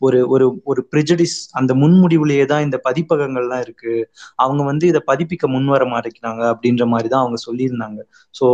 ஒரு 0.00 0.18
ஒரு 0.34 0.46
ஒரு 0.66 0.80
ப்ரிஜடிஸ் 0.92 1.36
அந்த 1.60 1.72
முன்முடிவுலயே 1.80 2.44
தான் 2.52 2.64
இந்த 2.66 2.78
பதிப்பகங்கள்லாம் 2.86 3.62
இருக்கு. 3.66 3.94
அவங்க 4.38 4.62
வந்து 4.70 4.86
இதை 4.92 5.02
பதிப்பிக்க 5.10 5.48
முன் 5.48 5.68
வர 5.68 5.84
மாட்டேங்கிறாங்க 5.94 6.42
அப்படின்ற 6.52 6.86
மாதிரி 6.92 7.08
தான் 7.08 7.24
அவங்க 7.24 7.40
சொல்லியிருந்தாங்க. 7.46 8.00
ஸோ 8.34 8.46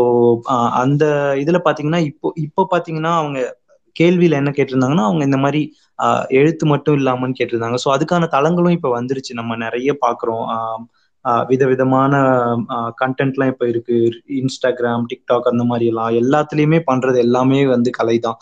அந்த 0.85 1.05
இதுல 1.43 1.61
பாத்தீங்கன்னா 1.66 2.03
இப்போ 2.11 2.28
இப்போ 2.47 2.64
பாத்தீங்கன்னா 2.74 3.12
அவங்க 3.20 3.39
கேள்வியில 3.97 4.39
என்ன 4.41 4.51
கேட்டிருந்தாங்கன்னா 4.55 5.07
அவங்க 5.09 5.22
இந்த 5.28 5.39
மாதிரி 5.39 5.61
எழுத்து 6.39 6.64
மட்டும் 6.72 6.97
இல்லாமன்னு 6.99 7.39
கேட்டிருந்தாங்க. 7.39 7.78
ஸோ 7.85 7.89
அதுக்கான 7.97 8.28
தளங்களும் 8.32 8.76
இப்ப 8.78 8.91
வந்துருச்சு. 8.97 9.32
நம்ம 9.35 9.57
நிறைய 9.64 9.91
பாக்குறோம். 10.03 10.45
ஆஹ் 10.55 10.82
விதவிதமான 11.49 12.14
கண்டென்ட்லாம் 13.03 13.53
இப்போ 13.53 13.66
இருக்கு. 13.68 13.97
இன்ஸ்டாகிராம் 14.41 15.05
டிக்டாக் 15.11 15.51
அந்த 15.53 15.64
மாதிரி 15.64 15.87
எல்லாம். 15.93 16.12
எல்லாத்துலயுமே 16.22 16.81
பண்றது 16.91 17.18
எல்லாமே 17.18 17.61
வந்து 17.66 17.91
கலை 17.99 18.16
தான் 18.18 18.39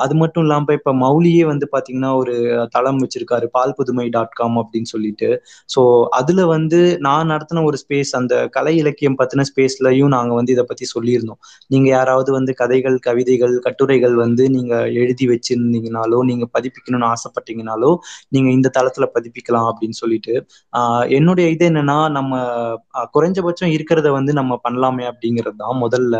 அது 0.00 0.14
மட்டும் 0.14 0.44
இல்லாம 0.44 0.74
இப்ப 0.74 0.92
மௌலியே 0.96 1.44
வந்து 1.44 1.66
பாத்தீங்கன்னா 1.72 2.10
ஒரு 2.16 2.34
தளம் 2.72 3.00
வச்சிருக்காரு 3.02 3.46
பால் 3.52 3.74
புதுமை 3.78 4.06
டாட் 4.10 4.34
காம் 4.34 4.56
அப்படின்னு 4.62 4.90
சொல்லிட்டு. 4.92 5.28
ஸோ 5.68 5.82
அதுல 6.18 6.40
வந்து 6.52 6.78
நான் 7.06 7.30
நடத்தின 7.32 7.64
ஒரு 7.64 7.78
ஸ்பேஸ் 7.82 8.12
அந்த 8.20 8.34
கலை 8.50 8.74
இலக்கியம் 8.80 9.18
பத்தின 9.20 9.46
ஸ்பேஸ்லயும் 9.50 10.12
நாங்க 10.16 10.32
வந்து 10.34 10.54
இதை 10.56 10.64
பத்தி 10.64 10.86
சொல்லியிருந்தோம். 10.94 11.40
நீங்க 11.70 11.88
யாராவது 11.90 12.30
வந்து 12.32 12.54
கதைகள் 12.60 12.98
கவிதைகள் 13.00 13.54
கட்டுரைகள் 13.66 14.16
வந்து 14.16 14.44
நீங்க 14.50 14.74
எழுதி 15.00 15.26
வச்சிருந்தீங்கனாலோ 15.30 16.20
நீங்க 16.30 16.46
பதிப்பிக்கணும்னு 16.54 17.08
ஆசைப்பட்டீங்கனாலோ 17.12 17.92
நீங்க 18.30 18.48
இந்த 18.50 18.68
தளத்துல 18.78 19.06
பதிப்பிக்கலாம் 19.16 19.68
அப்படின்னு 19.70 19.98
சொல்லிட்டு. 20.02 20.34
ஆஹ் 20.72 21.06
என்னுடைய 21.18 21.46
இது 21.50 21.66
என்னன்னா 21.70 21.98
நம்ம 22.18 22.32
குறைஞ்சபட்சம் 23.14 23.72
இருக்கிறத 23.76 24.08
வந்து 24.10 24.32
நம்ம 24.32 24.52
பண்ணலாமே 24.64 25.04
அப்படிங்கிறது 25.10 25.58
தான் 25.58 25.78
முதல்ல. 25.82 26.14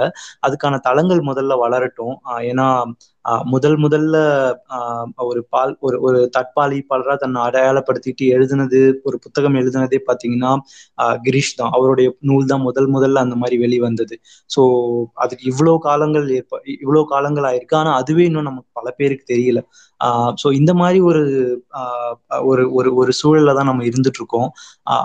அதுக்கான 0.47 0.81
தளங்கள் 0.89 1.23
முதல்ல 1.31 1.55
வளரட்டும். 1.65 2.17
ஏன்னா 2.51 2.69
முதல் 3.53 3.77
முதல்ல 3.77 4.17
ஒரு 5.25 5.41
பால் 5.51 5.73
ஒரு 5.81 5.97
ஒரு 6.01 6.19
தற்பாலிப்பாளராக 6.37 7.17
தன்னை 7.19 7.41
அடையாளப்படுத்திட்டு 7.49 8.25
எழுதுனது 8.37 8.79
ஒரு 9.03 9.17
புத்தகம் 9.25 9.59
எழுதுனதே 9.61 9.99
பார்த்தீங்கன்னா 10.09 10.53
கிரீஷ் 11.27 11.53
தான். 11.57 11.73
அவருடைய 11.77 12.09
நூல் 12.29 12.47
தான் 12.47 12.65
முதல் 12.69 12.89
முதல்ல 12.97 13.25
அந்த 13.27 13.37
மாதிரி 13.43 13.59
வெளிவந்தது. 13.65 14.17
ஸோ 14.51 14.63
அதுக்கு 15.17 15.45
இவ்வளோ 15.53 15.75
காலங்கள் 15.89 16.27
ஏற்ப 16.39 16.55
இவ்வளோ 16.77 17.03
காலங்கள் 17.15 17.49
ஆயிருக்கு. 17.51 17.79
ஆனால் 17.83 17.99
அதுவே 18.03 18.25
இன்னும் 18.31 18.49
நமக்கு 18.51 18.71
பல 18.81 18.89
பேருக்கு 18.99 19.27
தெரியல. 19.33 19.61
ஸோ 20.43 20.49
இந்த 20.59 20.73
மாதிரி 20.75 20.99
ஒரு 21.09 21.23
ஒரு 22.45 22.63
ஒரு 22.79 22.91
ஒரு 23.01 23.13
சூழல்ல 23.21 23.55
தான் 23.59 23.69
நம்ம 23.71 23.85
இருந்துட்டு 23.89 24.21
இருக்கோம் 24.21 24.49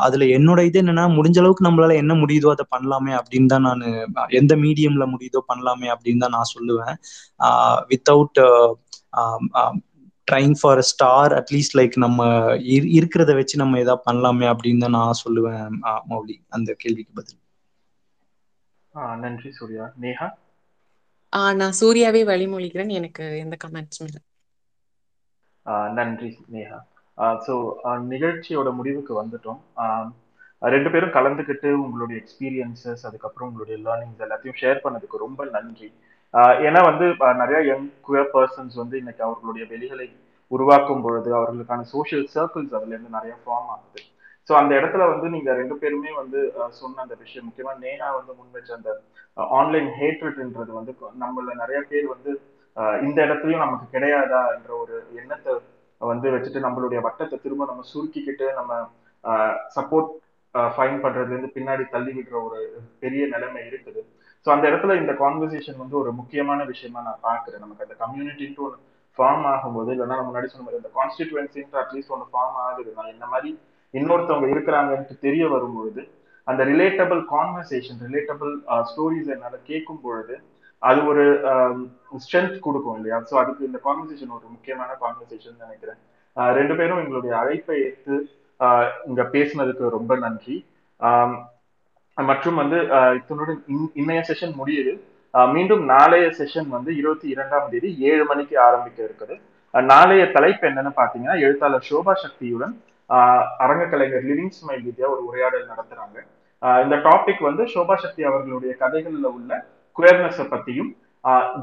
அதுல 0.06 0.26
என்னோட 0.38 0.60
இது 0.70 0.80
என்னன்னா 0.84 1.06
முடிஞ்ச 1.18 1.40
அளவுக்கு 1.42 1.68
நம்மளால 1.68 1.96
என்ன 2.04 2.14
முடியுதோ 2.22 2.52
அதை 2.54 2.66
பண்ணலாமே 2.76 3.14
அப்படின்னு 3.20 3.52
தான் 3.54 3.68
நான் 3.70 3.84
எந்த 4.40 4.56
மீடியம்ல 4.66 5.06
முடியுதோ 5.14 5.42
பண்ணலாமே 5.52 5.90
அப்படின்னு 5.96 6.24
தான் 6.26 6.36
நான் 6.38 6.54
சொல்லுவேன். 6.56 6.96
Without 7.92 8.42
trying 10.28 10.56
for 10.60 10.82
star 10.92 11.34
at least 11.40 11.78
like 11.80 11.96
நம்ம 12.06 12.22
இருக்கிறத 12.98 13.34
வச்சு 13.40 13.56
நம்ம 13.64 13.80
ஏதாவது 13.84 14.06
பண்ணலாமே 14.08 14.48
அப்படின்னு 14.54 14.84
தான் 14.86 14.98
நான் 15.00 15.22
சொல்லுவேன் 15.24 15.66
மௌலி 16.12 16.38
அந்த 16.58 16.70
கேள்விக்கு 16.84 17.14
பதில். 17.20 17.40
நன்றி 19.24 19.50
சூர்யா. 19.58 19.86
நேஹா? 20.04 20.28
நான் 21.60 21.78
சூர்யாவே 21.80 22.22
வழிமொழிகிறேன் 22.30 22.92
எனக்கு 23.00 23.24
எந்த 23.44 23.56
கமெண்ட்ஸும் 23.64 24.08
இல்லை. 24.10 24.22
நன்றி 25.98 26.30
நேஹா 26.56 26.80
ஸோ 27.46 27.54
நிகழ்ச்சியோட 28.14 28.70
முடிவுக்கு 28.80 29.14
வந்துட்டோம். 29.22 29.60
ரெண்டு 30.62 30.90
பேரும் 30.94 31.16
கலந்துக்கிட்டு 31.18 31.70
உங்களுடைய 31.84 32.18
எக்ஸ்பீரியன்சஸ் 32.22 33.06
அதுக்கப்புறம் 33.10 33.48
உங்களுடைய 33.50 33.78
லேர்னிங்ஸ் 33.86 34.24
எல்லாத்தையும் 34.26 34.60
ஷேர் 34.62 34.84
பண்ணதுக்கு 34.86 35.26
ரொம்ப 35.26 35.42
நன்றி. 35.56 35.90
ஏன்னா 36.68 36.80
வந்து 36.90 37.06
நிறைய 37.42 37.60
யங் 37.72 37.90
குயர் 38.08 38.32
பர்சன்ஸ் 38.36 38.76
வந்து 38.82 38.96
இன்னைக்கு 39.02 39.24
அவர்களுடைய 39.28 39.66
வெளிகளை 39.74 40.08
உருவாக்கும் 40.52 41.04
பொழுது 41.06 41.30
அவர்களுக்கான 41.38 41.86
சோஷியல் 41.94 42.26
சர்க்கிள்ஸ் 42.36 42.76
அதுல 42.78 42.94
இருந்து 42.94 43.18
நிறைய 43.18 43.34
ஃபார்ம் 43.44 43.70
ஆகுது. 43.76 44.02
ஸோ 44.50 44.54
அந்த 44.60 44.72
இடத்துல 44.80 45.04
வந்து 45.12 45.28
நீங்க 45.36 45.52
ரெண்டு 45.60 45.76
பேருமே 45.82 46.12
வந்து 46.22 46.40
சொன்ன 46.80 47.02
அந்த 47.06 47.16
விஷயம் 47.24 47.46
முக்கியமா 47.48 47.74
நேஹா 47.86 48.10
வந்து 48.18 48.34
முன் 48.40 48.52
வச்ச 48.58 48.72
அந்த 48.80 48.92
ஆன்லைன் 49.60 49.90
ஹேட்ரட்ன்றது 50.00 50.72
வந்து 50.80 50.94
நம்மள 51.24 51.56
நிறைய 51.64 51.80
பேர் 51.92 52.08
வந்து 52.16 52.34
இந்த 53.02 53.18
இடத்துலயும் 53.26 53.64
நமக்கு 53.66 53.86
கிடையாதா 53.96 54.42
என்ற 54.56 54.72
ஒரு 54.78 54.96
எண்ணத்தை 55.22 55.54
வந்து 56.02 56.28
வச்சுட்டு 56.34 56.66
நம்மளுடைய 56.66 57.00
வட்டத்தை 57.08 57.38
திரும்ப 57.42 57.66
நம்ம 57.66 57.86
சுருக்கிக்கிட்டு 57.94 58.48
நம்ம 58.54 58.72
சப்போர்ட் 59.78 60.10
ஃபைன் 60.76 61.00
பண்றதுல 61.04 61.34
இருந்து 61.34 61.56
பின்னாடி 61.56 61.84
தள்ளி 61.94 62.12
விடுற 62.18 62.36
ஒரு 62.48 62.60
பெரிய 63.00 63.24
நிலைமை 63.28 63.62
இருக்குது. 63.70 64.02
ஸோ 64.46 64.50
அந்த 64.56 64.66
இடத்துல 64.70 64.96
இந்த 65.02 65.14
கான்வர்சேஷன் 65.22 65.80
வந்து 65.84 65.96
ஒரு 66.02 66.12
முக்கியமான 66.12 66.64
விஷயமா 66.64 67.00
நான் 67.08 67.24
பாக்குறேன் 67.24 67.64
நமக்கு 67.64 67.86
அந்த 67.86 67.96
கம்யூனிட்டின்ட்டு 68.04 68.66
ஒன்று 68.68 68.80
ஃபார்ம் 69.18 69.46
ஆகும்போது 69.54 69.90
இல்லைன்னா 69.96 70.18
நம்ம 70.20 70.30
முன்னாடி 70.30 70.50
சொன்ன 70.52 70.66
மாதிரி 70.66 70.82
அந்த 70.82 70.92
கான்ஸ்டிடுவன்சின்ட்டு 70.98 71.80
அட்லீஸ்ட் 71.84 72.14
ஒன்று 72.16 72.28
ஃபார்ம் 72.34 72.60
ஆகுது. 72.66 72.90
நான் 72.98 73.14
இந்த 73.16 73.26
மாதிரி 73.34 73.50
இன்னொருத்தவங்க 73.94 74.48
இருக்கிறாங்கன்ட்டு 74.54 75.18
தெரிய 75.20 75.44
வரும்பொழுது 75.48 76.02
அந்த 76.48 76.62
ரிலேட்டபிள் 76.72 77.22
கான்வர்சேஷன் 77.36 78.02
ரிலேட்டபிள் 78.08 78.52
ஸ்டோரிஸ் 78.90 79.32
என்னால் 79.36 79.66
கேட்கும் 79.70 80.02
பொழுது 80.02 80.36
அது 80.82 81.00
ஒரு 81.12 81.24
um, 81.52 81.78
ஸ்ட்ரென்த் 82.24 82.58
கொடுக்கும் 82.66 82.98
இல்லையா? 83.00 83.18
ஸோ 83.30 83.34
அதுக்கு 83.42 83.68
இந்த 83.70 83.80
கான்வர்சேஷன் 83.86 84.36
ஒரு 84.38 84.46
முக்கியமான 84.56 84.92
கான்வர்சேஷன் 85.04 85.64
நினைக்கிறேன். 85.64 86.00
ரெண்டு 86.60 86.74
பேரும் 86.80 87.02
எங்களுடைய 87.04 87.34
அழைப்பை 87.42 87.78
ஏற்று 87.88 88.16
இங்க 89.10 89.22
பேசினதுக்கு 89.36 89.96
ரொம்ப 89.98 90.14
நன்றி. 90.26 90.56
மற்றும் 92.18 92.60
வந்து 92.62 92.78
இதனுடன் 93.20 93.62
இன்னைய 94.02 94.22
செஷன் 94.30 94.54
முடியுது. 94.62 94.94
மீண்டும் 95.56 95.84
நாளைய 95.94 96.28
செஷன் 96.40 96.70
வந்து 96.76 96.92
இருபத்தி 97.00 97.28
இரண்டாம் 97.36 97.70
தேதி 97.72 97.90
ஏழு 98.10 98.24
மணிக்கு 98.32 98.56
ஆரம்பிக்க 98.68 99.00
இருக்குது 99.08 99.36
நாளைய 99.74 100.24
தலைப்பு 100.36 100.66
என்னன்னு 100.70 100.92
பாத்தீங்கன்னா 101.00 101.38
எழுத்தாளர் 101.46 101.88
சோபா 101.90 102.14
சக்தியுடன் 102.24 102.76
அரங்க 103.64 103.84
கலைஞர் 103.94 104.28
லிவிங் 104.30 104.54
ஸ்மைல் 104.58 104.86
வித்யா 104.86 105.08
ஒரு 105.16 105.24
உரையாடல் 105.30 105.72
நடத்துறாங்க. 105.72 106.18
இந்த 106.86 106.96
டாபிக் 107.08 107.42
வந்து 107.50 107.64
சோபா 107.74 107.96
சக்தி 108.04 108.22
அவர்களுடைய 108.30 108.74
கதைகளில் 108.84 109.28
உள்ள 109.38 109.52
குயர்னஸை 109.98 110.46
பத்தியும் 110.54 110.92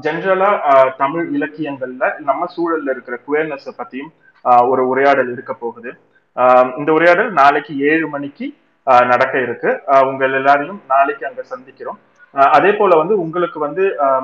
ஜென்ரலா 0.01 0.49
தமிழ் 0.97 1.27
இலக்கியங்கள்ல 1.37 2.19
நம்ம 2.19 2.45
சூழல்ல 2.55 2.89
இருக்கிற 2.89 3.17
குயர்னஸை 3.27 3.71
பத்தியும் 3.77 4.67
ஒரு 4.69 4.87
உரையாடல் 4.87 5.31
இருக்க 5.31 5.53
போகுது. 5.53 5.91
ஆஹ் 6.35 6.77
இந்த 6.77 6.91
உரையாடல் 6.91 7.31
நாளைக்கு 7.31 7.79
ஏழு 7.79 8.07
மணிக்கு 8.07 8.53
நடக்க 8.83 9.41
இருக்கு. 9.41 9.81
உங்கள் 10.05 10.33
எல்லாரையும் 10.33 10.81
நாளைக்கு 10.87 11.27
அங்க 11.27 11.43
சந்திக்கிறோம். 11.53 11.99
அதே 12.31 12.71
போல 12.73 12.95
வந்து 12.95 13.19
உங்களுக்கு 13.19 13.59
வந்து 13.59 13.83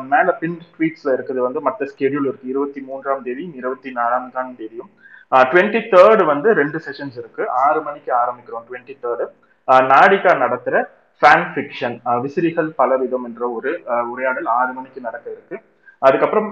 மேல 0.10 0.32
பின் 0.32 0.58
ட்வீட்ஸ்ல 0.78 1.10
இருக்குது 1.18 1.42
வந்து 1.48 1.62
மற்ற 1.62 1.86
ஸ்கெடியூல் 1.86 2.28
இருக்கு. 2.28 2.48
இருபத்தி 2.54 2.82
மூன்றாம் 2.82 3.24
தேதியும் 3.24 3.56
இருபத்தி 3.56 3.94
நாலாம் 3.96 4.56
தேதியும். 4.58 4.90
டுவெண்ட்டி 5.36 5.82
தேர்டு 5.92 6.26
வந்து 6.26 6.54
ரெண்டு 6.54 6.82
செஷன்ஸ் 6.86 7.18
இருக்கு. 7.18 7.50
ஆறு 7.50 7.82
மணிக்கு 7.82 8.14
ஆரம்பிக்கிறோம் 8.14 8.66
டுவெண்ட்டி 8.70 8.96
தேர்டு 9.04 9.26
நாடிகா 9.68 10.32
நடத்துற 10.44 10.84
ஃபேன் 11.22 11.46
ஃபிக்ஷன் 11.54 11.96
விசிறிகள் 12.24 12.70
பலவிதம் 12.78 13.26
என்ற 13.30 13.44
ஒரு 13.58 13.72
உரையாடல் 14.12 14.50
ஆறு 14.58 14.72
மணிக்கு 14.78 15.00
நடக்க 15.08 15.28
இருக்கு. 15.36 15.58
அதுக்கப்புறம் 16.02 16.50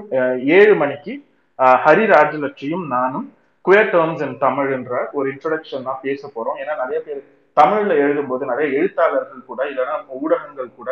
ஏழு 0.58 0.74
மணிக்கு 0.76 1.14
ஆஹ் 1.60 1.80
ஹரி 1.86 2.06
ராஜலட்சியும் 2.14 2.86
நானும் 2.96 3.28
குயர் 3.66 3.92
டேர்ம்ஸ் 3.94 4.24
இன் 4.26 4.38
தமிழ் 4.38 4.70
என்ற 4.78 4.94
ஒரு 5.12 5.28
இன்ட்ரடக்ஷன் 5.34 5.88
தான் 5.88 6.02
பேச 6.02 6.22
போறோம். 6.36 6.58
ஏன்னா 6.62 6.74
நிறைய 6.84 7.00
பேர் 7.06 7.22
தமிழ்ல 7.58 7.94
எழுதும்போது 8.04 8.44
நிறைய 8.46 8.68
எழுத்தாளர்கள் 8.80 9.48
கூட 9.52 9.62
இல்லைன்னா 9.72 9.96
ஊடகங்கள் 10.22 10.76
கூட 10.80 10.90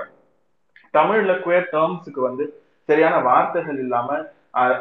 தமிழ்ல 0.93 1.33
குயர் 1.45 1.69
டேர்ம்ஸுக்கு 1.73 2.21
வந்து 2.29 2.45
சரியான 2.89 3.15
வார்த்தைகள் 3.27 3.79
இல்லாம 3.83 4.09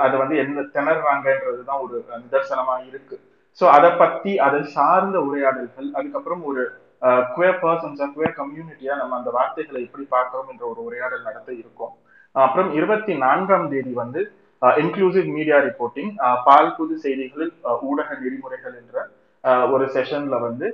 அதை 0.05 0.16
வந்து 0.22 0.36
என்ன 0.42 0.64
திணறாங்கன்றதுதான் 0.74 1.80
ஒரு 1.84 1.97
நிதர்சனமா 2.24 2.74
இருக்கு. 2.88 3.16
ஸோ 3.61 3.64
அதை 3.76 3.90
பத்தி 4.03 4.32
அதை 4.47 4.61
சார்ந்த 4.76 5.16
உரையாடல்கள் 5.20 5.88
அதுக்கப்புறம் 5.99 6.42
ஒரு 6.51 6.62
குயர் 7.34 7.61
பர்சன்ஸா 7.62 8.07
குயர் 8.14 8.38
கம்யூனிட்டியா 8.40 8.94
நம்ம 9.00 9.16
அந்த 9.20 9.30
வார்த்தைகளை 9.36 9.80
எப்படி 9.86 10.05
பார்க்கிறோம் 10.14 10.48
என்ற 10.52 10.64
ஒரு 10.70 10.80
உரையாடல் 10.88 11.26
நடத்த 11.28 11.50
இருக்கோம். 11.61 11.94
அப்புறம் 12.34 12.70
இருபத்தி 12.78 13.12
நான்காம் 13.24 13.68
தேதி 13.72 13.92
வந்து 14.02 14.20
இன்க்ளூசிவ் 14.82 15.28
மீடியா 15.36 15.57
ரிப்போர்ட்டிங் 15.66 16.12
பால் 16.46 16.74
புது 16.76 16.94
செய்திகளில் 17.05 17.52
ஊடக 17.88 18.09
நெறிமுறைகள் 18.22 18.76
என்ற 18.80 18.96
ஒரு 19.74 19.86
செஷன்ல 19.96 20.36
வந்து 20.46 20.66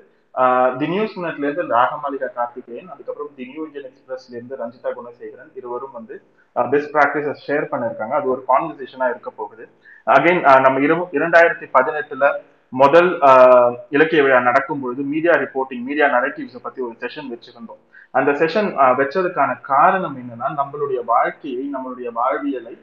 தி 0.80 0.86
நியூஸ் 0.92 1.14
மினட்ல 1.18 1.46
இருந்து 1.46 1.64
ராகமாலிகா 1.76 2.28
கார்த்திகேயன் 2.36 2.90
அதுக்கப்புறம் 2.92 3.32
தி 3.38 3.46
நியூ 3.50 3.62
இந்தியன் 3.66 3.88
எக்ஸ்பிரஸ்ல 3.88 4.36
இருந்து 4.36 4.58
ரஞ்சிதா 4.60 4.90
குணசேகரன் 4.98 5.50
இருவரும் 5.58 5.96
வந்து 5.98 6.14
பெஸ்ட் 6.56 6.92
ப்ராக்டிசஸ் 6.96 7.42
ஷேர் 7.46 7.66
பண்ணிருக்காங்க 7.72 8.14
அது 8.20 8.28
ஒரு 8.34 8.42
கான்வர்சேஷனா 8.50 9.08
இருக்க 9.14 9.30
போகுது. 9.40 9.64
அகைன் 10.16 10.40
நம்ம 10.66 10.80
இரவு 10.86 11.04
இரண்டாயிரத்தி 11.18 11.68
பதினெட்டுல 11.76 12.26
முதல் 12.72 13.08
இலக்கிய 13.94 14.20
விழா 14.24 14.38
நடக்கும் 14.48 14.82
பொழுது 14.82 15.02
மீடியா 15.12 15.34
ரிப்போர்ட்டிங் 15.44 15.84
மீடியா 15.88 16.06
நரேட்டிவ்ஸை 16.16 16.60
பத்தி 16.66 16.80
ஒரு 16.86 16.94
செஷன் 17.02 17.30
வச்சிருந்தோம். 17.32 17.80
அந்த 18.18 18.30
செஷன் 18.40 18.70
வச்சதுக்கான 19.00 19.50
காரணம் 19.72 20.16
என்னன்னா 20.22 20.48
நம்மளுடைய 20.60 21.00
வாழ்க்கையை 21.12 21.64
நம்மளுடைய 21.74 22.08
வாழ்வியலை 22.18 22.74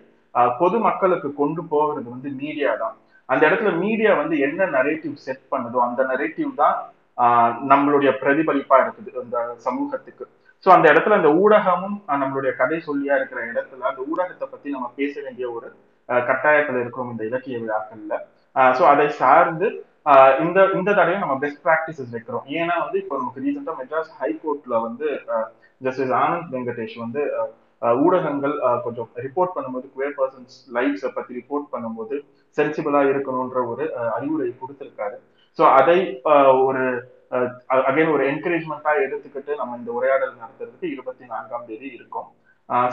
பொது 0.62 0.78
மக்களுக்கு 0.88 1.30
கொண்டு 1.42 1.62
போகிறது 1.74 2.08
வந்து 2.16 2.30
மீடியா 2.42 2.72
தான். 2.84 2.96
அந்த 3.30 3.42
இடத்துல 3.48 3.72
மீடியா 3.84 4.12
வந்து 4.22 4.36
என்ன 4.48 4.68
நரேட்டிவ் 4.78 5.16
செட் 5.26 5.46
பண்ணுதோ 5.54 5.80
அந்த 5.88 6.02
நரேட்டிவ் 6.12 6.52
தான் 6.62 6.78
நம்மளுடைய 7.72 8.12
பிரதிபலிப்பா 8.22 8.78
இருக்குது 8.84 9.12
அந்த 9.24 9.38
சமூகத்துக்கு. 9.68 10.26
ஸோ 10.64 10.70
அந்த 10.76 10.86
இடத்துல 10.94 11.18
அந்த 11.20 11.30
ஊடகமும் 11.44 11.98
நம்மளுடைய 12.22 12.52
கதை 12.62 12.78
சொல்லியா 12.90 13.16
இருக்கிற 13.20 13.40
இடத்துல 13.52 13.90
அந்த 13.92 14.02
ஊடகத்தை 14.12 14.48
பத்தி 14.54 14.68
நம்ம 14.76 14.90
பேச 15.00 15.14
வேண்டிய 15.26 15.48
ஒரு 15.58 15.68
கட்டாயத்துல 16.30 16.82
இருக்கிறோம் 16.84 17.12
இந்த 17.14 17.24
இலக்கிய 17.30 17.58
விழாக்கள்ல. 17.64 18.16
ஸோ 18.78 18.84
அதை 18.94 19.06
சார்ந்து 19.22 19.68
இந்த 20.44 20.60
இந்த 20.78 20.90
தடவை 20.98 21.16
நம்ம 21.24 21.36
பெஸ்ட் 21.44 21.64
ப்ராக்டிசஸ் 21.68 22.12
வைக்கிறோம். 22.16 22.46
ஏன்னா 22.60 22.76
வந்து 22.84 22.98
இப்போ 23.04 23.16
நமக்கு 23.22 23.44
ரீசெண்டாக 23.46 23.78
மெட்ராஸ் 23.80 24.12
ஹைகோர்ட்ல 24.20 24.76
வந்து 24.88 25.08
ஜஸ்டிஸ் 25.86 26.14
ஆனந்த் 26.22 26.52
வெங்கடேஷ் 26.56 26.96
வந்து 27.06 27.24
ஊடகங்கள் 28.04 28.54
கொஞ்சம் 28.86 29.10
ரிப்போர்ட் 29.26 29.54
பண்ணும்போது 29.56 29.88
குவேர் 29.96 30.16
பர்சன்ஸ் 30.20 30.56
லைஃப்ஸை 30.78 31.10
பத்தி 31.18 31.32
ரிப்போர்ட் 31.40 31.68
பண்ணும்போது 31.74 32.16
சென்சிபிளா 32.58 33.02
இருக்கணும்ன்ற 33.12 33.62
ஒரு 33.72 33.86
அறிவுரை 34.16 34.48
கொடுத்திருக்காரு. 34.62 35.18
ஸோ 35.60 35.64
அதை 35.80 35.98
ஒரு 36.68 36.84
அகைன் 37.90 38.12
ஒரு 38.16 38.24
என்கரேஜ்மெண்ட்டா 38.32 38.92
எடுத்துக்கிட்டு 39.06 39.54
நம்ம 39.62 39.78
இந்த 39.82 39.92
உரையாடல் 40.00 40.34
நடத்துறதுக்கு 40.42 40.88
இருபத்தி 40.96 41.26
நான்காம் 41.34 41.68
தேதி 41.70 41.88
இருக்கும். 41.98 42.28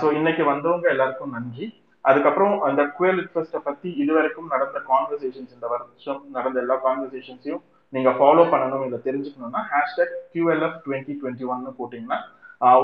ஸோ 0.01 0.07
இன்னைக்கு 0.19 0.45
வந்தவங்க 0.53 0.87
எல்லாருக்கும் 0.95 1.35
நன்றி. 1.37 1.67
அதுக்கப்புறம் 2.05 2.61
அந்த 2.61 2.83
குவேல் 2.97 3.19
லிட்ஃபெஸ்ட்டை 3.19 3.61
பத்தி 3.65 3.89
இதுவரைக்கும் 3.95 4.47
நடந்த 4.47 4.79
கான்வர்சேஷன்ஸ் 4.89 5.55
இந்த 5.55 5.67
வருஷம் 5.67 6.23
நடந்த 6.33 6.61
எல்லா 6.61 6.77
கான்வர்சேஷன்ஸையும் 6.85 7.63
நீங்க 7.93 8.11
ஃபாலோ 8.11 8.45
பண்ணணும் 8.53 8.87
இதை 8.87 8.99
தெரிஞ்சுக்கணும்னா 9.05 9.61
ஹேஷ்டேக் 9.73 10.15
கியூஎல்எஃப் 10.33 10.79
டுவெண்ட்டி 10.87 11.15
டுவெண்ட்டி 11.21 11.45
ஒன்னு 11.45 11.75
போட்டீங்கன்னா 11.79 12.19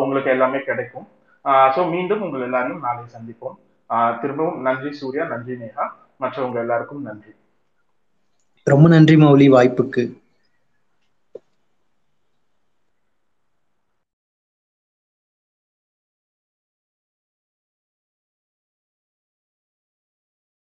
உங்களுக்கு 0.00 0.30
எல்லாமே 0.30 0.60
கிடைக்கும். 0.60 1.06
ஸோ 1.74 1.90
மீண்டும் 1.90 2.20
உங்கள் 2.20 2.40
எல்லாரையும் 2.40 2.80
நாளை 2.80 3.04
சந்திப்போம். 3.16 3.56
ஆஹ் 3.90 4.18
திரும்பவும் 4.20 4.60
நன்றி 4.60 4.92
சூர்யா 4.92 5.24
நன்றி 5.24 5.54
நேஹா 5.56 5.84
மற்றவங்க 6.20 6.58
எல்லாருக்கும் 6.58 7.02
நன்றி. 7.02 7.32
ரொம்ப 8.66 8.88
நன்றி 8.88 9.16
மௌலி 9.16 9.46
வாய்ப்புக்கு. 9.48 10.02